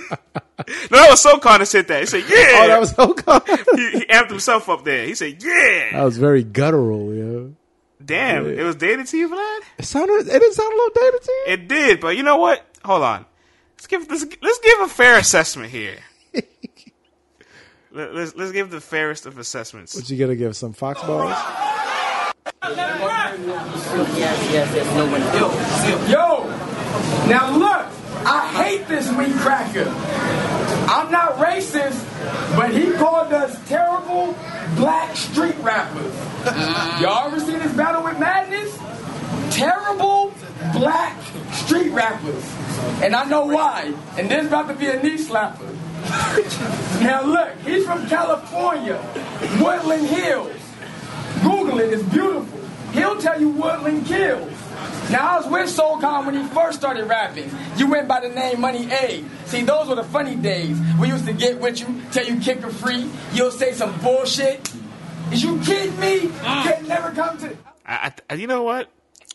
[0.91, 2.01] No, that was Soul Khan that said that.
[2.01, 2.63] He said, oh, yeah.
[2.63, 3.41] oh, that was so cool.
[3.77, 5.05] he, he amped himself up there.
[5.05, 5.91] He said, yeah.
[5.93, 7.55] That was very guttural, yo.
[8.05, 9.61] Damn, it was dated to you, Vlad?
[9.79, 10.29] It sounded.
[10.29, 11.45] It didn't sound a little dated to you.
[11.49, 12.65] It did, but you know what?
[12.85, 13.25] Hold on.
[13.77, 15.99] Let's give let's, let's give a fair assessment here.
[17.93, 19.95] Let, us let's give the fairest of assessments.
[19.95, 21.31] What you gonna give some fox balls.
[24.17, 24.87] Yes, yes, yes.
[24.97, 26.11] No bars?
[26.11, 26.49] Yo,
[27.29, 27.87] now look,
[28.27, 30.54] I hate this meat cracker.
[30.89, 32.05] I'm not racist,
[32.57, 34.37] but he called us terrible
[34.77, 36.13] black street rappers.
[36.45, 37.01] Mm.
[37.01, 38.79] Y'all ever seen this battle with madness?
[39.55, 40.33] Terrible
[40.73, 41.17] black
[41.53, 42.45] street rappers.
[43.03, 43.95] And I know why.
[44.19, 45.73] And this about to be a knee slapper.
[47.03, 49.03] now look, he's from California,
[49.61, 50.53] Woodland Hills.
[51.43, 52.61] Google it, it's beautiful.
[52.93, 54.53] He'll tell you Woodland kills.
[55.11, 57.51] Now I was with Soul Khan when he first started rapping.
[57.77, 59.25] You went by the name Money A.
[59.47, 60.79] See, those were the funny days.
[60.99, 63.09] We used to get with you, tell you kicker free.
[63.33, 64.73] You'll say some bullshit.
[65.33, 66.31] Is you kidding me?
[66.43, 66.65] Ah.
[66.65, 67.57] You can never come to.
[67.87, 68.89] I, I, you know what?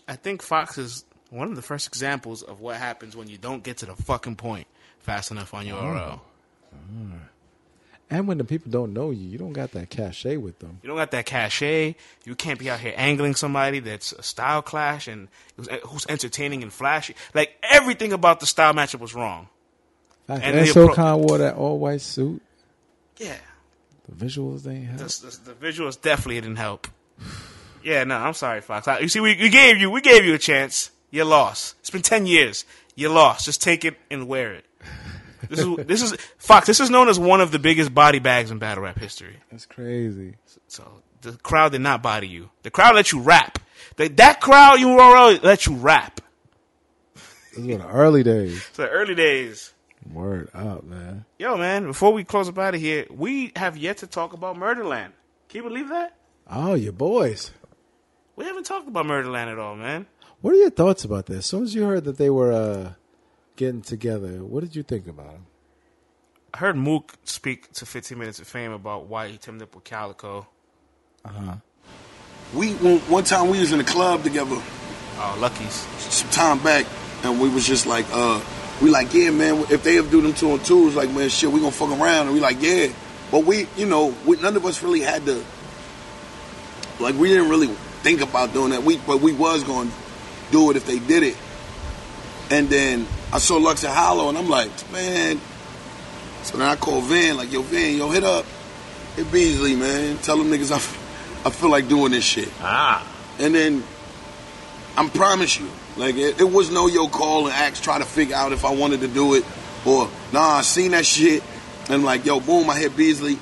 [0.08, 3.64] I think Fox is one of the first examples of what happens when you don't
[3.64, 4.68] get to the fucking point
[5.00, 5.94] fast enough on your oh.
[5.94, 6.22] RL.
[8.12, 10.80] And when the people don't know you, you don't got that cachet with them.
[10.82, 11.96] You don't got that cachet.
[12.26, 15.28] You can't be out here angling somebody that's a style clash and
[15.58, 17.16] who's, who's entertaining and flashy.
[17.36, 19.48] Like everything about the style matchup was wrong.
[20.28, 22.42] And, And so appro- Khan wore that all white suit.
[23.18, 23.36] Yeah,
[24.08, 24.98] The visuals they had.
[25.00, 25.06] the,
[25.44, 26.88] the, the visuals definitely didn't help.
[27.82, 28.90] Yeah, no, I'm sorry, Fox.
[28.90, 30.92] I, you see, we, we gave you we gave you a chance.
[31.12, 31.76] You lost.
[31.80, 32.66] It's been ten years.
[32.94, 33.46] You lost.
[33.46, 34.66] Just take it and wear it.
[35.50, 36.68] This is this is Fox.
[36.68, 39.38] This is known as one of the biggest body bags in battle rap history.
[39.52, 40.36] That's crazy.
[40.68, 42.50] So the crowd did not body you.
[42.64, 43.60] The crowd let you rap.
[43.98, 44.96] That crowd you
[45.44, 46.22] let you rap.
[47.16, 48.64] This was the early days.
[48.74, 49.74] So the early days.
[50.12, 51.26] Word up, man.
[51.38, 54.56] Yo, man, before we close up out of here, we have yet to talk about
[54.56, 55.12] Murderland.
[55.50, 56.16] Can you believe that?
[56.50, 57.52] Oh, your boys.
[58.36, 60.08] We haven't talked about Murderland at all, man.
[60.42, 61.40] What are your thoughts about this?
[61.40, 62.94] As soon as you heard that they were uh,
[63.60, 65.46] getting together, what did you think about them?
[66.54, 69.84] I heard Mook speak to 15 Minutes of Fame about why he teamed up with
[69.84, 70.48] Calicoe.
[71.26, 71.56] Uh huh.
[72.56, 74.56] We one, one time we was in a club together
[75.22, 75.74] Oh, Lucky's.
[76.00, 76.86] some time back,
[77.24, 78.40] and we was just like, uh,
[78.82, 79.66] we like, yeah, man.
[79.70, 82.28] If they ever do them two on twos, like, man, shit, we gonna fuck around,
[82.28, 82.88] and we like, yeah.
[83.30, 85.44] But we, you know, we, none of us really had to,
[87.02, 88.84] like, we didn't really think about doing that.
[88.84, 89.92] We, but we was gonna
[90.52, 91.36] do it if they did it.
[92.50, 95.40] And then I saw Lux and Hollow, and I'm like, man.
[96.44, 98.46] So then I called Van, like, yo, Van, yo, hit up,
[99.16, 100.18] hit Beasley, man.
[100.18, 102.50] Tell them niggas I, f- I feel like doing this shit.
[102.62, 103.06] Ah.
[103.40, 103.84] And then
[104.98, 108.36] I promise you, like it, it was no yo call and ask, try to figure
[108.36, 109.46] out if I wanted to do it
[109.86, 110.58] or nah.
[110.58, 111.44] I seen that shit
[111.90, 113.38] and like yo, boom, I hit Beasley,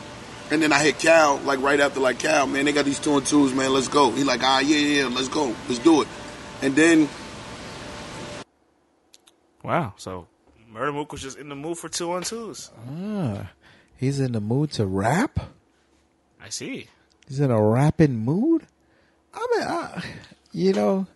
[0.51, 3.17] and then I hit Cal like right after like Cal, man, they got these two
[3.17, 4.11] and twos, man, let's go.
[4.11, 6.07] He like ah yeah yeah, let's go, let's do it.
[6.61, 7.09] And then
[9.63, 9.93] Wow.
[9.97, 10.27] So
[10.71, 12.71] Murda Mook was just in the mood for two on twos.
[12.89, 13.49] Ah,
[13.97, 15.39] He's in the mood to rap.
[16.41, 16.87] I see.
[17.27, 18.67] He's in a rapping mood.
[19.33, 20.03] I mean, I,
[20.51, 21.07] you know,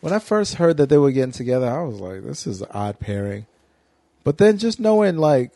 [0.00, 2.68] when I first heard that they were getting together, I was like, this is an
[2.72, 3.46] odd pairing.
[4.22, 5.52] But then just knowing, like,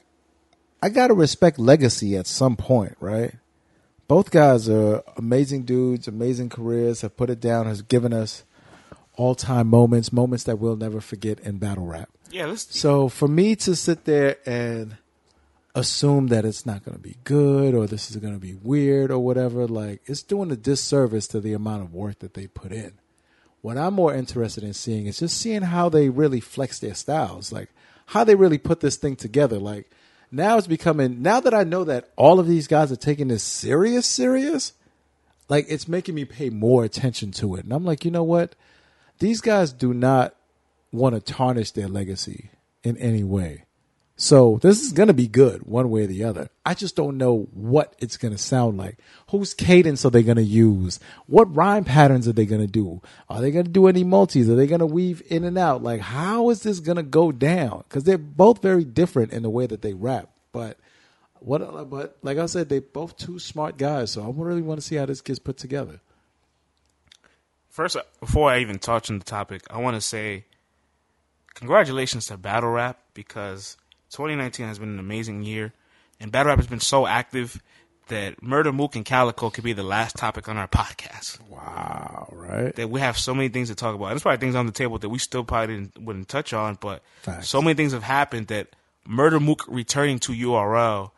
[0.82, 3.34] I got to respect legacy at some point, right?
[4.08, 8.44] Both guys are amazing dudes, amazing careers, have put it down, has given us
[9.16, 12.10] all time moments, moments that we'll never forget in battle rap.
[12.34, 12.76] Yeah, let's.
[12.76, 14.96] So for me to sit there and
[15.72, 19.12] assume that it's not going to be good or this is going to be weird
[19.12, 22.72] or whatever, like it's doing a disservice to the amount of work that they put
[22.72, 22.94] in.
[23.60, 27.52] What I'm more interested in seeing is just seeing how they really flex their styles,
[27.52, 27.70] like
[28.06, 29.60] how they really put this thing together.
[29.60, 29.88] Like
[30.32, 33.44] now it's becoming, now that I know that all of these guys are taking this
[33.44, 34.72] serious, serious,
[35.48, 37.62] like it's making me pay more attention to it.
[37.62, 38.56] And I'm like, you know what?
[39.20, 40.34] These guys do not
[40.94, 42.50] want to tarnish their legacy
[42.82, 43.64] in any way.
[44.16, 46.48] So this is going to be good one way or the other.
[46.64, 48.98] I just don't know what it's going to sound like.
[49.30, 51.00] Whose cadence are they going to use?
[51.26, 53.02] What rhyme patterns are they going to do?
[53.28, 54.48] Are they going to do any multis?
[54.48, 55.82] Are they going to weave in and out?
[55.82, 57.82] Like, how is this going to go down?
[57.88, 60.30] Because they're both very different in the way that they rap.
[60.52, 60.78] But
[61.40, 61.90] what?
[61.90, 64.12] But like I said, they're both two smart guys.
[64.12, 66.00] So I really want to see how this gets put together.
[67.68, 70.44] First, before I even touch on the topic, I want to say
[71.54, 73.76] congratulations to Battle Rap because
[74.10, 75.72] 2019 has been an amazing year,
[76.20, 77.62] and Battle Rap has been so active
[78.08, 81.40] that Murda Mook and Calicoe could be the last topic on our podcast.
[81.48, 82.28] Wow!
[82.32, 82.74] Right?
[82.76, 84.06] That we have so many things to talk about.
[84.06, 86.76] And there's probably things on the table that we still probably didn't, wouldn't touch on,
[86.80, 87.48] but Facts.
[87.48, 88.68] so many things have happened that
[89.08, 91.12] Murda Mook returning to URL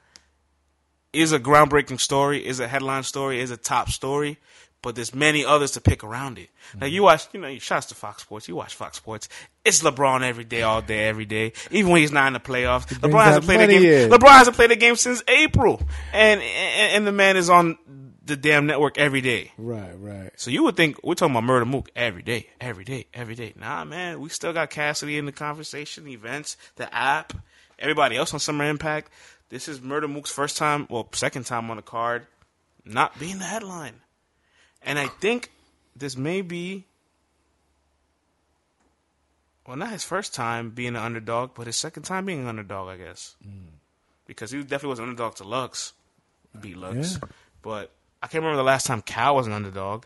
[1.13, 4.39] is a groundbreaking story, is a headline story, is a top story,
[4.87, 6.49] but there's many others to pick around it.
[6.81, 9.29] Now you watch, you know, you shouts to Fox Sports, you watch Fox Sports.
[9.65, 11.55] It's LeBron every day, all day, every day.
[11.73, 13.83] Even when he's not in the playoffs, LeBron hasn't played a game.
[13.83, 14.11] in.
[14.11, 15.83] LeBron hasn't played a game since April,
[16.13, 17.79] and, and and the man is on
[18.25, 19.51] the damn network every day.
[19.59, 19.91] Right?
[19.99, 20.31] Right?
[20.37, 23.55] So you would think we're talking about Murda Mook every day, every day, every day.
[23.59, 27.33] Nah, man, we still got Cassidy in the conversation, events, the app,
[27.77, 29.11] everybody else on Summer Impact.
[29.49, 32.29] This is Murda Mook's first time, well, second time on the card,
[32.85, 33.95] not being the headline.
[34.87, 35.51] And I think
[35.97, 36.85] this may be,
[39.67, 42.89] well, not his first time being an underdog, but his second time being an underdog,
[42.89, 43.35] I guess.
[43.47, 43.67] Mm.
[44.27, 45.93] Because he definitely was an underdog to Lux,
[46.61, 47.15] beat Lux.
[47.15, 47.29] Yeah.
[47.63, 47.91] But
[48.23, 50.05] I can't remember the last time Cal was an underdog.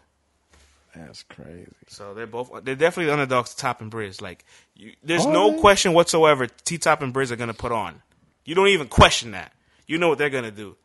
[0.94, 1.68] That's crazy.
[1.86, 4.20] So they're both they're definitely the underdogs to Top and Briz.
[4.20, 4.44] Like
[4.74, 5.60] you, there's Are no they?
[5.60, 8.02] question whatsoever T Top and Briz are gonna put on.
[8.44, 9.52] You don't even question that.
[9.86, 10.76] You know what they're gonna do.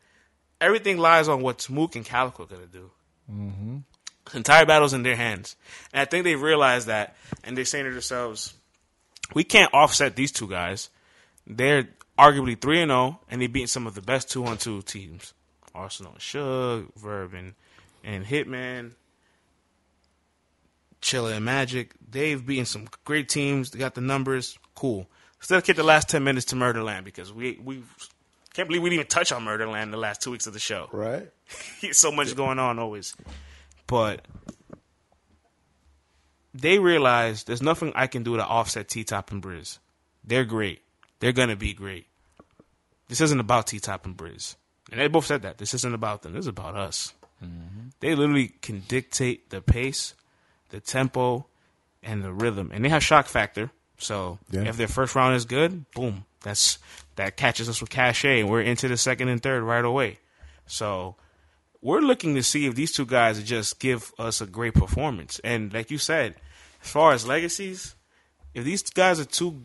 [0.60, 2.90] Everything lies on what Smook and Calicoe are gonna do.
[3.30, 3.78] Mm-hmm.
[4.30, 5.56] The entire battle's in their hands,
[5.92, 8.54] and I think they realize that, and they're saying to themselves,
[9.34, 10.90] "We can't offset these two guys.
[11.46, 11.88] They're
[12.18, 15.32] arguably three and zero, and they beat some of the best two on two teams:
[15.74, 17.54] Arsenal, Suge, Verb, and,
[18.02, 18.92] and Hitman,
[21.00, 21.94] Chilla and Magic.
[22.10, 23.70] They've beaten some great teams.
[23.70, 24.58] They got the numbers.
[24.74, 25.06] Cool.
[25.38, 27.82] Still keep the last ten minutes to Murderland because we we
[28.56, 30.88] can't believe we didn't even touch on Murderland the last two weeks of the show.
[30.90, 31.28] Right.
[31.92, 33.14] so much going on always.
[33.86, 34.22] But
[36.54, 39.78] they realize there's nothing I can do to offset T Top and Briz.
[40.24, 40.80] They're great.
[41.20, 42.06] They're gonna be great.
[43.08, 44.56] This isn't about T Top and Briz.
[44.90, 45.58] And they both said that.
[45.58, 46.32] This isn't about them.
[46.32, 47.12] This is about us.
[47.44, 47.88] Mm-hmm.
[48.00, 50.14] They literally can dictate the pace,
[50.70, 51.46] the tempo,
[52.02, 52.70] and the rhythm.
[52.72, 53.70] And they have shock factor.
[53.98, 54.62] So Yeah.
[54.62, 56.24] if their first round is good, boom.
[56.46, 56.78] That's
[57.16, 60.20] that catches us with cachet and we're into the second and third right away.
[60.66, 61.16] So
[61.82, 65.40] we're looking to see if these two guys just give us a great performance.
[65.42, 66.36] And like you said,
[66.84, 67.96] as far as legacies,
[68.54, 69.64] if these guys are two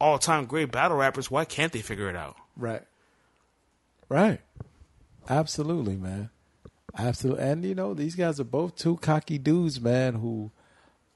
[0.00, 2.36] all time great battle rappers, why can't they figure it out?
[2.56, 2.82] Right.
[4.08, 4.40] Right.
[5.28, 6.30] Absolutely, man.
[6.98, 7.44] Absolutely.
[7.44, 10.50] And you know, these guys are both two cocky dudes, man, who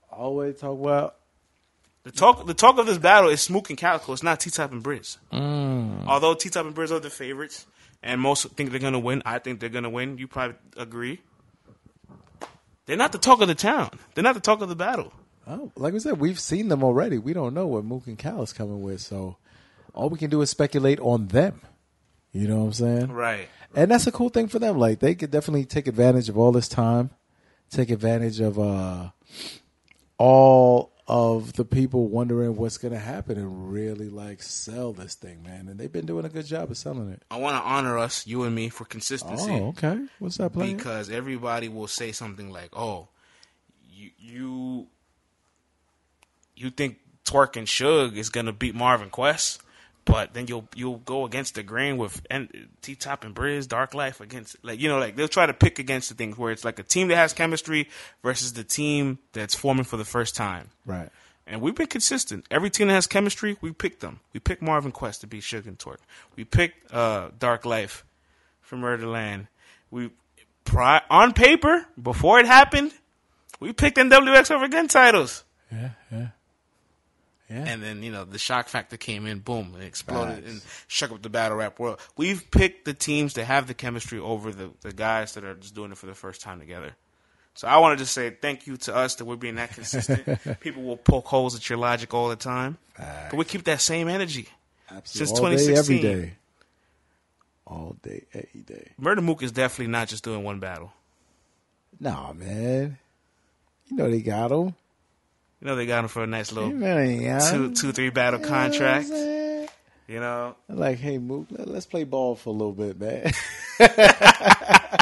[0.09, 1.17] always talk about
[2.05, 4.13] The talk the talk of this battle is Smook and Calicoe.
[4.13, 5.17] It's not T Top and Briz.
[6.07, 7.67] Although T Top and Briz are the favorites,
[8.03, 9.23] and most think they're gonna win.
[9.25, 10.19] I think they're gonna win.
[10.19, 11.21] You probably agree.
[12.87, 13.99] They're not the talk of the town.
[14.15, 15.15] They're not the talk of the battle.
[15.47, 17.17] Oh, like we said, we've seen them already.
[17.17, 19.37] We don't know what Mook and Cal is coming with, so
[19.95, 21.63] all we can do is speculate on them.
[22.33, 23.13] You know what I'm saying?
[23.13, 23.49] Right.
[23.75, 24.79] And that's a cool thing for them.
[24.79, 27.11] Like they could definitely take advantage of all this time,
[27.71, 29.11] take advantage of uh
[30.19, 35.69] all of the people wondering what's gonna happen and really like sell this thing, man.
[35.69, 37.23] And they've been doing a good job of selling it.
[37.31, 39.51] I want to honor us, you and me, for consistency.
[39.51, 40.07] Oh, okay.
[40.19, 40.77] What's that playing?
[40.77, 43.09] because everybody will say something like, "Oh,
[43.91, 44.87] you you
[46.57, 49.61] you think Twork and Suge is gonna beat Marvin Quest,
[50.05, 52.27] but then you'll you'll go against the grain with
[52.83, 55.79] T Top and Briz, Dark Life against like you know like they'll try to pick
[55.79, 57.89] against the things where it's like a team that has chemistry
[58.23, 61.11] versus the team that's forming for the first time." Right.
[61.47, 62.47] And we've been consistent.
[62.51, 64.21] Every team that has chemistry, we picked them.
[64.33, 65.99] We picked Marvin Quest to beat Suge and Twork.
[66.37, 68.05] We picked uh, Dark Life
[68.63, 69.49] from Murderland.
[69.91, 70.11] We
[70.65, 72.93] pri- on paper before it happened,
[73.61, 75.45] we picked NWX over gun titles.
[75.71, 76.29] Yeah, yeah.
[77.55, 77.65] Yeah.
[77.69, 80.51] And then you know the shock factor came in, boom, it exploded Facts.
[80.51, 82.01] and shook up the battle rap world.
[82.17, 85.75] We've picked the teams that have the chemistry over the the guys that are just
[85.75, 86.97] doing it for the first time together.
[87.55, 90.27] So I want to just say thank you to us that we're being that consistent.
[90.61, 94.09] People will poke holes at your logic all the time, but we keep that same
[94.09, 94.49] energy.
[94.91, 95.27] Absolutely.
[95.27, 95.97] Since all day, 2016.
[95.97, 96.33] every day.
[97.67, 98.91] All day, every day.
[99.01, 100.93] Murda Mook is definitely not just doing one battle.
[102.01, 102.99] Nah, man.
[103.87, 104.75] You know they got him.
[105.61, 108.53] You know they got him for a nice little they two, three battle You know
[108.53, 109.71] what I'm contract.
[110.07, 113.33] You know, like, hey, Mook, let, us play ball for a little bit, man.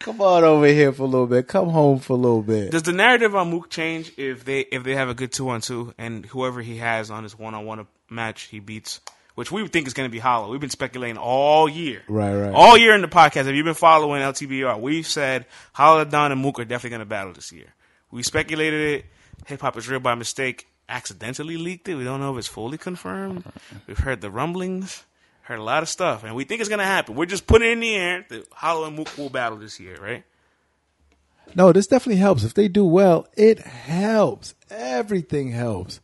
[0.00, 1.46] Come on over here for a little bit.
[1.46, 2.72] Come home for a little bit.
[2.72, 5.60] does the narrative on Mook change if they if they have a good two on
[5.60, 9.00] two and whoever he has on his one on one match he beats,
[9.36, 10.50] which we think is going to be Hollow.
[10.50, 12.52] We've been speculating all year, Right, right.
[12.52, 13.46] all year in the podcast.
[13.46, 17.06] If you've been following LTBR, we've said Hollow Don and Mook are definitely going to
[17.06, 17.72] battle this year.
[18.10, 19.06] We speculated it.
[19.46, 20.68] Hip hop is real by mistake.
[20.88, 21.94] Accidentally leaked it.
[21.94, 23.44] We don't know if it's fully confirmed.
[23.86, 25.04] We've heard the rumblings.
[25.42, 27.16] Heard a lot of stuff, and we think it's gonna happen.
[27.16, 28.26] We're just putting it in the air.
[28.28, 30.22] the Hollow and Mook will battle this year, right?
[31.54, 32.44] No, this definitely helps.
[32.44, 34.54] If they do well, it helps.
[34.70, 36.00] Everything helps.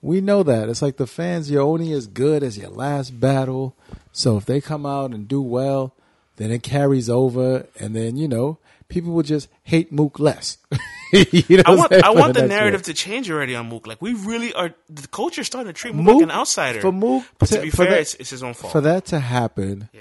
[0.00, 0.68] We know that.
[0.68, 3.74] It's like the fans, you're only as good as your last battle.
[4.12, 5.94] So if they come out and do well,
[6.36, 7.66] then it carries over.
[7.78, 8.58] And then, you know,
[8.88, 10.58] people will just hate Mook less.
[11.30, 11.92] you know I want?
[11.92, 12.84] I want the next narrative one.
[12.84, 13.86] to change already on Mook.
[13.86, 14.74] Like we really are.
[14.88, 16.80] The culture starting to treat Mook, Mook- like an outsider.
[16.80, 18.72] for Mook but to to- be for fair, that- it's, it's his own fault.
[18.72, 20.00] For that to happen, yeah,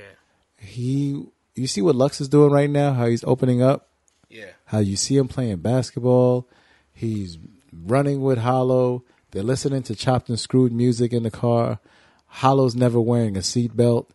[0.57, 1.23] he,
[1.55, 3.87] you see what Lux is doing right now, how he's opening up?
[4.29, 4.45] yeah.
[4.65, 6.47] how you see him playing basketball.
[6.93, 7.37] He's
[7.73, 9.03] running with Hollow.
[9.31, 11.79] They're listening to chopped and screwed music in the car.
[12.27, 14.07] Hollow's never wearing a seatbelt.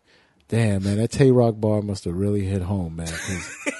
[0.48, 3.08] Damn, man, that Tay Roc bar must have really hit home, man.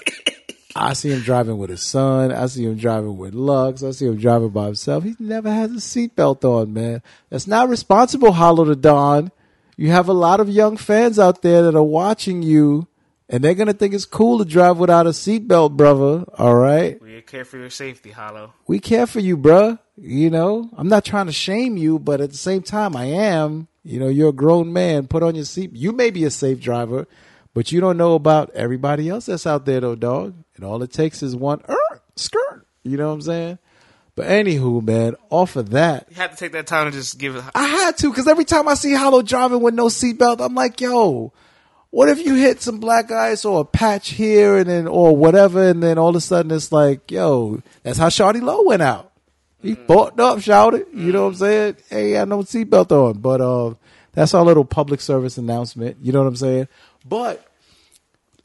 [0.79, 2.33] I see him driving with his son.
[2.33, 3.83] I see him driving with Lux.
[3.83, 5.05] I see him driving by himself.
[5.05, 7.03] He never has a seatbelt on, man.
[7.31, 9.33] That's not responsible, Hollow Da Don.
[9.77, 12.87] You have a lot of young fans out there that are watching you,
[13.29, 16.25] and they're gonna think it's cool to drive without a seatbelt, brother.
[16.39, 18.53] All right We care for your safety, Hollow.
[18.67, 19.79] we care for you, bruh.
[19.99, 23.69] You know, I'm not trying to shame you, but at the same time, I am.
[23.83, 25.07] You know, you're a grown man.
[25.07, 25.71] Put on your seat.
[25.75, 27.07] You may be a safe driver,
[27.57, 30.35] but you don't know about everybody else that's out there, though, dog.
[30.57, 32.67] And all it takes is one er, skirt.
[32.83, 33.59] You know what I'm saying?
[34.15, 37.35] But anywho, man, off of that, You had to take that time to just give
[37.35, 37.43] it.
[37.55, 40.83] I had to because every time I see Hollow driving with no seatbelt, I'm like,
[40.83, 41.33] yo,
[41.89, 45.71] what if you hit some black ice or a patch here and then or whatever,
[45.71, 49.13] and then all of a sudden it's like, yo, that's how Shawty Lo went out.
[49.63, 50.89] He fucked up, shouted.
[50.93, 51.77] You know what I'm saying?
[51.89, 53.77] Hey, I had no seatbelt on, but uh,
[54.13, 55.97] that's our little public service announcement.
[56.03, 56.69] You know what I'm saying?
[57.09, 57.47] But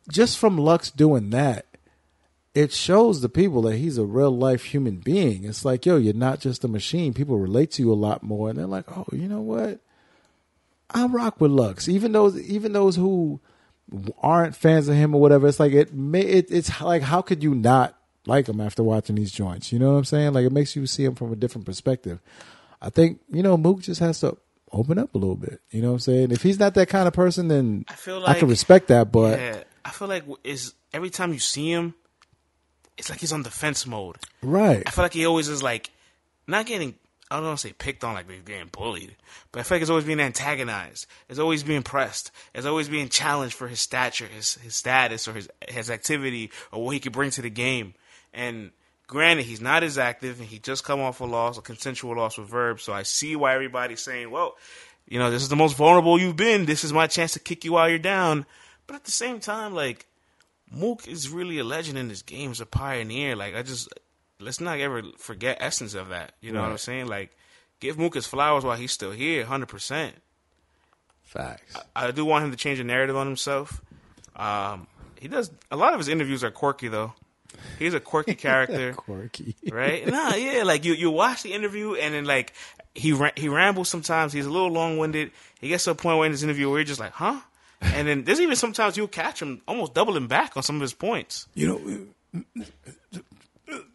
[0.10, 1.66] just from Lux doing that,
[2.54, 5.46] it shows the people that he's a real life human being.
[5.46, 7.14] It's like, yo, you're not just a machine.
[7.14, 9.80] People relate to you a lot more, and they're like, oh, you know what?
[10.90, 13.40] I rock with Lux, even those even those who
[14.22, 15.48] aren't fans of him or whatever.
[15.48, 19.32] It's like it, it it's like how could you not like him after watching these
[19.32, 19.72] joints?
[19.72, 20.34] You know what I'm saying?
[20.34, 22.20] Like it makes you see him from a different perspective.
[22.82, 24.38] I think you know Mook just has to
[24.74, 25.62] open up a little bit.
[25.70, 26.32] You know what I'm saying?
[26.32, 29.12] If he's not that kind of person, then I feel like I can respect that.
[29.12, 31.94] But yeah, I feel like is every time you see him,
[32.98, 34.18] it's like he's on defense mode.
[34.42, 35.90] right, I feel like he always is like
[36.48, 36.96] not getting.
[37.30, 39.16] I don't want to say picked on like he's getting bullied,
[39.52, 41.08] but I feel like he's always being antagonized.
[41.30, 42.32] It's always being pressed.
[42.54, 46.84] It's always being challenged for his stature, his his status, or his his activity, or
[46.84, 47.94] what he could bring to the game.
[48.34, 48.72] And
[49.12, 52.38] granted, he's not as active, and he just come off a loss, a consensual loss
[52.38, 52.80] with Verb.
[52.80, 54.56] So I see why everybody's saying, "Well,
[55.06, 56.66] you know, this is the most vulnerable you've been.
[56.66, 58.46] This is my chance to kick you while you're down."
[58.88, 60.08] But at the same time, like
[60.72, 62.50] Mook is really a legend in this game.
[62.52, 63.36] He's a pioneer.
[63.36, 63.90] Like I just
[64.40, 66.32] let's not ever forget essence of that.
[66.40, 67.08] You know what I'm saying?
[67.08, 67.36] Like
[67.82, 70.16] give Mook his flowers while he's still here, hundred percent.
[71.24, 71.76] facts.
[71.96, 73.82] I do want him to change the narrative on himself.
[74.38, 74.88] Um,
[75.20, 77.14] he does a lot of his interviews are quirky though.
[77.80, 78.94] He's a quirky character.
[78.98, 80.06] Quirky, right?
[80.08, 82.54] Nah, yeah, like you you watch the interview and then like
[82.96, 84.34] he he rambles sometimes.
[84.34, 85.32] He's a little long winded.
[85.60, 87.40] He gets to a point where in this interview where you're just like, huh?
[87.82, 90.94] And then there's even sometimes you'll catch him almost doubling back on some of his
[90.94, 91.48] points.
[91.56, 91.68] You
[92.34, 92.44] know,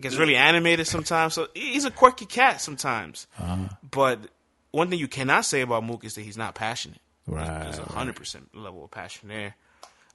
[0.01, 1.35] Gets really animated sometimes.
[1.35, 3.27] So he's a quirky cat sometimes.
[3.91, 4.19] But
[4.71, 7.01] one thing you cannot say about Mook is that he's not passionate.
[7.27, 7.63] right?
[7.65, 9.55] There's a hundred percent level of passion there.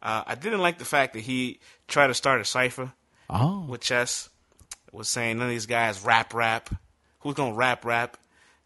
[0.01, 2.91] Uh, I didn't like the fact that he tried to start a cipher
[3.31, 4.29] Oh, with chess.
[4.91, 6.69] Was saying none of these guys rap rap.
[7.21, 8.17] Who's gonna rap rap?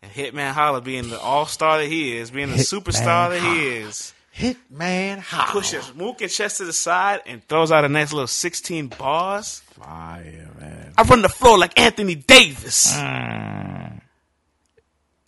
[0.02, 3.68] And Hitman Holla being the all star that he is, being the superstar that he
[3.68, 5.52] is, Hitman Holla.
[5.52, 9.60] pushes Mook and chess to the side and throws out a nice little sixteen bars.
[9.60, 10.94] Fire, man.
[10.98, 12.92] I run the floor like Anthony Davis.
[12.98, 14.02] Mm.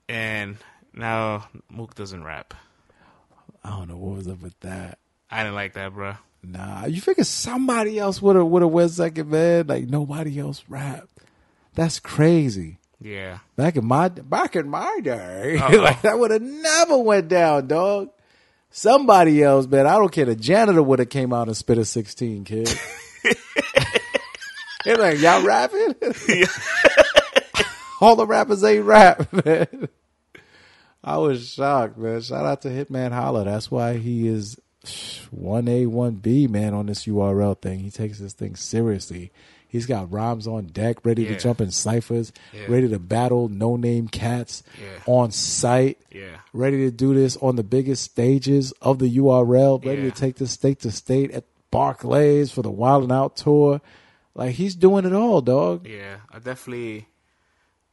[0.10, 0.58] And
[0.94, 2.56] now Mook doesn't rap.
[3.64, 4.98] I don't know what was up with that.
[5.30, 6.16] I didn't like that, bro.
[6.50, 9.68] Nah, you figure somebody else would have would have went second, man.
[9.68, 11.10] Like nobody else rapped.
[11.76, 12.78] That's crazy.
[13.02, 13.40] Yeah.
[13.58, 15.82] Back in my back in my day, uh-huh.
[15.82, 18.10] like that would have never went down, dog.
[18.70, 19.88] Somebody else, man.
[19.88, 20.26] I don't care.
[20.26, 22.70] The janitor would have came out and spit a sixteen, kid.
[24.86, 25.96] They're like, y'all rapping?
[28.02, 29.90] All the rappers ain't rap, man.
[31.04, 32.22] I was shocked, man.
[32.22, 33.44] Shout out to Hitman Holla.
[33.44, 34.58] That's why he is
[35.32, 37.80] one A, one B, man, on this URL thing.
[37.80, 39.32] He takes this thing seriously.
[39.70, 41.30] He's got rhymes on deck, ready Yeah.
[41.34, 42.66] to jump in ciphers, Yeah.
[42.70, 45.00] ready to battle no name cats Yeah.
[45.06, 46.38] on site, Yeah.
[46.54, 50.52] ready to do this on the biggest stages of the URL, ready to take this
[50.52, 53.82] state to state at Barclays for the Wild and Out tour.
[54.36, 55.86] Like he's doing it all, dog.
[55.86, 56.18] Yeah.
[56.32, 57.08] I definitely.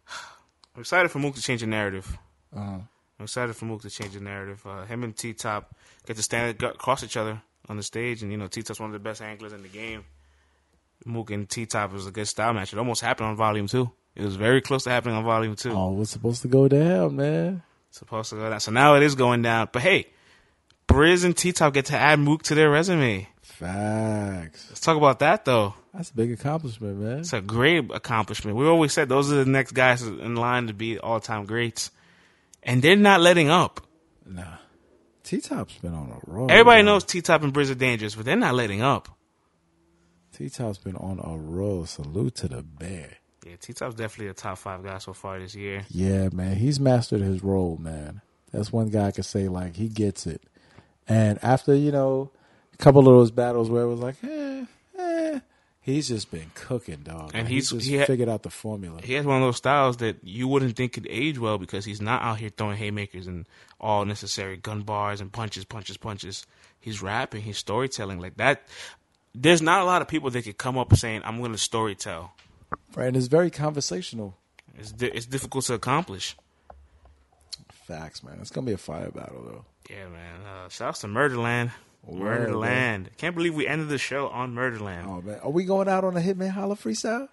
[0.77, 2.17] I'm excited for Mook to change the narrative.
[2.55, 2.79] Uh-huh.
[3.19, 4.63] I'm excited for Mook to change the narrative.
[4.65, 5.75] Uh, him and T Top
[6.07, 8.91] get to stand across each other on the stage, and you know T Top's one
[8.91, 10.05] of the best anglers in the game.
[11.05, 12.73] Mook and T Top was a good style match.
[12.73, 13.91] It almost happened on Volume Two.
[14.15, 15.73] It was very close to happening on Volume Two.
[15.73, 17.63] Oh, what's supposed to go down, man?
[17.91, 18.61] Supposed to go down.
[18.61, 19.69] So now it is going down.
[19.73, 20.09] But hey,
[20.89, 23.29] Briz and T Top get to add Mook to their resume.
[23.43, 24.67] Facts.
[24.69, 25.75] Let's talk about that though.
[25.93, 27.19] That's a big accomplishment, man.
[27.21, 28.57] It's a great accomplishment.
[28.57, 31.91] We always said those are the next guys in line to be all time greats,
[32.63, 33.81] and they're not letting up.
[34.27, 34.57] Nah.
[35.25, 36.51] T Top's been on a roll.
[36.51, 36.85] Everybody man.
[36.85, 39.09] knows T Top and Briz are dangerous, but they're not letting up.
[40.37, 41.87] T Top's been on a roll.
[41.87, 43.09] Salute to the bear.
[43.47, 45.85] Yeah, T Top's definitely a top five guy so far this year.
[45.89, 46.57] Yeah, man.
[46.57, 48.21] He's mastered his role, man.
[48.53, 50.43] That's one guy I could say, like, he gets it.
[51.09, 52.31] And after, you know,
[52.73, 54.65] a couple of those battles where it was like, eh,
[54.99, 55.41] eh,
[55.85, 57.31] he's just been cooking, dog.
[57.35, 59.01] And he's- just he ha- figured out the formula.
[59.03, 62.01] He has one of those styles that you wouldn't think could age well because he's
[62.01, 63.47] not out here throwing haymakers and
[63.81, 66.47] all necessary gun bars and punches, punches, punches.
[66.81, 68.67] He's rapping, he's storytelling like that.
[69.35, 72.31] There's not a lot of people that could come up saying, "I'm going to storytell."
[72.95, 74.37] Right, and it's very conversational.
[74.79, 76.37] It's di- it's difficult to accomplish.
[77.87, 78.39] Facts, man.
[78.41, 79.65] It's gonna be a fire battle, though.
[79.91, 80.41] Yeah, man.
[80.47, 81.71] Uh, shouts to Murderland.
[82.11, 83.09] Murderland.
[83.17, 85.07] Can't believe we ended the show on Murderland.
[85.09, 87.29] Oh man, are we going out on a Hitman Holla freestyle?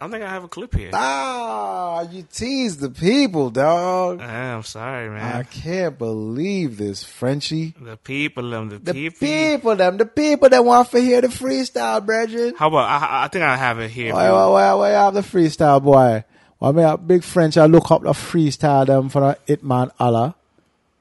[0.00, 0.90] I don't think I have a clip here.
[0.92, 4.20] Ah, you tease the people, dog.
[4.22, 5.36] Ah, I'm sorry, man.
[5.36, 7.74] I can't believe this, Frenchie.
[7.80, 9.18] The people, them, the, The people.
[9.26, 12.54] people, them, the people that want to hear the freestyle, brethren.
[12.56, 12.88] How about?
[12.88, 14.14] I, I think I have it here.
[14.14, 16.22] Why, why, why, why have the freestyle, boy?
[16.58, 20.36] Why me a big French, I look up the freestyle them for the Hitman Holla.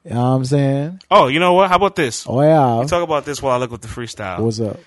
[0.07, 1.01] You know what I'm saying?
[1.11, 1.69] Oh, you know what?
[1.69, 2.25] How about this?
[2.29, 2.85] Oh, yeah.
[2.87, 4.39] Talk about this while I look at the freestyle.
[4.39, 4.79] What's up?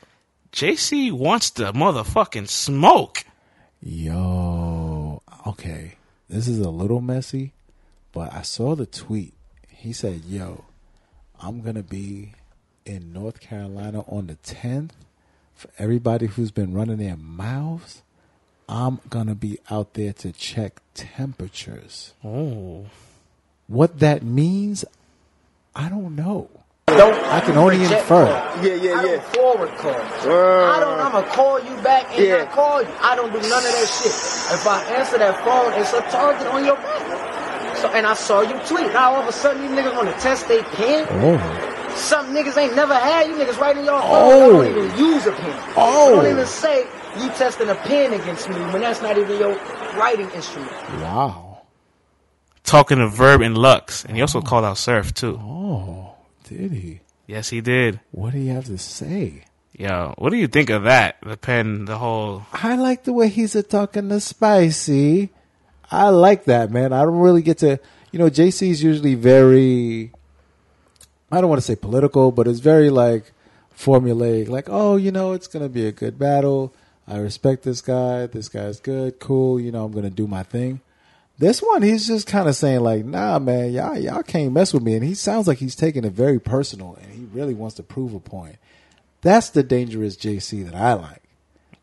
[0.53, 3.25] JC wants the motherfucking smoke.
[3.83, 5.97] Yo, okay.
[6.29, 7.53] This is a little messy,
[8.13, 9.35] but I saw the tweet.
[9.69, 10.65] He said, Yo,
[11.39, 12.33] I'm going to be
[12.87, 14.91] in North Carolina on the 10th.
[15.55, 18.01] For everybody who's been running their mouths,
[18.69, 22.15] I'm going to be out there to check temperatures.
[22.25, 22.87] Oh,
[23.67, 24.87] What that means,
[25.75, 26.49] I don't know.
[26.87, 28.27] Don't I can only infer.
[28.27, 28.65] call.
[28.65, 29.17] Yeah, yeah, I yeah.
[29.17, 29.95] don't forward call.
[29.95, 30.99] I don't.
[30.99, 32.37] I'ma call you back and Yeah.
[32.45, 32.89] not call you.
[33.01, 34.13] I don't do none of that shit.
[34.59, 37.77] If I answer that phone, it's a target on your back.
[37.79, 38.93] So, and I saw you tweet.
[38.93, 41.07] Now all of a sudden, these niggas want to test they pen.
[41.11, 41.87] Oh.
[41.95, 44.11] Some niggas ain't never had you niggas writing your phone.
[44.11, 44.63] Oh.
[44.63, 45.73] Don't even use a pen.
[45.77, 46.17] Oh.
[46.17, 46.87] Don't even say
[47.19, 49.55] you testing a pen against me when that's not even your
[49.97, 50.73] writing instrument.
[51.01, 51.50] Wow.
[52.71, 54.43] Talking to Verb and Lux, and he also oh.
[54.43, 55.37] called out Surf too.
[55.43, 56.15] Oh,
[56.45, 57.01] did he?
[57.27, 57.99] Yes, he did.
[58.13, 59.45] What do you have to say?
[59.73, 61.17] Yo, what do you think of that?
[61.23, 62.45] The pen, the whole.
[62.53, 65.31] I like the way he's a talking to spicy.
[65.91, 66.93] I like that, man.
[66.93, 67.81] I don't really get to,
[68.13, 70.13] you know, JC is usually very,
[71.33, 73.33] I don't want to say political, but it's very like
[73.77, 74.49] formulaic.
[74.49, 76.73] Like, oh, you know, it's going to be a good battle.
[77.09, 78.27] I respect this guy.
[78.27, 79.59] This guy's good, cool.
[79.59, 80.83] You know, I'm going to do my thing.
[81.41, 84.83] This one, he's just kind of saying like, nah, man, y'all, y'all can't mess with
[84.83, 84.95] me.
[84.95, 88.13] And he sounds like he's taking it very personal and he really wants to prove
[88.13, 88.57] a point.
[89.23, 91.23] That's the dangerous JC that I like.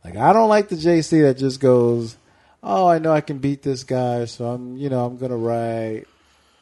[0.05, 2.17] Like I don't like the JC that just goes,
[2.61, 6.05] "Oh, I know I can beat this guy, so I'm, you know, I'm gonna write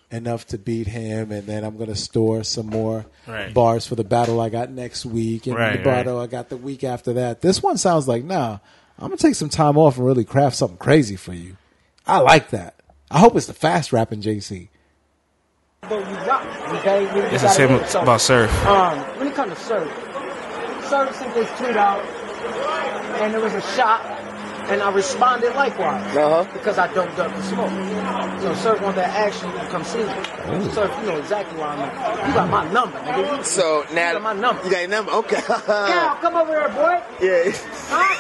[0.10, 3.54] enough to beat him, and then I'm gonna store some more Right.
[3.54, 6.56] bars for the battle I got next week, and Right, the battle I got the
[6.56, 8.60] week after that." This one sounds like, "Nah,
[8.98, 11.58] I'm gonna take some time off and really craft something crazy for you."
[12.08, 12.76] I like that.
[13.12, 14.70] I hope it's the fast rapping JC.
[15.88, 16.46] Though you rock,
[16.80, 17.06] okay?
[17.14, 18.66] We This gotta is him get some- about Surf.
[18.66, 19.92] Um, when it comes to Surf,
[20.90, 22.04] Surf sent this tweet out,
[23.22, 24.02] and there was a shot,
[24.72, 26.46] and I responded likewise Uh-huh.
[26.54, 27.70] because I don't duck the smoke.
[28.42, 30.06] So Surf wanted that action to come see me.
[30.72, 32.28] Surf, you know exactly where I'm at.
[32.28, 33.38] You got my number, nigga.
[33.38, 34.64] You- So now you got my number.
[34.66, 35.12] You got your number?
[35.12, 35.42] Okay.
[35.42, 37.00] Cal, come over here, boy.
[37.22, 37.52] yeah.
[37.90, 38.16] Huh?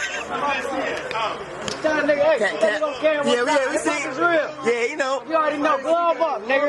[1.81, 3.47] Tell that nigga, hey, Can- can, can- don't care yeah, what's yeah, up.
[3.69, 4.49] we Hip-hop see- is real.
[4.73, 5.23] Yeah, you know.
[5.27, 5.77] You already know.
[5.81, 6.65] Glove up, nigga.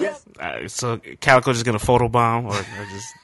[0.00, 0.24] Yes.
[0.38, 3.14] Uh, so Calicoe just gonna photobomb or, or just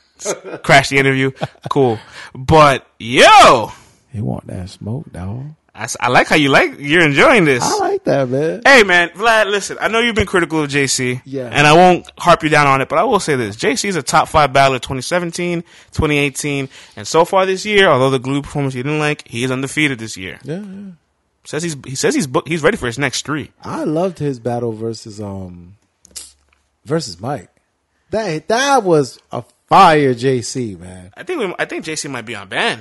[0.63, 1.31] crash the interview.
[1.71, 1.99] Cool,
[2.35, 3.73] but yo,
[4.13, 5.55] He want that smoke, dog.
[5.75, 7.63] I like how you like you're enjoying this.
[7.65, 8.61] I like that, man.
[8.67, 11.23] Hey man, Vlad, listen, I know you've been critical of JC.
[11.25, 11.49] Yeah.
[11.51, 13.57] And I won't harp you down on it, but I will say this.
[13.57, 18.19] JC is a top five battler 2017, 2018, and so far this year, although the
[18.19, 20.39] glue performance you didn't like, he is undefeated this year.
[20.45, 20.91] Yeah, yeah.
[21.45, 23.51] Says he's he says he's book, he's ready for his next three.
[23.65, 25.77] I loved his battle versus um
[26.85, 27.49] versus Mike.
[28.11, 31.13] That that was a fire JC, man.
[31.17, 32.81] I think we, I think JC might be on ban.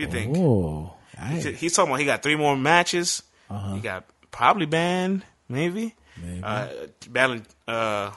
[0.00, 0.36] You think?
[0.36, 0.94] Oh,
[1.28, 3.22] He's, he's talking about he got three more matches.
[3.50, 3.74] Uh-huh.
[3.74, 5.94] He got probably banned, maybe.
[6.22, 6.40] Maybe.
[6.42, 6.68] Uh,
[7.10, 8.10] battling uh,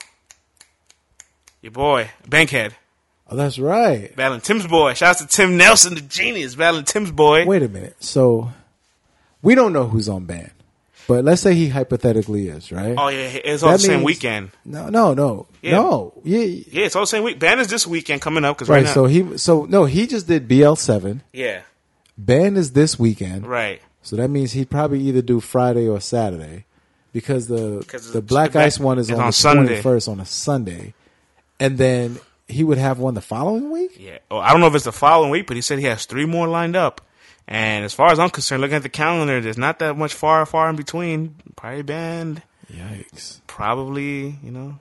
[1.62, 2.76] your boy Bankhead,
[3.30, 4.16] oh, that's right.
[4.16, 4.94] battling Tim's boy.
[4.94, 7.46] Shout out to Tim Nelson, the genius, battling Tim's boy.
[7.46, 7.96] Wait a minute.
[8.04, 8.52] So
[9.42, 10.52] we don't know who's on ban,
[11.08, 12.96] but let's say he hypothetically is right.
[12.98, 14.52] Oh yeah, it's all That the same means- weekend.
[14.66, 15.72] No, no, no, Yeah.
[15.72, 16.14] no.
[16.24, 17.40] Yeah, Yeah, it's all the same week.
[17.40, 18.86] Ban is this weekend coming up because right, right.
[18.86, 18.94] now.
[18.94, 21.22] So he, so no, he just did BL seven.
[21.32, 21.62] yeah,
[22.18, 23.48] Ban is this weekend.
[23.48, 23.81] right.
[24.06, 26.65] So that means he'd probably either do Friday or Saturday,
[27.14, 29.81] because the the Black Ice one is on, on the Sunday.
[29.81, 30.94] first on a Sunday,
[31.57, 33.95] and then he would have one the following week.
[33.98, 34.18] Yeah.
[34.30, 36.26] Oh, I don't know if it's the following week, but he said he has three
[36.26, 36.99] more lined up.
[37.48, 40.45] And as far as I'm concerned, looking at the calendar, there's not that much far,
[40.45, 41.35] far in between.
[41.56, 42.41] Probably band.
[42.72, 43.40] Yikes!
[43.48, 44.80] Probably, you know.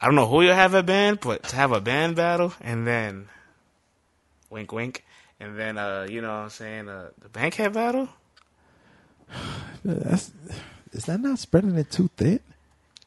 [0.00, 2.86] I don't know who you'll have at band, but to have a band battle and
[2.86, 3.28] then
[4.48, 5.04] wink wink.
[5.40, 8.08] And then uh, you know what I'm saying, uh, the Bankhead battle?
[9.84, 10.30] That's
[10.92, 12.40] is that not spreading it too thin?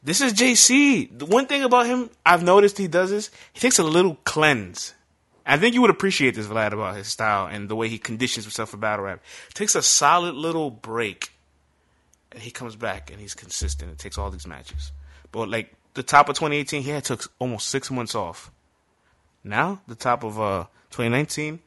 [0.02, 1.18] This is JC.
[1.18, 4.94] The one thing about him I've noticed he does is he takes a little cleanse.
[5.46, 8.44] I think you would appreciate this, Vlad, about his style and the way he conditions
[8.46, 9.22] himself for battle rap.
[9.52, 11.32] Takes a solid little break,
[12.32, 14.92] and he comes back and he's consistent and takes all these matches.
[15.32, 18.50] But like the top of 2018, he had took almost six months off.
[19.42, 21.60] Now the top of uh 2019,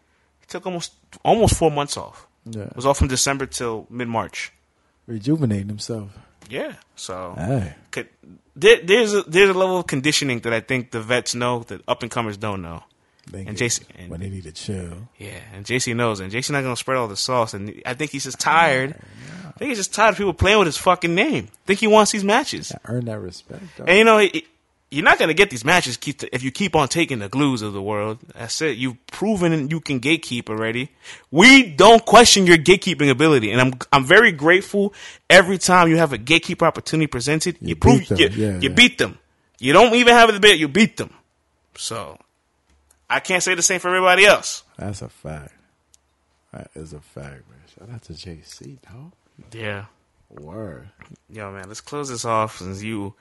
[0.47, 0.93] he took almost
[1.23, 2.27] almost four months off.
[2.45, 2.69] Yeah.
[2.75, 4.53] Was off from December till mid March.
[5.05, 6.09] Rejuvenating himself.
[6.49, 6.73] Yeah.
[6.95, 7.75] So Hey.
[7.91, 8.07] could,
[8.55, 11.81] there, there's a, there's a level of conditioning that I think the vets know that
[11.87, 12.83] up and comers don't know.
[13.29, 15.09] They And JC and, when they need to chill.
[15.17, 17.53] yeah, and JC knows, and JC not gonna spread all the sauce.
[17.53, 18.95] And I think he's just tired.
[19.45, 21.49] I think he's just tired of people playing with his fucking name.
[21.65, 22.71] think he wants these matches.
[22.85, 23.63] Earn that respect.
[23.77, 23.89] dog.
[23.89, 24.45] And you know, it,
[24.89, 27.73] you're not gonna get these matches keep if you keep on taking the glues of
[27.73, 28.19] the world.
[28.33, 28.77] That's it.
[28.77, 30.89] You've proven you can gatekeep already.
[31.31, 34.93] We don't question your gatekeeping ability, and I'm I'm very grateful
[35.29, 37.57] every time you have a gatekeeper opportunity presented.
[37.61, 38.17] You, You prove beat them.
[38.19, 38.75] you, Yeah, you yeah.
[38.75, 39.17] beat them.
[39.59, 40.59] You don't even have a debate.
[40.59, 41.13] You beat them.
[41.75, 42.17] So
[43.09, 44.63] I can't say the same for everybody else.
[44.77, 45.53] That's a fact.
[46.53, 47.59] That is a fact, man.
[47.77, 49.11] Shout out to JC, dog.
[49.51, 49.85] Yeah.
[50.29, 50.89] Word.
[51.29, 53.13] Yo, man, let's close this off since you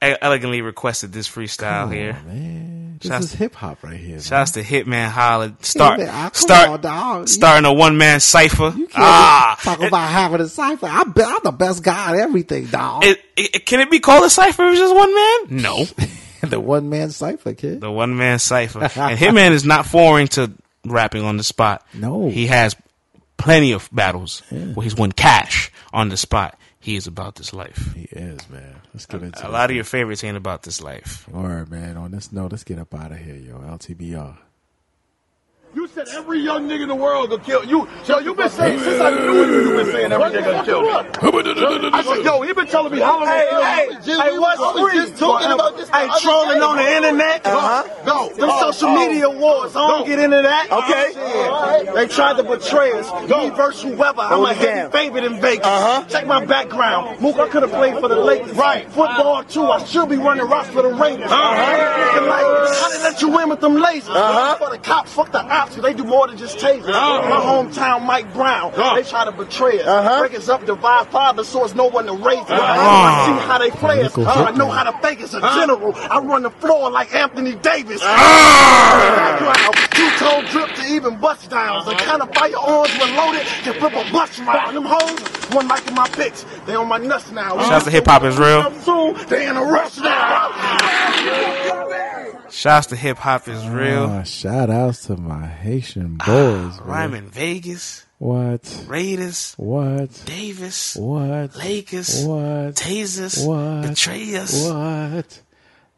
[0.00, 2.14] elegantly requested this freestyle here.
[2.26, 2.98] man.
[3.00, 4.10] This Shouts- is hip hop right here.
[4.16, 4.20] man.
[4.20, 5.54] Shouts to Hitman Holla.
[5.60, 8.72] Start, Hitman, start, on, starting a one man cipher.
[8.76, 10.86] You can't Ah, talk about having a cipher.
[10.86, 13.04] I'm, be- I'm the best guy at everything, dog.
[13.04, 15.62] it, it, can it be called a cipher if it's just one man?
[15.62, 15.84] No,
[16.48, 17.80] the one man cipher, kid.
[17.80, 18.80] the one man cipher.
[18.96, 20.50] And Hitman is not foreign to
[20.84, 21.86] rapping on the spot.
[21.94, 22.28] No.
[22.28, 22.74] he has
[23.36, 26.58] plenty of battles where he's won cash on the spot.
[26.88, 27.92] He is about this life.
[27.94, 28.80] He is, man.
[28.94, 29.44] Let's get into it.
[29.44, 31.28] A lot of your favorites ain't about this life.
[31.34, 31.98] All right, man.
[31.98, 33.58] Oh, On this note, let's get up out of here, yo.
[33.58, 34.38] LTBR.
[35.78, 37.86] You said every young nigga in the world gonna kill you.
[38.04, 40.82] Yo, you been saying since I knew you, you been saying every nigga gonna kill
[40.82, 40.88] me.
[40.90, 43.28] I said, yo, he been telling me how long.
[43.28, 44.94] Hey, hey, hey, what's free?
[44.94, 45.88] just talking about this.
[45.90, 47.46] Hey, trolling on the internet.
[47.46, 48.04] Uh-huh.
[48.04, 48.28] Go.
[48.34, 49.76] Them Oh, social media wars.
[49.76, 50.66] I don't get into that.
[50.72, 51.94] Okay.
[51.94, 53.30] They tried to betray us.
[53.30, 54.22] Me versus whoever.
[54.22, 55.64] I'm a heavy favorite in Vegas.
[55.64, 56.04] Uh-huh.
[56.08, 57.20] Check my background.
[57.20, 58.56] Mook, I could have played for the Lakers.
[58.56, 58.84] Right.
[58.86, 59.62] Football too.
[59.62, 61.30] I should be running routes for the Raiders.
[61.30, 62.26] Uh-huh.
[62.26, 64.08] Like, how they let you win with them lasers?
[64.08, 64.56] Uh-huh.
[64.56, 65.67] For the cops, fuck the ops.
[65.68, 66.88] 'Cause They do more than just tasers.
[66.88, 67.28] Uh-huh.
[67.28, 68.72] My hometown, Mike Brown.
[68.72, 68.94] Uh-huh.
[68.96, 69.86] They try to betray us.
[69.86, 70.20] Uh-huh.
[70.20, 72.50] Break us up, divide fathers, so it's no one to raise us.
[72.50, 72.60] Uh-huh.
[72.60, 74.16] I see how they play us.
[74.16, 75.34] Nickel I know how to fake us.
[75.34, 75.94] A general.
[75.94, 78.00] I run the floor like Anthony Davis.
[78.04, 79.72] Ah!
[79.90, 81.84] Two-tone drip to even bust downs.
[81.86, 84.76] The kind of firearms when loaded can flip a bus round.
[84.76, 85.20] Them hoes,
[85.54, 86.44] one like in my pics.
[86.66, 87.58] They on my nuts now.
[87.68, 88.70] Shouts to Hip Hop is Real.
[88.82, 90.52] Soon, they in a rush now.
[92.50, 94.04] Shouts to Hip Hop is Real.
[94.08, 96.80] Ah, shout outs to my Haitian boys, man.
[96.84, 98.84] Ryman Vegas, What?
[98.86, 100.10] Raiders, What?
[100.24, 101.56] Davis, What?
[101.56, 102.74] Lakers, What?
[102.74, 103.88] Tasers, What?
[103.88, 104.64] betray us.
[104.68, 105.40] What?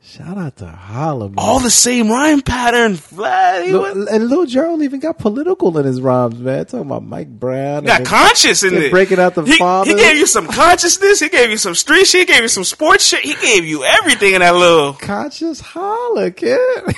[0.03, 1.35] Shout out to Holla, man.
[1.37, 2.95] All the same rhyme pattern.
[2.97, 6.65] Vlad, he was- and Lil Gerald even got political in his rhymes, man.
[6.65, 7.85] Talking about Mike Brown.
[7.85, 8.91] got and conscious in it.
[8.91, 9.93] Breaking out the he, fathers.
[9.93, 11.21] he gave you some consciousness.
[11.21, 12.27] He gave you some street shit.
[12.29, 13.21] He gave you some sports shit.
[13.21, 14.95] He gave you everything in that little.
[14.95, 16.59] conscious holla, kid.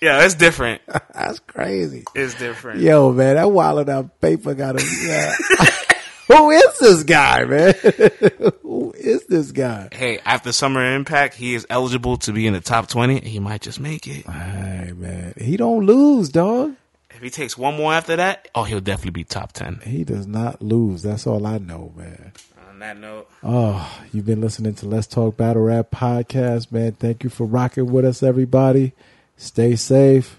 [0.00, 0.80] Yeah, it's different.
[1.14, 2.04] That's crazy.
[2.14, 2.80] It's different.
[2.80, 4.86] Yo, man, that wallet out paper got him.
[5.06, 5.34] Yeah.
[6.28, 7.74] Who is this guy, man?
[8.62, 9.88] Who is this guy?
[9.92, 13.20] Hey, after Summer Impact, he is eligible to be in the top 20.
[13.28, 14.24] He might just make it.
[14.26, 16.76] Hey, man, he don't lose, dog.
[17.10, 19.80] If he takes one more after that, oh, he'll definitely be top 10.
[19.84, 21.02] He does not lose.
[21.02, 22.32] That's all I know, man.
[22.70, 26.92] On that note, Oh, you've been listening to Let's Talk Battle Rap podcast, man.
[26.92, 28.92] Thank you for rocking with us, everybody.
[29.42, 30.38] Stay safe.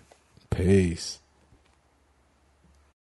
[0.51, 1.20] Peace.